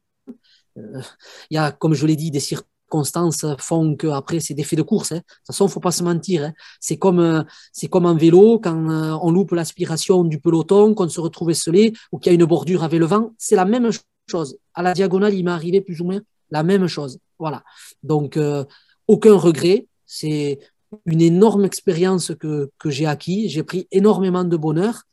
[1.49, 4.63] il y a, comme je l'ai dit, des circuits constances font que après c'est des
[4.63, 5.13] faits de course.
[5.13, 5.17] Hein.
[5.17, 6.43] De toute façon, faut pas se mentir.
[6.43, 6.53] Hein.
[6.81, 11.07] C'est comme euh, c'est comme en vélo quand euh, on loupe l'aspiration du peloton, qu'on
[11.07, 13.33] se retrouve esselé ou qu'il y a une bordure avec le vent.
[13.37, 13.89] C'est la même
[14.29, 14.57] chose.
[14.73, 16.19] À la diagonale, il m'est arrivé plus ou moins
[16.51, 17.19] la même chose.
[17.37, 17.63] Voilà.
[18.03, 18.65] Donc euh,
[19.07, 19.87] aucun regret.
[20.05, 20.59] C'est
[21.05, 23.47] une énorme expérience que, que j'ai acquis.
[23.47, 25.03] J'ai pris énormément de bonheur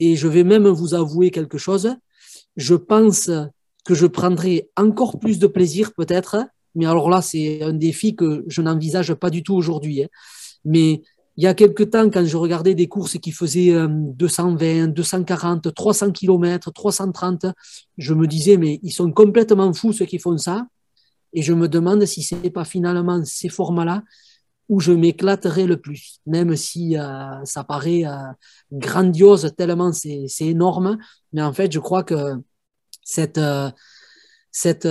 [0.00, 1.94] et je vais même vous avouer quelque chose.
[2.56, 3.30] Je pense
[3.84, 8.44] que je prendrai encore plus de plaisir peut-être mais alors là, c'est un défi que
[8.46, 10.04] je n'envisage pas du tout aujourd'hui.
[10.04, 10.08] Hein.
[10.64, 11.02] Mais
[11.36, 16.12] il y a quelque temps, quand je regardais des courses qui faisaient 220, 240, 300
[16.12, 17.46] km, 330,
[17.96, 20.66] je me disais, mais ils sont complètement fous ceux qui font ça.
[21.32, 24.02] Et je me demande si ce n'est pas finalement ces formats-là
[24.68, 28.16] où je m'éclaterai le plus, même si euh, ça paraît euh,
[28.70, 30.98] grandiose tellement c'est énorme.
[31.32, 32.36] Mais en fait, je crois que
[33.02, 33.70] cette, euh,
[34.52, 34.86] cette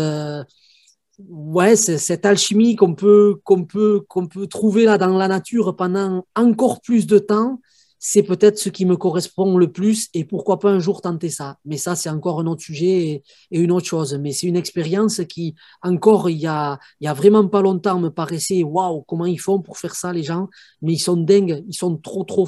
[1.27, 6.25] ouais, cette alchimie qu'on peut, qu'on peut, qu'on peut trouver là dans la nature pendant
[6.35, 7.59] encore plus de temps,
[8.01, 11.57] c'est peut-être ce qui me correspond le plus et pourquoi pas un jour tenter ça.
[11.65, 14.17] Mais ça, c'est encore un autre sujet et, une autre chose.
[14.21, 15.53] Mais c'est une expérience qui,
[15.83, 19.39] encore il y a, il y a vraiment pas longtemps, me paraissait waouh, comment ils
[19.39, 20.47] font pour faire ça, les gens.
[20.81, 22.47] Mais ils sont dingues, ils sont trop, trop,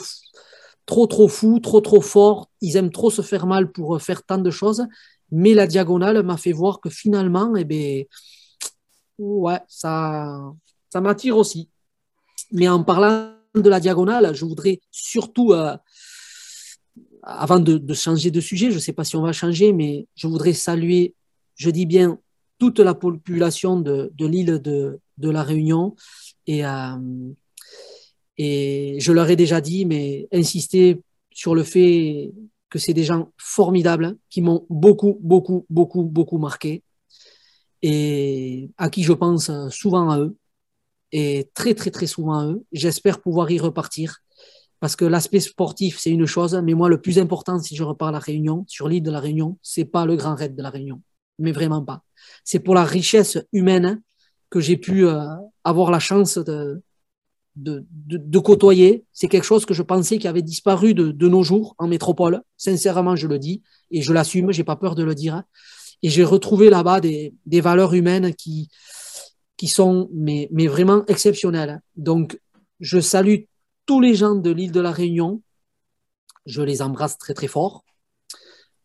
[0.85, 2.49] trop, trop fous, trop, trop forts.
[2.61, 4.85] Ils aiment trop se faire mal pour faire tant de choses.
[5.31, 8.03] Mais la diagonale m'a fait voir que finalement, eh ben,
[9.17, 10.53] ouais, ça,
[10.89, 11.69] ça m'attire aussi.
[12.51, 15.75] Mais en parlant de la diagonale, je voudrais surtout, euh,
[17.23, 20.27] avant de, changer de sujet, je ne sais pas si on va changer, mais je
[20.27, 21.15] voudrais saluer,
[21.55, 22.19] je dis bien,
[22.59, 25.95] toute la population de, l'île de, la Réunion.
[26.47, 26.97] Et, euh,
[28.37, 31.01] et je leur ai déjà dit, mais insister
[31.31, 32.31] sur le fait
[32.72, 36.84] que c'est des gens formidables qui m'ont beaucoup, beaucoup, beaucoup, beaucoup marqué
[37.84, 40.38] et à qui je pense souvent à eux
[41.11, 42.64] et très très très souvent à eux.
[42.72, 44.19] J'espère pouvoir y repartir
[44.80, 48.07] parce que l'aspect sportif c'est une chose, mais moi le plus important si je repars
[48.07, 50.69] à la Réunion, sur l'île de la Réunion, c'est pas le grand raid de la
[50.69, 51.02] Réunion,
[51.39, 52.03] mais vraiment pas.
[52.45, 54.02] C'est pour la richesse humaine
[54.49, 55.26] que j'ai pu euh,
[55.65, 56.81] avoir la chance de,
[57.56, 59.06] de, de, côtoyer.
[59.11, 62.41] C'est quelque chose que je pensais qui avait disparu de, de, nos jours en métropole.
[62.57, 65.44] Sincèrement, je le dis et je l'assume, j'ai pas peur de le dire.
[66.02, 68.69] Et j'ai retrouvé là-bas des, des valeurs humaines qui,
[69.57, 71.82] qui sont mais, mais vraiment exceptionnelles.
[71.95, 72.40] Donc,
[72.80, 73.44] je salue
[73.86, 75.41] tous les gens de l'île de la Réunion.
[76.45, 77.86] Je les embrasse très très fort.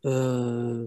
[0.04, 0.86] Euh,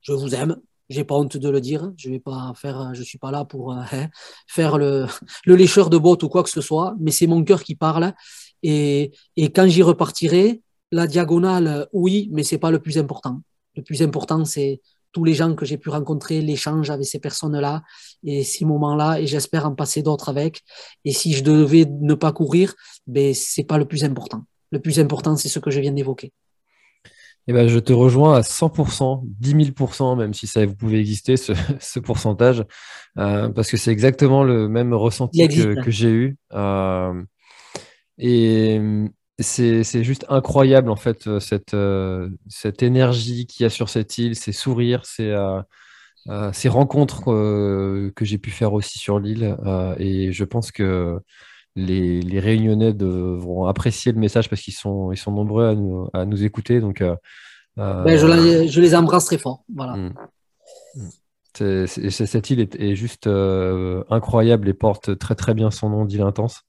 [0.00, 0.56] je vous aime.
[0.88, 1.92] J'ai pas honte de le dire.
[1.96, 4.08] Je vais pas faire, je suis pas là pour euh, hein,
[4.46, 5.06] faire le,
[5.44, 8.12] le lécheur de bottes ou quoi que ce soit, mais c'est mon cœur qui parle.
[8.62, 13.42] Et, et quand j'y repartirai, la diagonale, oui, mais c'est pas le plus important.
[13.74, 14.80] Le plus important, c'est
[15.12, 17.82] tous les gens que j'ai pu rencontrer, l'échange avec ces personnes-là
[18.22, 20.62] et ces moments-là, et j'espère en passer d'autres avec.
[21.04, 22.74] Et si je devais ne pas courir,
[23.06, 24.44] ben, c'est pas le plus important.
[24.72, 26.32] Le plus important, c'est ce que je viens d'évoquer.
[27.48, 31.36] Eh ben, je te rejoins à 100%, 10 000%, même si ça vous pouvait exister,
[31.36, 32.64] ce, ce pourcentage,
[33.18, 36.36] euh, parce que c'est exactement le même ressenti que, que j'ai eu.
[36.54, 37.22] Euh,
[38.18, 38.80] et,
[39.38, 44.16] c'est juste incroyable en fait euh, cette, euh, cette énergie qu'il y a sur cette
[44.16, 45.36] île, ces sourires, ces,
[46.52, 49.56] ces rencontres que j'ai pu faire aussi sur l'île.
[49.98, 51.20] et je pense que
[51.76, 56.08] les, les, Réunionnais devront apprécier le message parce qu'ils sont, ils sont nombreux à nous,
[56.12, 56.80] à nous écouter.
[56.80, 57.02] Donc,
[57.76, 59.64] ben, je, je, les embrasse très fort.
[59.72, 59.96] Voilà.
[59.96, 60.14] Mm.
[61.60, 61.86] Mm.
[61.86, 63.28] cette île est, est juste
[64.10, 66.62] incroyable et porte très très bien son nom d'île intense.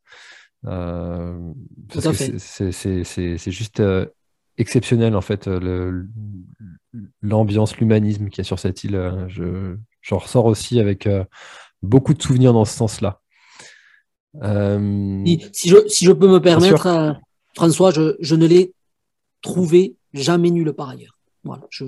[0.65, 1.53] Euh,
[1.89, 4.05] c'est juste euh,
[4.57, 5.47] exceptionnel en fait
[7.21, 8.95] l'ambiance, l'humanisme qu'il y a sur cette île.
[8.95, 11.07] Euh, je, j'en ressors aussi avec
[11.81, 13.21] beaucoup de souvenirs dans ce sens-là.
[14.41, 17.17] Si, je, si, je, peux me permettre,
[17.55, 18.73] François, je, je ne l'ai
[19.41, 21.17] trouvé jamais nulle part ailleurs.
[21.43, 21.85] Voilà, je,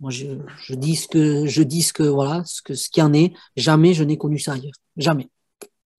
[0.00, 0.26] moi, je,
[0.66, 3.32] je, dis ce que je dis ce que voilà, ce que ce qui en est.
[3.56, 4.74] Jamais je n'ai connu ça ailleurs.
[4.96, 5.28] Jamais,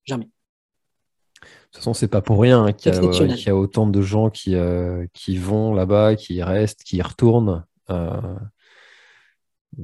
[0.04, 0.26] jamais.
[0.26, 5.06] De toute façon, c'est pas pour rien qu'il y, a autant de gens qui, euh,
[5.14, 7.66] qui vont là-bas, qui restent, qui y retournent.
[7.90, 8.36] Euh,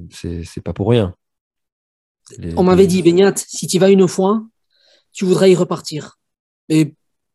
[0.10, 1.14] c'est pas pour rien.
[2.56, 4.42] On m'avait dit, Beignat, si tu vas une fois,
[5.12, 6.10] tu voudrais y repartir.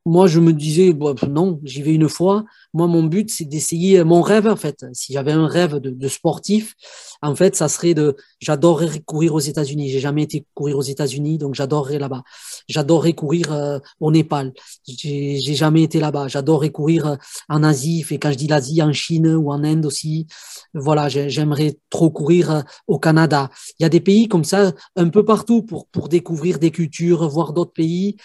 [0.07, 0.97] Moi, je me disais,
[1.29, 2.45] non, j'y vais une fois.
[2.73, 4.87] Moi, mon but, c'est d'essayer mon rêve, en fait.
[4.93, 6.75] Si j'avais un rêve de, sportif,
[7.23, 9.91] en fait, ça serait de, j'adorerais courir aux États-Unis.
[9.91, 12.23] J'ai jamais été courir aux États-Unis, donc j'adorerais là-bas.
[12.69, 14.53] J'adorerais courir euh, au Népal.
[14.87, 16.29] J'ai jamais été là-bas.
[16.29, 17.17] J'adorerais courir euh,
[17.49, 18.05] en Asie.
[18.09, 20.29] Et quand je dis l'Asie, en Chine ou en Inde aussi.
[20.73, 23.51] Voilà, j'aimerais trop courir euh, au Canada.
[23.81, 27.29] Il y a des pays comme ça, un peu partout pour, pour découvrir des cultures,
[27.29, 28.17] voir d'autres pays.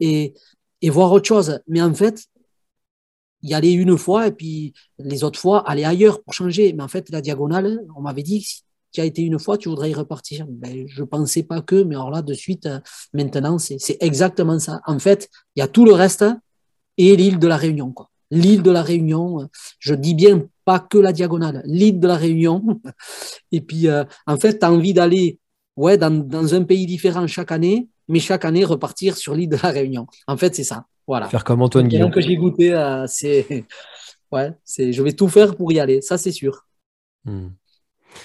[0.00, 0.34] Et,
[0.82, 1.60] et voir autre chose.
[1.66, 2.26] Mais en fait,
[3.42, 6.72] y aller une fois et puis les autres fois, aller ailleurs pour changer.
[6.72, 9.68] Mais en fait, la diagonale, on m'avait dit, si tu as été une fois, tu
[9.68, 10.46] voudrais y repartir.
[10.48, 12.80] Ben, je pensais pas que, mais alors là, de suite, euh,
[13.12, 14.80] maintenant, c'est exactement ça.
[14.86, 16.24] En fait, il y a tout le reste
[16.96, 17.92] et l'île de la Réunion.
[17.92, 18.10] Quoi.
[18.30, 19.46] L'île de la Réunion, euh,
[19.78, 22.80] je dis bien pas que la diagonale, l'île de la Réunion.
[23.52, 25.38] Et puis, euh, en fait, tu as envie d'aller
[25.76, 29.58] ouais, dans, dans un pays différent chaque année mais chaque année repartir sur l'île de
[29.62, 30.06] la Réunion.
[30.26, 30.86] En fait, c'est ça.
[31.06, 31.28] Voilà.
[31.28, 32.10] Faire comme Antoine Guillaume.
[32.10, 33.66] que j'ai goûté, euh, c'est.
[34.30, 34.92] Ouais, c'est.
[34.92, 36.66] Je vais tout faire pour y aller, ça c'est sûr.
[37.24, 37.48] Hmm.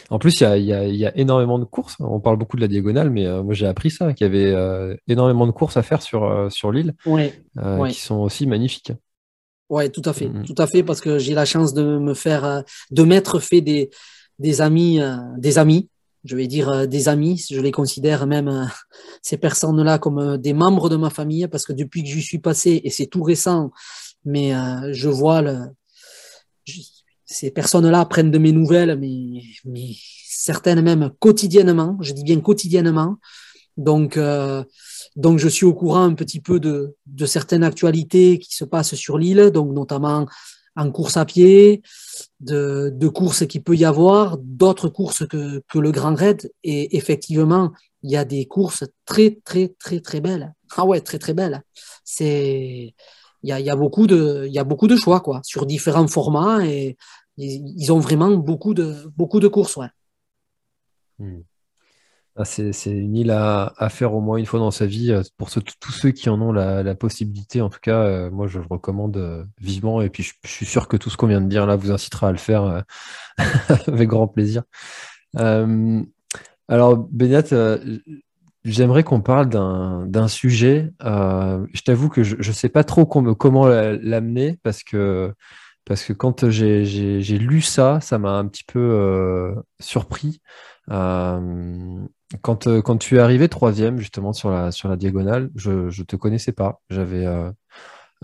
[0.10, 1.96] En plus, il y, y a, énormément de courses.
[2.02, 4.52] On parle beaucoup de la diagonale, mais euh, moi j'ai appris ça, qu'il y avait
[4.52, 7.34] euh, énormément de courses à faire sur, sur l'île, ouais,
[7.88, 8.92] qui sont aussi magnifiques.
[9.70, 10.44] Ouais, tout à fait, hmm.
[10.44, 13.90] tout à fait, parce que j'ai la chance de me faire, de m'être fait des,
[14.40, 15.00] des amis,
[15.38, 15.90] des amis
[16.24, 17.46] je vais dire des amis.
[17.50, 18.70] Je les considère même
[19.22, 22.82] ces personnes-là comme des membres de ma famille parce que depuis que j'y suis passé,
[22.84, 23.72] et c'est tout récent,
[24.26, 24.54] mais
[24.94, 25.60] je vois le,
[27.26, 29.92] ces personnes-là prennent de mes nouvelles, mais, mais,
[30.28, 31.98] certaines même quotidiennement.
[32.02, 33.18] Je dis bien quotidiennement.
[33.78, 34.64] Donc, euh,
[35.16, 38.96] donc je suis au courant un petit peu de, de certaines actualités qui se passent
[38.96, 40.26] sur l'île, donc notamment
[40.76, 41.82] en course à pied,
[42.40, 46.52] de, courses qu'il peut y avoir, d'autres courses que, que le Grand Raid.
[46.64, 47.72] Et effectivement,
[48.02, 50.54] il y a des courses très, très, très, très belles.
[50.76, 51.62] Ah ouais, très, très belles.
[52.04, 52.96] C'est,
[53.44, 55.68] il y a, y a, beaucoup de, il y a beaucoup de choix, quoi, sur
[55.68, 56.98] différents formats et
[57.38, 59.90] ils, ont vraiment beaucoup de, beaucoup de courses, ouais.
[61.20, 61.42] Hmm.
[62.36, 65.12] Ah, c'est une île à, faire au moins une fois dans sa vie.
[65.12, 68.58] Euh, pour tous ceux qui en ont la, possibilité, en tout cas, euh, moi je
[68.60, 70.02] le recommande euh, vivement.
[70.02, 72.30] Et puis je, suis sûr que tout ce qu'on vient de dire là vous incitera
[72.30, 72.84] à le faire
[73.88, 74.64] avec grand plaisir.
[75.36, 77.78] alors, Benyat,
[78.64, 80.92] j'aimerais qu'on parle d'un sujet.
[81.02, 85.34] je t'avoue que je ne sais pas trop comment l'amener parce que,
[85.86, 90.42] parce que quand j'ai lu ça, ça m'a un petit peu surpris.
[92.42, 96.04] Quand, euh, quand tu es arrivé troisième, justement, sur la, sur la diagonale, je ne
[96.04, 96.82] te connaissais pas.
[96.90, 97.52] J'avais euh,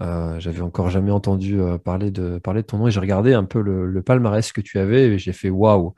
[0.01, 3.43] euh, j'avais encore jamais entendu parler, de, parler de ton nom et j'ai regardé un
[3.43, 5.93] peu le, palmarès que tu avais et j'ai fait waouh.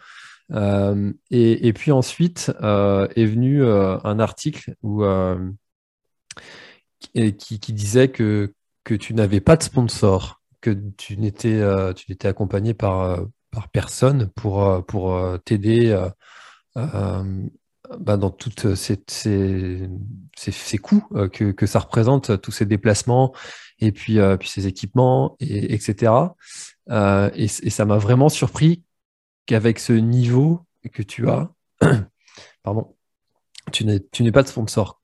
[1.29, 5.03] Et, et, puis ensuite est venu un article où,
[6.99, 11.61] qui, qui, disait que, que tu n'avais pas de sponsor, que tu n'étais
[11.93, 15.95] tu n'étais accompagné par, par personne pour, pour t'aider
[17.99, 19.89] bah, dans toutes ces, ces,
[20.37, 23.33] ces, coûts euh, que, que, ça représente, tous ces déplacements
[23.79, 26.13] et puis, euh, puis ces équipements, et, etc.
[26.89, 28.83] Euh, et, et, ça m'a vraiment surpris
[29.45, 30.61] qu'avec ce niveau
[30.93, 31.51] que tu as,
[32.63, 32.95] pardon,
[33.71, 35.01] tu n'es pas de sponsor.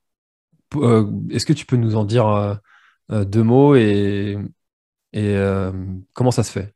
[1.29, 2.59] Est-ce que tu peux nous en dire
[3.09, 4.37] deux mots et,
[5.13, 5.35] et
[6.13, 6.73] comment ça se fait?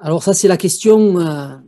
[0.00, 1.62] Alors ça, c'est la question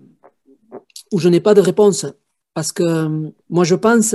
[1.13, 2.07] où je n'ai pas de réponse.
[2.55, 4.15] Parce que euh, moi, je pense,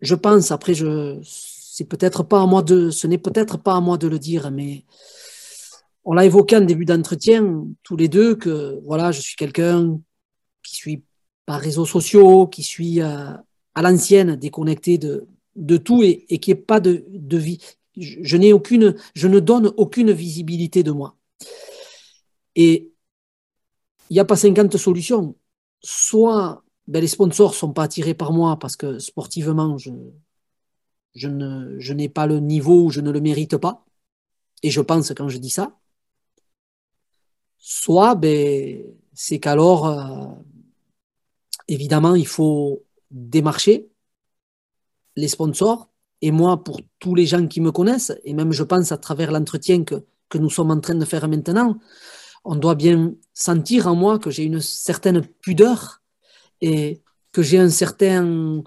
[0.00, 3.80] je pense, après, je, c'est peut-être pas à moi de, ce n'est peut-être pas à
[3.80, 4.84] moi de le dire, mais
[6.04, 10.00] on l'a évoqué en début d'entretien, tous les deux, que voilà, je suis quelqu'un
[10.62, 11.04] qui suis
[11.46, 13.44] par réseaux sociaux, qui suis à,
[13.76, 15.26] l'ancienne, déconnecté de,
[15.56, 17.58] de tout et, qui n'est pas de, de vie.
[17.96, 21.16] Je, je n'ai aucune, je ne donne aucune visibilité de moi.
[22.56, 22.92] Et
[24.08, 25.34] il n'y a pas 50 solutions
[25.82, 29.90] soit ben, les sponsors sont pas attirés par moi parce que sportivement, je,
[31.14, 33.84] je, ne, n'ai pas le niveau je ne le mérite pas.
[34.62, 35.78] Et je pense quand je dis ça.
[37.58, 38.82] Soit ben,
[39.14, 40.26] c'est qu'alors, euh,
[41.68, 43.88] évidemment, il faut démarcher
[45.16, 45.90] les sponsors.
[46.22, 49.32] Et moi, pour tous les gens qui me connaissent, et même je pense à travers
[49.32, 51.78] l'entretien que nous sommes en train de faire maintenant,
[52.44, 56.02] on doit bien sentir en moi que j'ai une certaine pudeur
[56.60, 57.02] et
[57.32, 58.62] que j'ai un certain,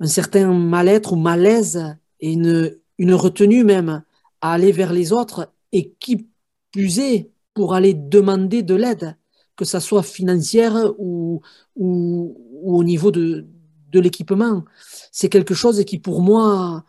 [0.00, 4.02] un certain mal-être ou malaise et une, une retenue même
[4.40, 6.28] à aller vers les autres et qui
[6.72, 9.16] plus est pour aller demander de l'aide,
[9.56, 11.40] que ce soit financière ou,
[11.74, 13.46] ou, au niveau de,
[13.90, 14.64] de l'équipement.
[15.10, 16.84] C'est quelque chose qui pour moi,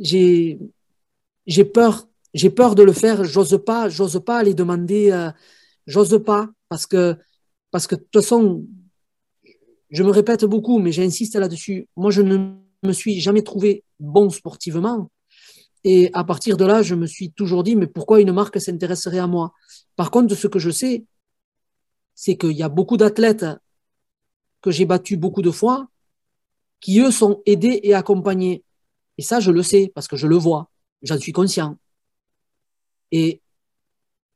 [0.00, 0.58] j'ai
[1.72, 5.30] peur j'ai peur de le faire, j'ose pas, j'ose pas aller demander, euh,
[5.86, 7.16] j'ose pas, parce que,
[7.70, 8.64] parce que de toute façon,
[9.90, 11.88] je me répète beaucoup, mais j'insiste là-dessus.
[11.96, 15.10] Moi, je ne me suis jamais trouvé bon sportivement.
[15.82, 19.18] Et à partir de là, je me suis toujours dit, mais pourquoi une marque s'intéresserait
[19.18, 19.52] à moi?
[19.96, 21.04] Par contre, ce que je sais,
[22.14, 23.46] c'est qu'il y a beaucoup d'athlètes
[24.60, 25.88] que j'ai battus beaucoup de fois,
[26.80, 28.62] qui eux sont aidés et accompagnés.
[29.18, 30.70] Et ça, je le sais, parce que je le vois,
[31.02, 31.78] j'en suis conscient.
[33.12, 33.40] Et,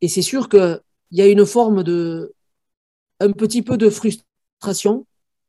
[0.07, 0.81] c'est sûr qu'il
[1.13, 2.35] y a une forme de,
[3.21, 5.07] un petit peu de frustration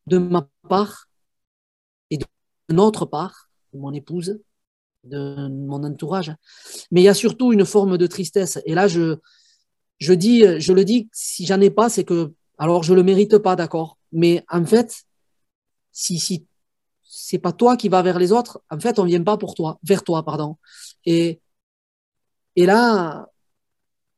[0.07, 1.09] de ma part
[2.09, 2.25] et de
[2.69, 4.39] notre part, de mon épouse,
[5.03, 6.33] de mon entourage.
[6.91, 8.59] Mais il y a surtout une forme de tristesse.
[8.65, 9.17] Et là, je,
[9.99, 13.37] je dis, je le dis, si j'en ai pas, c'est que, alors je le mérite
[13.39, 13.97] pas, d'accord.
[14.13, 15.03] Mais en fait,
[15.91, 16.45] si, si
[17.03, 19.79] c'est pas toi qui vas vers les autres, en fait, on vient pas pour toi,
[19.83, 20.57] vers toi, pardon.
[21.05, 21.39] Et,
[22.55, 23.27] et là,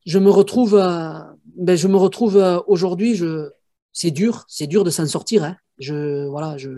[0.06, 1.20] je me retrouve, euh,
[1.58, 3.50] ben, je me retrouve euh, aujourd'hui, je,
[3.94, 5.44] c'est dur, c'est dur de s'en sortir.
[5.44, 5.58] Hein.
[5.80, 6.70] Je, voilà, je,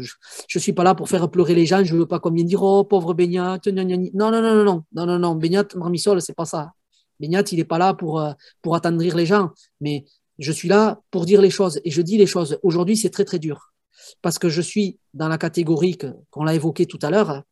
[0.47, 1.83] je, suis pas là pour faire pleurer les gens.
[1.83, 3.59] Je veux pas qu'on vienne dire oh pauvre Beignat.
[3.67, 5.35] Non, non, non, non, non, non, non, non.
[5.35, 6.73] Beignat, Marmisol, c'est pas ça.
[7.19, 8.31] Beignat, il est pas là pour euh,
[8.61, 9.51] pour attendrir les gens.
[9.79, 10.05] Mais
[10.37, 12.59] je suis là pour dire les choses et je dis les choses.
[12.63, 13.73] Aujourd'hui, c'est très très dur
[14.21, 15.97] parce que je suis dans la catégorie
[16.31, 17.43] qu'on l'a évoqué tout à l'heure,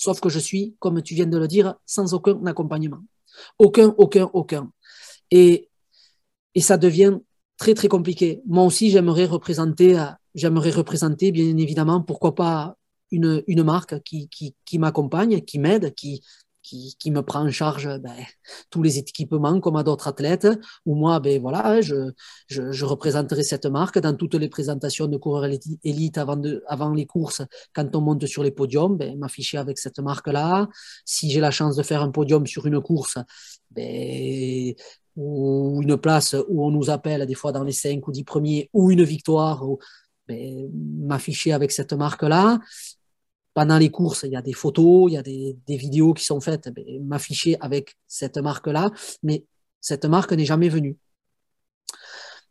[0.00, 3.02] sauf que je suis, comme tu viens de le dire, sans aucun accompagnement.
[3.58, 4.72] Aucun, aucun, aucun.
[5.30, 5.68] Et,
[6.54, 7.18] et ça devient
[7.58, 8.40] très très compliqué.
[8.46, 10.02] Moi aussi, j'aimerais représenter,
[10.34, 12.76] j'aimerais représenter, bien évidemment, pourquoi pas
[13.10, 16.22] une, marque qui, qui m'accompagne, qui m'aide, qui,
[16.98, 18.14] qui, me prend en charge ben,
[18.70, 20.48] tous les équipements comme à d'autres athlètes,
[20.86, 22.12] ou moi, ben, voilà, je,
[22.48, 25.50] je, représenterai cette marque dans toutes les présentations de coureurs
[25.82, 27.42] élite avant, de, avant les courses,
[27.74, 30.68] quand on monte sur les podiums, ben, m'afficher avec cette marque-là.
[31.04, 33.18] Si j'ai la chance de faire un podium sur une course,
[33.70, 34.74] ben,
[35.16, 38.70] ou une place où on nous appelle des fois dans les 5 ou 10 premiers,
[38.72, 39.64] ou une victoire,
[40.72, 42.60] m'afficher avec cette marque-là
[43.54, 46.40] pendant les courses, il y a des photos, il y a des, vidéos qui sont
[46.40, 46.70] faites,
[47.00, 48.90] m'afficher avec cette marque-là,
[49.22, 49.44] mais
[49.80, 50.96] cette marque n'est jamais venue.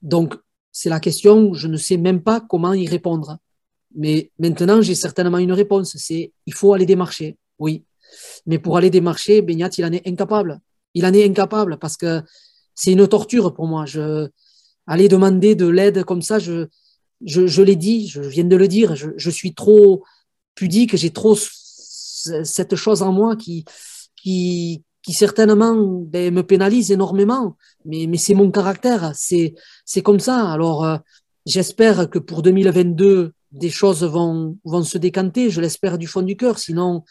[0.01, 0.35] Donc,
[0.71, 3.38] c'est la question, je ne sais même pas comment y répondre.
[3.95, 7.85] Mais maintenant, j'ai certainement une réponse, c'est il faut aller démarcher, oui.
[8.45, 10.59] Mais pour aller démarcher, Beignat, il en est incapable.
[10.93, 12.21] Il en est incapable parce que
[12.76, 13.85] c'est une torture pour moi.
[13.85, 14.27] Je,
[14.88, 16.67] aller demander de l'aide comme ça, je,
[17.21, 20.03] je, l'ai dit, je viens de le dire, je suis trop,
[20.88, 23.65] que j'ai trop cette chose en moi qui,
[24.15, 25.76] qui, qui certainement
[26.06, 27.56] ben, me pénalise énormément.
[27.86, 29.56] Mais, mais c'est mon caractère, c'est,
[29.86, 30.52] c'est comme ça.
[30.52, 30.98] Alors, euh,
[31.45, 36.36] j'espère que pour 2022, des choses vont, vont se décanter, je l'espère du fond du
[36.36, 36.60] cœur.
[36.60, 37.03] Sinon,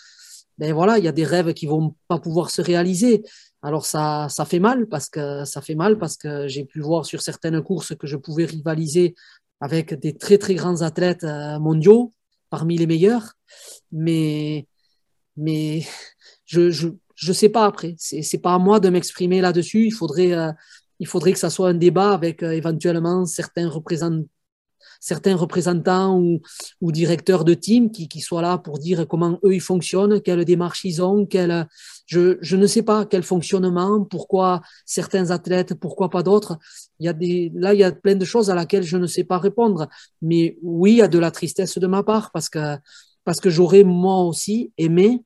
[0.59, 3.25] ben voilà, il y a des rêves qui vont pas pouvoir se réaliser.
[3.63, 7.07] Alors ça, ça fait mal parce que ça fait mal parce que j'ai pu voir
[7.07, 9.17] sur certaines courses que je pouvais rivaliser
[9.61, 12.13] avec des très très grands athlètes euh, mondiaux
[12.51, 13.35] parmi les meilleurs,
[13.93, 14.67] mais,
[15.37, 15.87] mais
[16.47, 17.95] je, je, je sais pas après.
[17.99, 19.87] C'est, c'est pas à moi de m'exprimer là-dessus.
[19.87, 20.53] Il faudrait, euh,
[21.01, 24.27] il faudrait que ça soit un débat avec euh, éventuellement certains représentants
[25.01, 26.41] certains représentants ou,
[26.81, 30.45] ou, directeurs de team qui, qui soient là pour dire comment eux ils fonctionnent, quelle
[30.45, 31.69] démarche ils ont, quelle,
[32.07, 36.59] je, je ne sais pas quel fonctionnement, pourquoi certains athlètes, pourquoi pas d'autres.
[37.01, 39.07] Il y a des, là, il y a plein de choses à laquelle je ne
[39.07, 39.89] sais pas répondre.
[40.23, 42.77] Mais oui, il y a de la tristesse de ma part parce que,
[43.25, 45.23] parce que j'aurais moi aussi aimé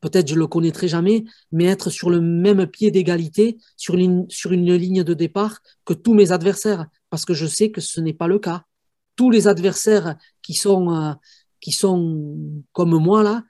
[0.00, 3.96] peut-être je le connaîtrai jamais, mais être sur le même pied d'égalité, sur,
[4.28, 8.02] sur une ligne de départ que tous mes adversaires, parce que je sais que ce
[8.02, 8.64] n'est pas le cas
[9.16, 11.12] tous les adversaires qui sont, euh,
[11.60, 12.36] qui sont
[12.72, 13.44] comme moi là,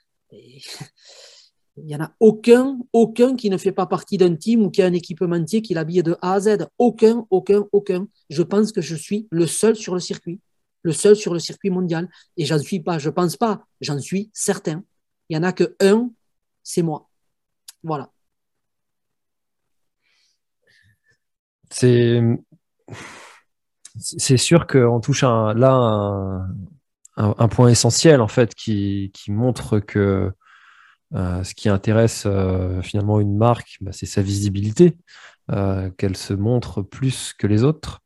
[1.76, 4.82] il n'y en a aucun, aucun qui ne fait pas partie d'un team ou qui
[4.82, 6.68] a un équipementier qui l'habille de A à Z.
[6.78, 8.06] Aucun, aucun, aucun.
[8.30, 10.40] Je pense que je suis le seul sur le circuit,
[10.82, 12.08] le seul sur le circuit mondial.
[12.36, 14.84] Et j'en suis pas, je pense pas, j'en suis certain.
[15.28, 16.10] Il n'y en a que un,
[16.62, 17.08] c'est moi.
[17.82, 18.10] Voilà.
[21.70, 22.20] C'est
[24.36, 26.46] sûr qu'on touche là
[27.16, 30.32] un, point essentiel en fait qui, montre que
[31.14, 34.96] euh, ce qui intéresse euh, finalement une marque, bah, c'est sa visibilité,
[35.50, 38.00] euh, qu'elle se montre plus que les autres.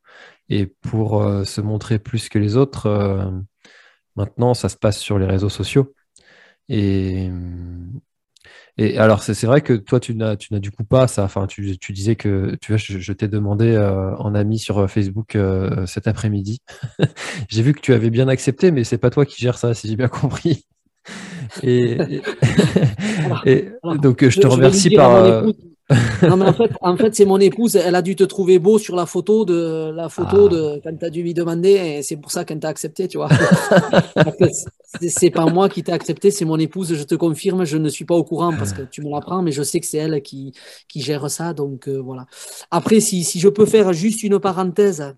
[0.51, 2.89] Et pour se montrer plus que les autres,
[4.17, 5.95] maintenant, ça se passe sur les réseaux sociaux.
[6.69, 7.31] Et,
[8.97, 11.25] alors, c'est vrai que toi, tu n'as du coup pas ça.
[11.25, 13.77] Enfin, tu, disais que tu vois, je, t'ai demandé
[14.19, 15.37] en ami sur Facebook
[15.87, 16.63] cet après-midi.
[17.51, 19.87] j'ai vu que tu avais bien accepté, mais c'est pas toi qui gères ça, si
[19.89, 20.65] j'ai bien compris.
[21.63, 21.97] Et,
[24.03, 25.45] donc, je, te remercie par
[26.23, 27.77] non, mais en fait, en fait c'est mon épouse.
[27.77, 30.55] Elle a dû te trouver beau sur la photo de la photo ah.
[30.55, 33.17] de quand tu as dû lui demander, et c'est pour ça qu'elle t'a accepté, tu
[33.17, 33.31] vois.
[35.01, 36.95] c'est pas moi qui t'ai accepté, c'est mon épouse.
[36.95, 39.53] Je te confirme, je ne suis pas au courant parce que tu me l'apprends, mais
[39.53, 40.53] je sais que c'est elle qui,
[40.89, 41.55] qui gère ça.
[41.55, 42.27] Donc euh, voilà.
[42.71, 45.15] Après, si, si, je peux faire juste une parenthèse.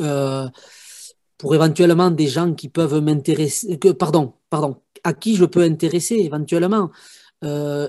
[0.00, 0.46] Euh,
[1.38, 6.16] pour éventuellement des gens qui peuvent m'intéresser, que, pardon, pardon, à qui je peux intéresser
[6.16, 6.90] éventuellement.
[7.44, 7.88] Euh,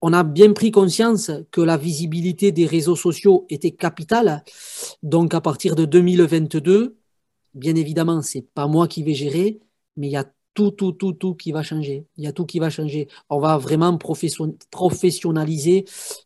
[0.00, 4.44] on a bien pris conscience que la visibilité des réseaux sociaux était capitale.
[5.02, 6.96] Donc, à partir de 2022,
[7.54, 9.60] bien évidemment, c'est pas moi qui vais gérer,
[9.96, 10.24] mais il y a
[10.54, 12.06] tout, tout, tout, tout qui va changer.
[12.16, 13.08] Il y a tout qui va changer.
[13.30, 15.84] On va vraiment professionnaliser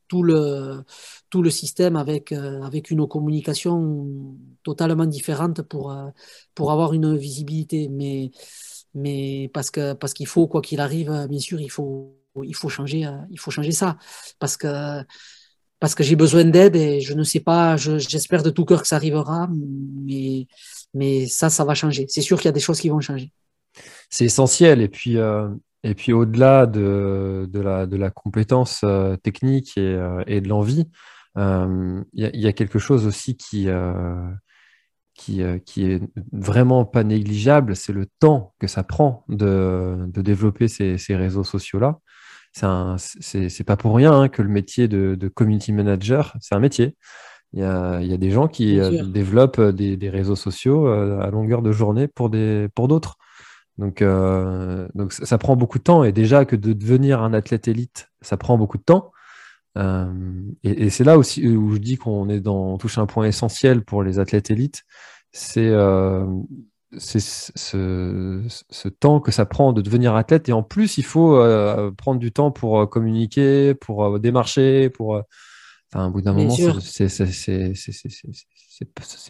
[0.09, 0.85] tout le,
[1.31, 6.09] tout le système avec, euh, avec une communication totalement différente pour, euh,
[6.55, 7.89] pour avoir une visibilité.
[7.89, 8.31] Mais,
[8.95, 12.69] mais parce que parce qu'il faut, quoi qu'il arrive, bien sûr, il faut il faut
[12.69, 13.97] changer, euh, il faut changer ça
[14.39, 15.03] parce que
[15.81, 18.89] parce que j'ai besoin d'aide et je ne sais pas, j'espère de tout cœur que
[18.89, 19.49] ça arrivera,
[20.07, 20.47] mais
[20.95, 22.07] mais ça, ça va changer.
[22.09, 23.33] C'est sûr qu'il y a des choses qui vont changer.
[24.11, 25.49] C'est essentiel et puis euh,
[25.83, 29.99] et puis au-delà de, de, la, de la compétence euh, technique et,
[30.29, 30.89] et de l'envie,
[31.37, 33.69] Il y, a quelque chose aussi qui,
[35.15, 36.01] qui, qui est
[36.33, 41.45] vraiment pas négligeable, c'est le temps que ça prend de, de développer ces, ces réseaux
[41.45, 41.99] sociaux-là.
[42.53, 46.97] C'est pas pour rien hein, que le métier de, de community manager, c'est un métier.
[47.55, 51.31] Il y, a, il y, a, des gens qui développent des, des, réseaux sociaux à
[51.31, 52.71] longueur de journée pour d'autres.
[52.75, 52.89] Pour
[53.79, 56.05] donc, euh, donc ça, prend beaucoup de temps.
[56.05, 59.12] Et déjà que de devenir un athlète élite, ça prend beaucoup de temps.
[59.79, 60.13] Euh,
[60.63, 63.85] et, c'est là aussi où je dis qu'on est dans, on touche un point essentiel
[63.85, 64.83] pour les athlètes élites.
[65.33, 66.27] C'est euh,
[66.99, 67.19] ce,
[67.55, 70.49] ce, temps que ça prend de devenir athlète.
[70.49, 71.43] Et en plus, il faut
[71.97, 75.23] prendre du temps pour communiquer, pour démarcher, pour.
[75.95, 77.05] Enfin, au bout d'un moment, c'est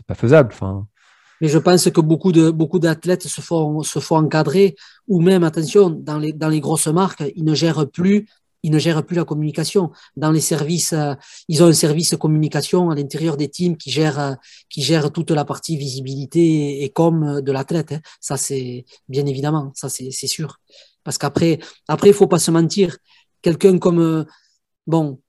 [0.06, 0.50] pas faisable.
[0.52, 0.86] Enfin,
[1.42, 4.76] mais je pense que beaucoup de beaucoup d'athlètes se font se font encadrer
[5.08, 8.28] ou même attention dans les dans les grosses marques, ils ne gèrent plus
[8.62, 9.90] ils ne gèrent plus la communication.
[10.16, 11.14] Dans les services, euh,
[11.48, 14.34] ils ont un service communication à l'intérieur des teams qui gère, euh,
[14.68, 17.92] qui gère toute la partie visibilité et com de l'athlète.
[17.92, 18.00] Hein.
[18.20, 20.58] Ça, c'est bien évidemment, ça c'est sûr.
[21.04, 21.58] Parce qu'après,
[21.88, 22.96] après, il faut pas se mentir.
[23.42, 24.24] Quelqu'un comme, euh,
[24.86, 25.20] bon,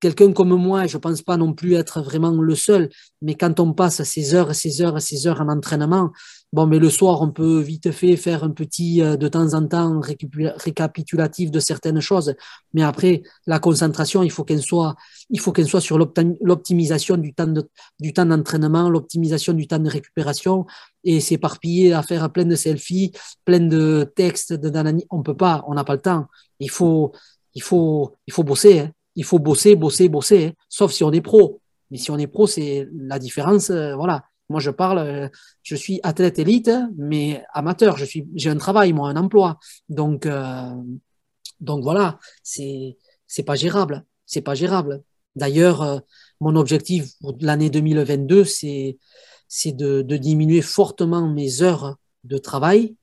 [0.00, 2.90] quelqu'un comme moi, je pense pas non plus être vraiment le seul,
[3.22, 6.10] mais quand on passe ces heures, ces heures, ces heures en entraînement,
[6.54, 9.66] bon, mais le soir, on peut vite fait faire un petit, euh, de temps en
[9.66, 12.34] temps, récapitulatif de certaines choses,
[12.72, 14.94] mais après, la concentration, il faut qu'elle soit,
[15.30, 17.52] il faut qu'elle soit sur l'optimisation du temps
[18.00, 20.66] du temps d'entraînement, l'optimisation du temps de récupération,
[21.04, 23.12] et s'éparpiller à faire plein de selfies,
[23.44, 24.70] plein de textes, de,
[25.10, 26.26] on peut pas, on n'a pas le temps.
[26.60, 27.12] Il faut,
[27.54, 28.80] il faut, il faut bosser.
[28.80, 30.52] Hein il faut bosser, bosser, bosser, hein.
[30.68, 31.60] sauf si on est pro.
[31.90, 33.70] Mais si on est pro, c'est la différence.
[33.70, 34.24] Euh, voilà.
[34.48, 35.28] Moi, je parle, euh,
[35.62, 37.96] je suis athlète élite, mais amateur.
[37.96, 39.58] Je suis, j'ai un travail, moi, un emploi.
[39.88, 40.70] Donc, euh,
[41.60, 42.96] donc voilà, c'est,
[43.26, 44.04] c'est pas gérable.
[44.26, 45.02] C'est pas gérable.
[45.36, 46.02] D'ailleurs,
[46.40, 48.98] mon objectif pour l'année 2022, c'est,
[49.48, 52.94] c'est de, de, diminuer fortement mes heures de travail.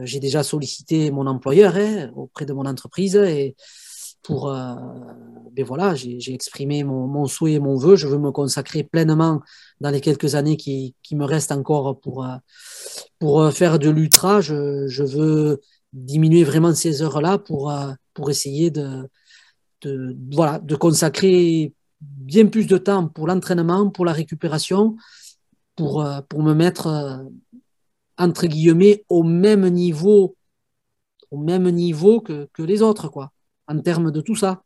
[0.00, 3.54] J'ai déjà sollicité mon employeur hein, auprès de mon entreprise et
[4.22, 4.74] pour, euh,
[5.52, 7.96] ben voilà, j'ai exprimé mon, souhait et mon vœu.
[7.96, 9.42] Je veux me consacrer pleinement
[9.80, 12.36] dans les quelques années qui, me restent encore pour, euh,
[13.22, 14.40] euh, faire de l'ultra.
[14.40, 15.60] Je, veux
[15.92, 17.72] diminuer vraiment ces heures-là pour,
[18.14, 19.08] pour essayer de,
[20.78, 24.96] consacrer bien plus de temps pour l'entraînement, pour la récupération,
[25.76, 27.24] pour, pour me mettre
[28.18, 30.36] entre guillemets au même niveau,
[31.30, 33.32] au même niveau que, que les autres, quoi
[33.72, 34.62] en termes de tout ça.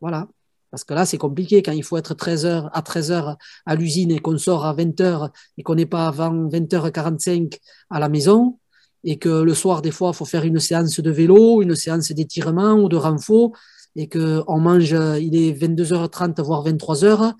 [0.00, 0.28] Voilà.
[0.70, 4.10] Parce que là, c'est compliqué quand il faut être 13 heures, à 13h à l'usine
[4.10, 7.58] et qu'on sort à 20h et qu'on n'est pas avant 20h45
[7.90, 8.58] à la maison
[9.04, 12.10] et que le soir, des fois, il faut faire une séance de vélo, une séance
[12.10, 13.52] d'étirement ou de renfort
[13.94, 17.34] et qu'on mange, il est 22h30, voire 23h.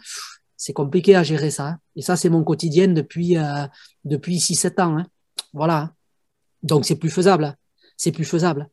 [0.56, 1.66] C'est compliqué à gérer ça.
[1.66, 1.78] Hein.
[1.96, 3.66] Et ça, c'est mon quotidien depuis, euh,
[4.04, 4.98] depuis 6-7 ans.
[4.98, 5.06] Hein.
[5.52, 5.92] Voilà.
[6.62, 7.56] Donc, c'est plus faisable.
[7.96, 8.70] C'est plus faisable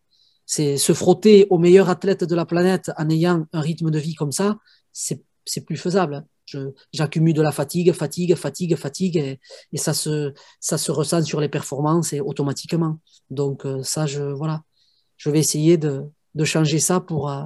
[0.51, 4.15] c'est se frotter aux meilleurs athlètes de la planète en ayant un rythme de vie
[4.15, 4.57] comme ça,
[4.91, 6.25] c'est plus faisable.
[6.91, 9.39] J'accumule de la fatigue, fatigue, fatigue, fatigue,
[9.71, 12.99] et, ça, se, ça se ressent sur les performances et automatiquement.
[13.29, 14.63] Donc euh, ça, je, voilà,
[15.15, 16.03] je vais essayer de,
[16.35, 17.45] de changer ça pour, euh,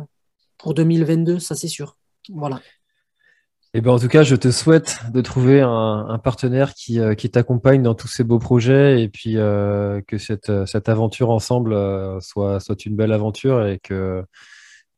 [0.57, 1.97] pour 2022, ça c'est sûr.
[2.29, 2.59] Voilà.
[3.77, 7.29] Eh ben, en tout cas, je te souhaite de trouver un, partenaire qui, euh, qui
[7.29, 11.75] t'accompagne dans tous ces beaux projets et puis euh, que cette, euh, cette, aventure ensemble
[12.21, 14.23] soit, soit une belle aventure et que,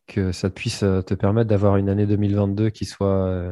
[0.05, 3.51] que ça puisse te permettre d'avoir une année 2022 qui soit,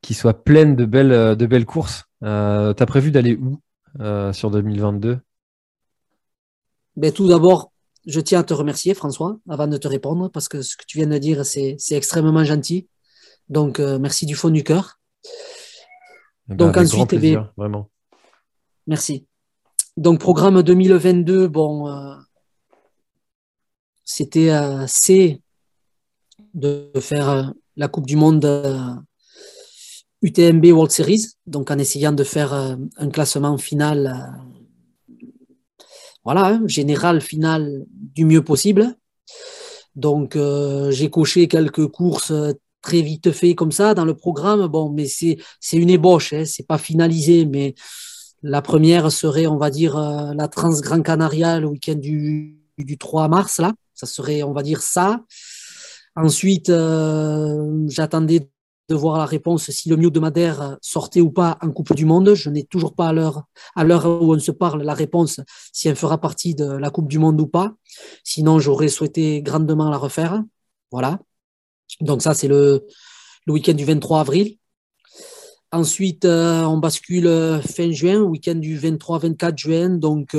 [0.00, 2.04] qui soit pleine de belles, de belles courses.
[2.22, 3.60] tu as prévu d'aller où
[4.32, 5.18] sur 2022
[6.96, 7.72] ben, Tout d'abord,
[8.06, 10.96] je tiens à te remercier, François, avant de te répondre, parce que ce que tu
[10.96, 12.88] viens de dire, c'est extrêmement gentil.
[13.50, 15.00] Donc, euh, merci du fond du cœur.
[15.24, 17.90] Eh ben, Donc, ensuite, eh vraiment.
[18.86, 19.26] Merci.
[19.96, 22.14] Donc, programme 2022, bon, euh,
[24.04, 25.42] c'était assez
[26.54, 27.42] de faire euh,
[27.76, 28.46] la Coupe du Monde
[30.22, 34.32] UTMB World Series, donc en essayant de faire un classement final,
[36.24, 38.96] voilà, hein, général final du mieux possible.
[39.96, 40.36] Donc,
[40.90, 42.32] j'ai coché quelques courses
[42.82, 44.66] très vite fait comme ça dans le programme.
[44.66, 45.36] Bon, mais c'est
[45.72, 47.74] une ébauche, hein, c'est pas finalisé, mais
[48.42, 52.98] la première serait, on va dire, euh, la Trans Grand Canaria le week-end du, du
[52.98, 53.72] 3 mars, là.
[53.94, 55.20] Ça serait, on va dire, ça.
[56.16, 58.48] Ensuite, euh, j'attendais
[58.88, 62.04] de voir la réponse si le Mio de Madère sortait ou pas en Coupe du
[62.04, 62.34] Monde.
[62.34, 63.44] Je n'ai toujours pas à l'heure,
[63.76, 65.40] à l'heure où on se parle la réponse
[65.72, 67.74] si elle fera partie de la Coupe du Monde ou pas.
[68.24, 70.42] Sinon, j'aurais souhaité grandement la refaire.
[70.90, 71.20] Voilà.
[72.00, 72.86] Donc ça, c'est le,
[73.46, 74.56] week-end du 23 avril.
[75.72, 79.90] Ensuite, on bascule fin juin, week-end du 23-24 juin.
[79.90, 80.34] Donc,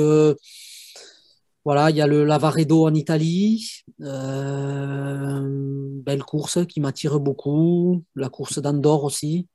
[1.64, 5.40] voilà, il y a le Lavaredo en Italie, euh,
[6.04, 9.46] belle course qui m'attire beaucoup, la course d'Andorre aussi,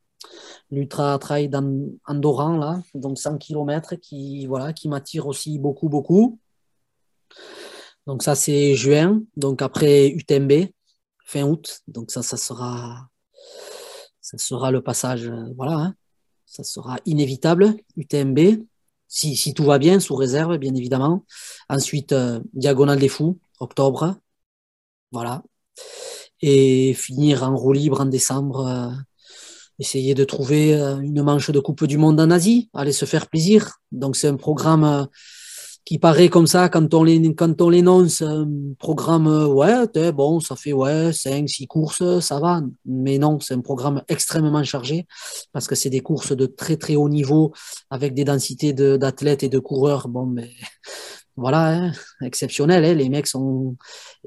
[0.71, 6.39] l'Ultra Trail d'Andoran, là, donc 100 km qui, voilà, qui m'attire aussi beaucoup, beaucoup.
[8.05, 10.69] Donc ça, c'est juin, donc après UTMB,
[11.27, 13.07] fin août, donc ça, ça sera,
[14.21, 15.95] ça sera le passage, voilà, hein.
[16.47, 18.65] ça sera inévitable, UTMB
[19.07, 21.23] si, tout va bien, sous réserve, bien évidemment.
[21.69, 24.15] Ensuite, euh, Diagonale des Fous, octobre.
[25.11, 25.43] Voilà.
[26.41, 28.67] Et finir en roue libre en décembre.
[28.67, 28.91] Euh,
[29.79, 33.27] essayer de trouver euh, une manche de Coupe du Monde en Asie, aller se faire
[33.27, 33.77] plaisir.
[33.91, 35.07] Donc, c'est un programme
[35.87, 40.73] qui paraît comme ça quand on quand on l'énonce, un programme, ouais, bon, ça fait
[40.73, 42.61] ouais, 5, 6 courses, ça va.
[42.85, 45.07] Mais non, c'est un programme extrêmement chargé
[45.53, 47.53] parce que c'est des courses de très très haut niveau
[47.89, 50.09] avec des densités d'athlètes et de coureurs.
[50.09, 50.51] Bon, mais
[51.37, 51.91] voilà, hein,
[52.21, 52.83] exceptionnel.
[52.83, 53.77] Hein, les mecs sont.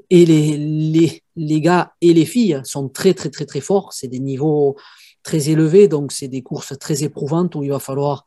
[0.09, 3.93] Et les, les, les gars et les filles sont très très très très forts.
[3.93, 4.77] C'est des niveaux
[5.21, 8.25] très élevés, donc c'est des courses très éprouvantes où il va falloir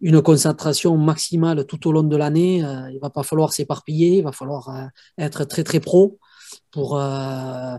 [0.00, 2.64] une concentration maximale tout au long de l'année.
[2.64, 4.86] Euh, il va pas falloir s'éparpiller, il va falloir euh,
[5.18, 6.18] être très très pro
[6.70, 7.76] pour, euh,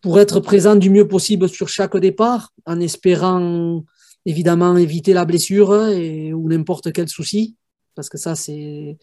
[0.00, 3.82] pour être présent du mieux possible sur chaque départ, en espérant
[4.26, 7.56] évidemment éviter la blessure et, ou n'importe quel souci,
[7.94, 8.98] parce que ça c'est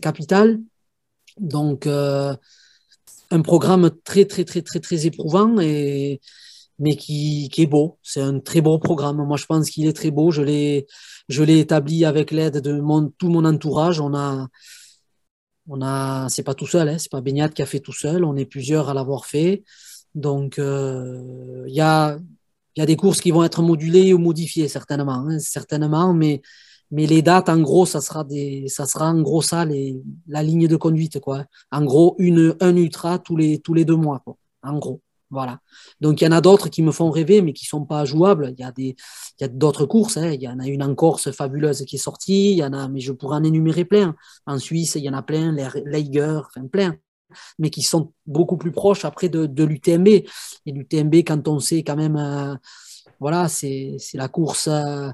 [0.00, 0.60] capital.
[1.38, 6.20] Donc un programme très très très très très éprouvant et
[6.78, 7.98] mais qui, qui est beau.
[8.02, 9.24] C'est un très beau programme.
[9.24, 10.30] Moi, je pense qu'il est très beau.
[10.32, 10.86] Je l'ai,
[11.28, 14.00] je l'ai établi avec l'aide de mon, tout mon entourage.
[14.00, 14.48] On a,
[15.68, 18.24] on a, c'est pas tout seul, hein, c'est pas Beignat qui a fait tout seul.
[18.24, 19.64] On est plusieurs à l'avoir fait.
[20.14, 22.18] Donc, euh, il y a,
[22.76, 26.42] y a des courses qui vont être modulées ou modifiées certainement, hein, certainement, mais
[26.92, 29.64] mais les dates, en gros, ça sera des, ça sera en gros ça
[30.28, 31.46] la ligne de conduite quoi.
[31.70, 34.36] En gros, une, un ultra tous les tous les deux mois quoi.
[34.62, 35.00] En gros.
[35.32, 35.60] Voilà.
[36.02, 38.52] Donc il y en a d'autres qui me font rêver, mais qui sont pas jouables.
[38.56, 38.94] Il y a des,
[39.40, 40.18] il y a d'autres courses.
[40.18, 40.30] Hein.
[40.30, 42.52] Il y en a une en Corse fabuleuse qui est sortie.
[42.52, 44.14] Il y en a, mais je pourrais en énumérer plein.
[44.46, 46.96] En Suisse, il y en a plein, les Leiger, enfin plein,
[47.58, 50.08] mais qui sont beaucoup plus proches après de, de l'UTMB.
[50.08, 50.26] Et
[50.66, 52.54] l'UTMB, quand on sait quand même, euh,
[53.18, 54.68] voilà, c'est la course.
[54.68, 55.10] Euh,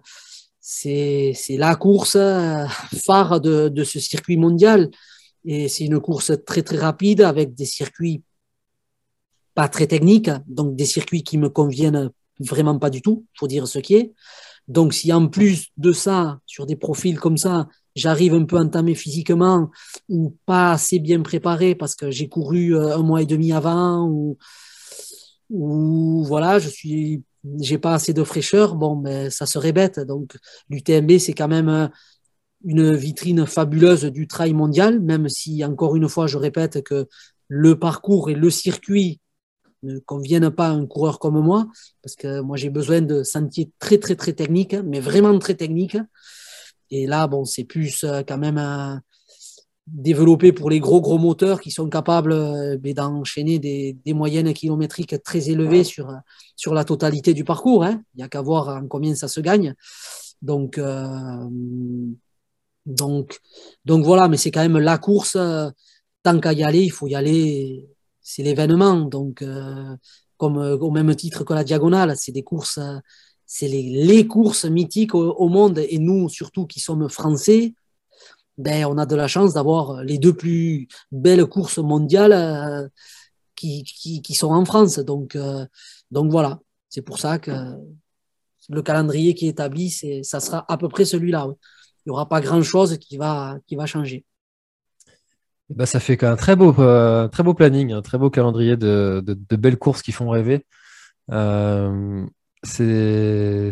[0.60, 2.66] c'est la course euh,
[3.06, 4.90] phare de, de ce circuit mondial.
[5.44, 8.22] Et c'est une course très très rapide avec des circuits
[9.58, 13.66] pas très technique, donc des circuits qui me conviennent vraiment pas du tout, faut dire
[13.66, 14.12] ce qui est.
[14.68, 17.66] Donc si en plus de ça, sur des profils comme ça,
[17.96, 19.68] j'arrive un peu entamé physiquement
[20.08, 24.06] ou pas assez bien préparé parce que j'ai couru euh, un mois et demi avant
[24.08, 24.38] ou,
[25.50, 27.24] ou voilà, je suis
[27.60, 29.98] j'ai pas assez de fraîcheur, bon mais ça serait bête.
[29.98, 30.36] Donc
[30.70, 31.88] l'UTMB c'est quand même euh,
[32.64, 37.08] une vitrine fabuleuse du trail mondial, même si encore une fois je répète que
[37.48, 39.20] le parcours et le circuit
[39.82, 41.68] ne conviennent pas à un coureur comme moi,
[42.02, 45.98] parce que moi j'ai besoin de sentiers très très très techniques, mais vraiment très techniques.
[46.90, 48.96] Et là, bon, c'est plus euh, quand même euh,
[49.86, 55.22] développé pour les gros gros moteurs qui sont capables euh, d'enchaîner des, des, moyennes kilométriques
[55.22, 56.12] très élevées sur,
[56.56, 57.84] sur la totalité du parcours.
[57.84, 58.02] Hein.
[58.14, 59.74] Il n'y a qu'à voir en combien ça se gagne.
[60.40, 60.80] Donc,
[62.86, 63.40] donc,
[63.84, 65.36] donc voilà, mais c'est quand même la course.
[66.22, 67.88] tant qu'à y aller, il faut y aller
[68.28, 69.00] c'est l'événement.
[69.00, 69.96] Donc, euh,
[70.36, 72.98] comme euh, au même titre que la diagonale, c'est des courses, euh,
[73.46, 75.78] c'est les, courses mythiques au, monde.
[75.88, 77.74] Et nous, surtout qui sommes français,
[78.58, 82.90] ben, on a de la chance d'avoir les deux plus belles courses mondiales
[83.56, 84.98] qui, qui, sont en France.
[84.98, 85.38] Donc,
[86.10, 86.60] donc voilà,
[86.90, 87.52] c'est pour ça que
[88.68, 89.90] le calendrier qui est établi,
[90.22, 91.46] ça sera à peu près celui-là.
[92.04, 94.26] Il n'y aura pas grand-chose qui va, qui va changer.
[95.70, 99.22] Bah, ça fait un très beau, euh, très beau planning, un très beau calendrier de,
[99.24, 100.64] de, belles courses qui font rêver.
[101.30, 102.24] Euh,
[102.62, 103.70] c'est,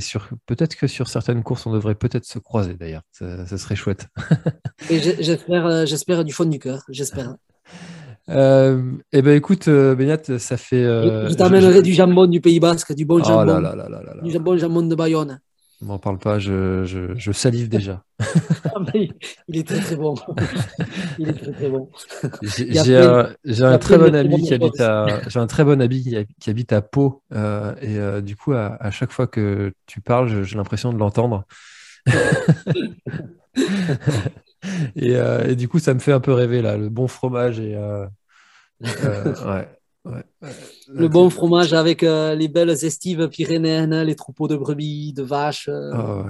[0.00, 3.02] sur, peut-être que sur certaines courses, on devrait peut-être se croiser d'ailleurs.
[3.12, 4.08] Ça, serait chouette.
[4.88, 6.84] j'espère, euh, j'espère du fond du cœur.
[6.88, 7.34] J'espère.
[8.28, 10.84] Euh, eh ben écoute, Benyat, ça fait.
[10.84, 13.60] je t'amènerai du jambon du Pays Basque, du bon oh jambon.
[14.22, 15.40] du jambon, jambon de Bayonne.
[15.80, 18.04] Ne m'en parle pas, je, je, je salive déjà.
[18.72, 18.84] Ah,
[19.48, 20.14] il est très très bon.
[21.18, 21.90] Il est très très bon.
[22.42, 26.50] J'ai un, un, très bon ami qui habite à, j'ai un très bon ami qui,
[26.50, 30.44] habite à Pau euh, et euh, du coup à, à, chaque fois que tu parles,
[30.44, 31.44] j'ai l'impression de l'entendre.
[34.96, 37.58] et, euh, et, du coup, ça me fait un peu rêver là, le bon fromage
[37.58, 37.76] et
[38.82, 39.68] ouais.
[40.04, 45.68] Le bon fromage avec les belles estives pyrénéennes, les troupeaux de brebis, de vaches.
[45.68, 46.24] Ah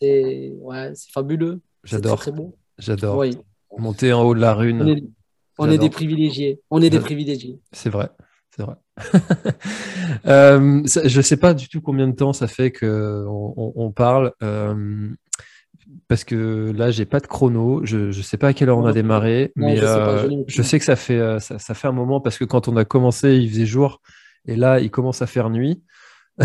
[0.00, 1.60] c'est ouais, fabuleux.
[1.84, 2.20] J'adore.
[2.20, 2.54] Très, bon.
[2.78, 3.24] J'adore.
[3.76, 5.12] Monter en haut de la rune.
[5.58, 6.60] On est, des privilégiés.
[6.70, 7.58] On est des privilégiés.
[7.72, 8.10] C'est vrai.
[8.56, 8.76] C'est vrai.
[10.26, 14.32] euh, je ne sais pas du tout combien de temps ça fait qu'on on, parle.
[16.08, 17.82] Parce que là, j'ai pas de chrono.
[17.84, 20.62] Je ne sais pas à quelle heure on a démarré, mais je, sais, euh, je
[20.62, 22.86] sais que ça fait, euh, ça, ça, fait un moment parce que quand on a
[22.86, 24.00] commencé, il faisait jour
[24.46, 25.82] et là, il commence à faire nuit.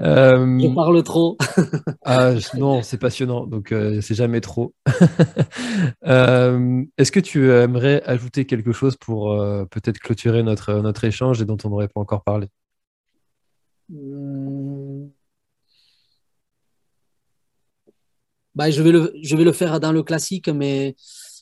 [0.00, 1.36] Euh, je parle trop.
[2.04, 4.72] ah, non, c'est passionnant, donc euh, c'est jamais trop.
[6.06, 9.36] Est-ce que tu aimerais ajouter quelque chose pour
[9.70, 12.46] peut-être clôturer notre, notre échange et dont on n'aurait pas encore parlé?
[18.54, 20.94] Bah, je, vais le, je vais le faire dans le classique, mais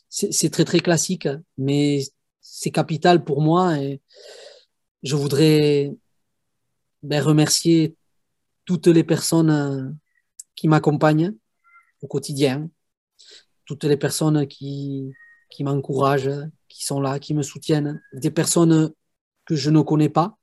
[0.09, 2.03] c'est très très classique, mais
[2.41, 4.03] c'est capital pour moi et
[5.03, 5.93] je voudrais
[7.03, 7.97] ben, remercier
[8.65, 9.91] toutes les personnes euh,
[10.55, 11.35] qui m'accompagnent
[12.03, 12.69] au quotidien,
[13.65, 15.13] toutes les personnes qui,
[15.51, 16.31] qui m'encouragent,
[16.69, 18.93] qui sont là, qui me soutiennent, des personnes
[19.45, 20.37] que je ne connais pas,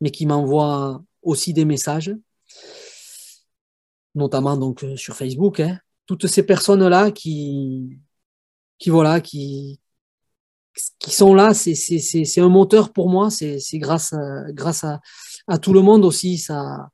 [0.00, 2.14] mais qui m'envoient aussi des messages,
[4.14, 5.60] notamment donc sur Facebook.
[5.60, 5.80] Hein.
[6.08, 8.00] Toutes ces personnes-là qui,
[8.78, 9.78] qui, voilà, qui,
[10.98, 13.30] qui sont là, c'est un moteur pour moi.
[13.30, 14.14] C'est grâce,
[14.48, 15.00] grâce à,
[15.46, 16.88] à tout le monde aussi, ça,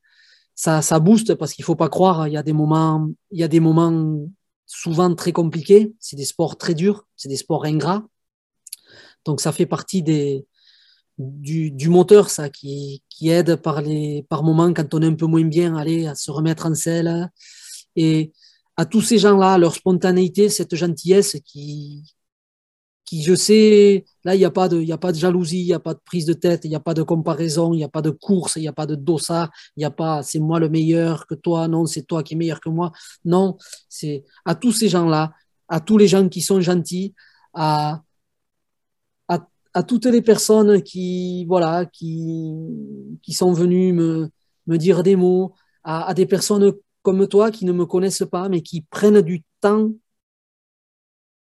[0.55, 3.45] ça, ça booste parce qu'il faut pas croire, il y a des moments, il y
[3.45, 4.27] a des moments
[4.67, 5.95] souvent très compliqués.
[6.01, 8.05] C'est des sports très durs, c'est des sports ingrats.
[9.25, 10.45] Donc ça fait partie des,
[11.19, 15.15] du, du moteur, ça, qui, qui aide par, les, par moments quand on est un
[15.15, 17.31] peu moins bien, aller à se remettre en selle.
[17.97, 18.33] Et
[18.77, 22.15] à tous ces gens-là, leur spontanéité, cette gentillesse qui,
[23.05, 25.67] qui, je sais, là, il n'y a, pas de, y a pas de jalousie, il
[25.67, 27.85] n'y a pas de prise de tête, il n'y a pas de comparaison, il n'y
[27.85, 30.41] a pas de course, il n'y a pas de dossard, il n'y a pas c'est
[30.41, 32.93] moi le meilleur que toi, non, c'est toi qui es meilleur que moi.
[33.25, 33.57] Non,
[33.89, 35.33] c'est à tous ces gens-là,
[35.69, 37.15] à tous les gens qui sont gentils,
[37.53, 38.03] à,
[39.77, 42.53] à, toutes les personnes qui, voilà, qui,
[43.23, 44.31] qui sont venues me,
[44.69, 45.53] me dire des mots,
[45.83, 46.73] à des personnes
[47.05, 49.91] comme toi qui ne me connaissent pas, mais qui prennent du temps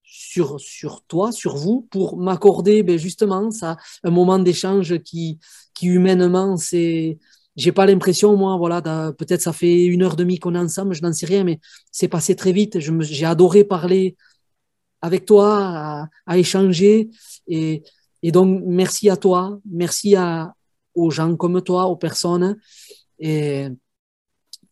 [0.03, 5.39] sur, sur toi, sur vous, pour m'accorder ben justement ça, un moment d'échange qui,
[5.73, 7.19] qui humainement, c'est.
[7.55, 8.81] J'ai pas l'impression, moi, voilà,
[9.13, 11.61] peut-être ça fait une heure et demie qu'on est ensemble, je n'en sais rien, mais
[11.91, 12.79] c'est passé très vite.
[12.81, 14.17] J'ai adoré parler
[15.03, 17.11] avec toi, à, à échanger.
[17.47, 17.83] Et,
[18.23, 20.55] et, donc, merci à toi, merci à,
[20.95, 22.57] aux gens comme toi, aux personnes.
[23.19, 23.69] Et,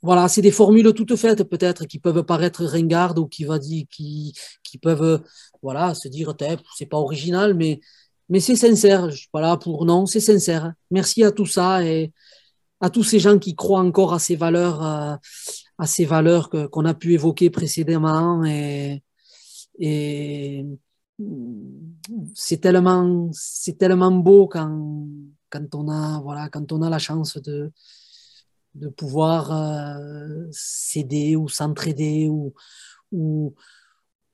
[0.03, 3.85] voilà, c'est des formules toutes faites peut-être qui peuvent paraître ringardes ou qui, va dire,
[3.91, 5.23] qui, qui peuvent
[5.63, 6.35] voilà, se dire
[6.77, 7.81] c'est pas original, mais,
[8.29, 9.11] mais c'est sincère.
[9.11, 9.29] Je
[9.61, 10.73] pour non, c'est sincère.
[10.91, 12.13] Merci à tout ça et
[12.81, 16.95] à tous ces gens qui croient encore à ces valeurs, à ces valeurs qu'on a
[16.95, 19.03] pu évoquer précédemment et,
[19.79, 20.65] et
[22.35, 25.07] c'est tellement, c'est tellement beau quand,
[25.51, 27.71] quand on a, voilà, quand on a la chance de,
[28.75, 32.55] de pouvoir euh, s'aider ou s'entraider ou,
[33.13, 33.55] ou,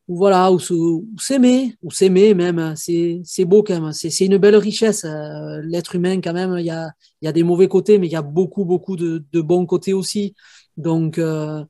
[0.09, 0.59] voilà, ou,
[1.19, 2.59] s'aimer, ou s'aimer même.
[2.59, 2.75] Hein.
[2.77, 3.93] C'est beau quand même.
[3.93, 5.05] C'est une belle richesse.
[5.05, 6.91] Euh, l'être humain, quand même, il y a,
[7.23, 9.93] y a, des mauvais côtés, mais il y a beaucoup, beaucoup de, de bons côtés
[9.93, 10.35] aussi.
[10.77, 11.65] Donc, euh,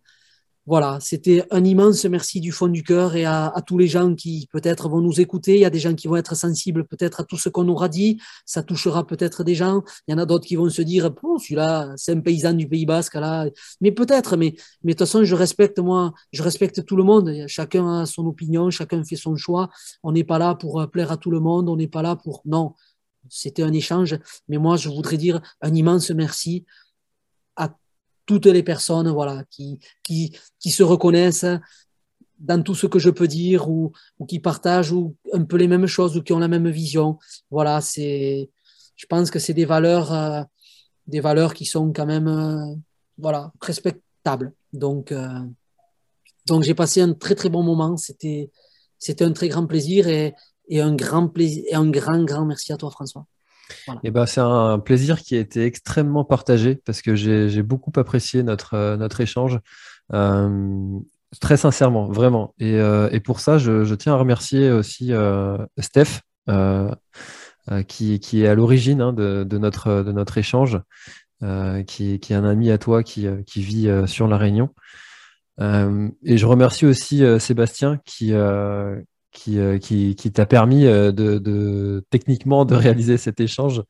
[0.67, 4.49] voilà, c'était un immense merci du fond du cœur et à, tous les gens qui
[4.53, 5.55] peut-être vont nous écouter.
[5.55, 7.89] Il y a des gens qui vont être sensibles peut-être à tout ce qu'on aura
[7.89, 8.21] dit.
[8.47, 9.83] Ça touchera peut-être des gens.
[10.09, 12.69] Il y en a d'autres qui vont se dire, bon, celui-là, c'est un paysan du
[12.69, 13.47] Pays Basque, là.
[13.81, 17.33] Mais peut-être, mais, mais de toute façon, je respecte, moi, je respecte tout le monde.
[17.47, 19.71] Chacun a son opinion, chacun fait son choix.
[20.03, 21.69] On n'est pas là pour plaire à tout le monde.
[21.69, 22.75] On n'est pas là pour, non.
[23.29, 24.19] C'était un échange.
[24.49, 26.65] Mais moi, je voudrais dire un immense merci
[28.27, 31.47] toutes les personnes voilà, qui, qui, qui se reconnaissent
[32.39, 35.69] dans tout ce que je peux dire ou, ou, qui partagent ou un peu les
[35.69, 37.19] mêmes choses ou qui ont la même vision.
[37.51, 38.51] Voilà, c'est,
[38.97, 40.43] je pense que c'est des valeurs, euh,
[41.07, 42.75] des valeurs qui sont quand même, euh,
[43.17, 44.53] voilà, respectables.
[44.73, 45.41] Donc, euh,
[46.47, 47.97] donc j'ai passé un très très bon moment.
[47.97, 48.51] C'était,
[48.99, 50.35] c'était un très grand plaisir et,
[50.69, 53.27] et un grand plaisir et un grand grand merci à toi François.
[54.03, 58.43] Eh ben, c'est un plaisir qui a été extrêmement partagé parce que j'ai beaucoup apprécié
[58.43, 59.61] notre, euh, notre échange.
[60.13, 60.99] Euh,
[61.41, 62.55] très sincèrement, vraiment.
[62.59, 65.13] Et, euh, et pour ça, je, je, tiens à remercier aussi
[65.79, 66.21] Steph,
[67.89, 70.81] qui, qui, est à l'origine hein, de, de, notre, de notre échange,
[71.87, 74.71] qui, qui, est un ami à toi qui, qui vit sur La Réunion.
[75.61, 78.33] et je remercie aussi Sébastien qui,
[79.33, 83.83] qui, qui, qui t'a permis de, de, techniquement de réaliser cet échange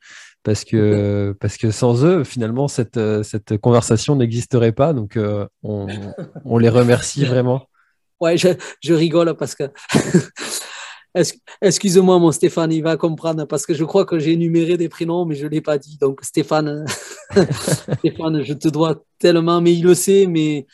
[0.42, 4.92] parce que, parce que sans eux, finalement, cette, cette conversation n'existerait pas.
[4.92, 5.18] Donc,
[5.62, 5.86] on,
[6.44, 7.68] on, les remercie vraiment.
[8.20, 8.48] Ouais, je,
[8.82, 9.64] je rigole parce que
[11.62, 15.24] Excuse-moi, mon Stéphane, il va comprendre parce que je crois que j'ai énuméré des prénoms,
[15.24, 15.96] mais je ne l'ai pas dit.
[15.98, 16.84] Donc, Stéphane,
[17.98, 20.66] Stéphane, je te dois tellement, mais il le sait, mais,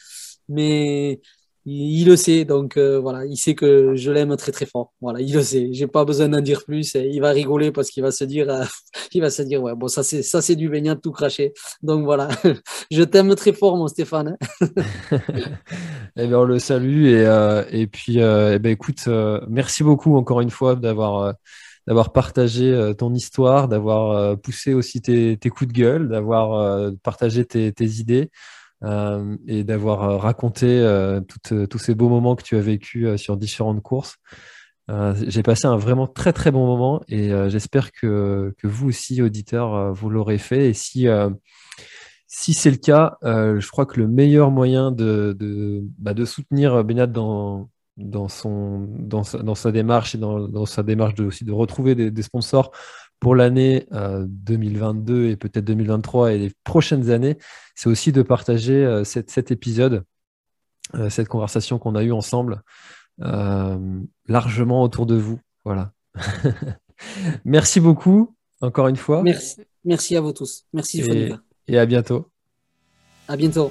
[0.48, 1.20] mais
[1.64, 2.44] il, le sait.
[2.44, 4.93] Donc, euh, voilà, il sait que je l'aime très, très fort.
[5.01, 5.68] Voilà, il le sait.
[5.72, 6.94] J'ai pas besoin d'en dire plus.
[6.94, 8.64] il va rigoler parce qu'il va se dire, euh,
[9.12, 11.52] il va se dire, ouais, bon, ça, c'est, ça, c'est du baignade tout craché.
[11.82, 12.28] Donc, voilà,
[12.90, 14.36] je t'aime très fort, mon Stéphane.
[16.16, 19.82] Eh bien, on le salue et, euh, et puis, euh, eh ben, écoute, euh, merci
[19.82, 21.34] beaucoup encore une fois d'avoir
[21.86, 27.72] d'avoir partagé ton histoire, d'avoir poussé aussi tes, tes, coups de gueule, d'avoir partagé tes,
[27.72, 28.30] tes idées
[29.47, 30.83] et d'avoir raconté
[31.29, 34.17] tous ces beaux moments que tu as vécu sur différentes courses.
[34.89, 39.93] J'ai passé un vraiment très très bon moment et j'espère que, que, vous aussi, auditeurs,
[39.95, 40.71] vous l'aurez fait.
[40.71, 41.07] Et si
[42.35, 46.83] si c'est le cas, euh, je crois que le meilleur moyen de, de, bah, soutenir
[46.83, 47.69] Benat dans,
[47.99, 51.53] dans, son, dans, sa, dans sa démarche et dans, dans sa démarche de, aussi de
[51.53, 52.73] retrouver des sponsors
[53.23, 57.39] pour l'année 2022 euh, et peut-être 2023 et les prochaines années,
[57.77, 60.03] c'est aussi de partager euh, cet, épisode,
[61.09, 62.62] cette conversation qu'on a eue ensemble,
[64.27, 65.39] largement autour de vous.
[65.65, 65.93] Voilà.
[67.44, 69.23] Merci beaucoup, encore une fois.
[69.23, 70.65] Merci, Merci à vous tous.
[70.73, 71.32] Merci, et
[71.69, 72.27] et à bientôt.
[73.28, 73.70] À bientôt.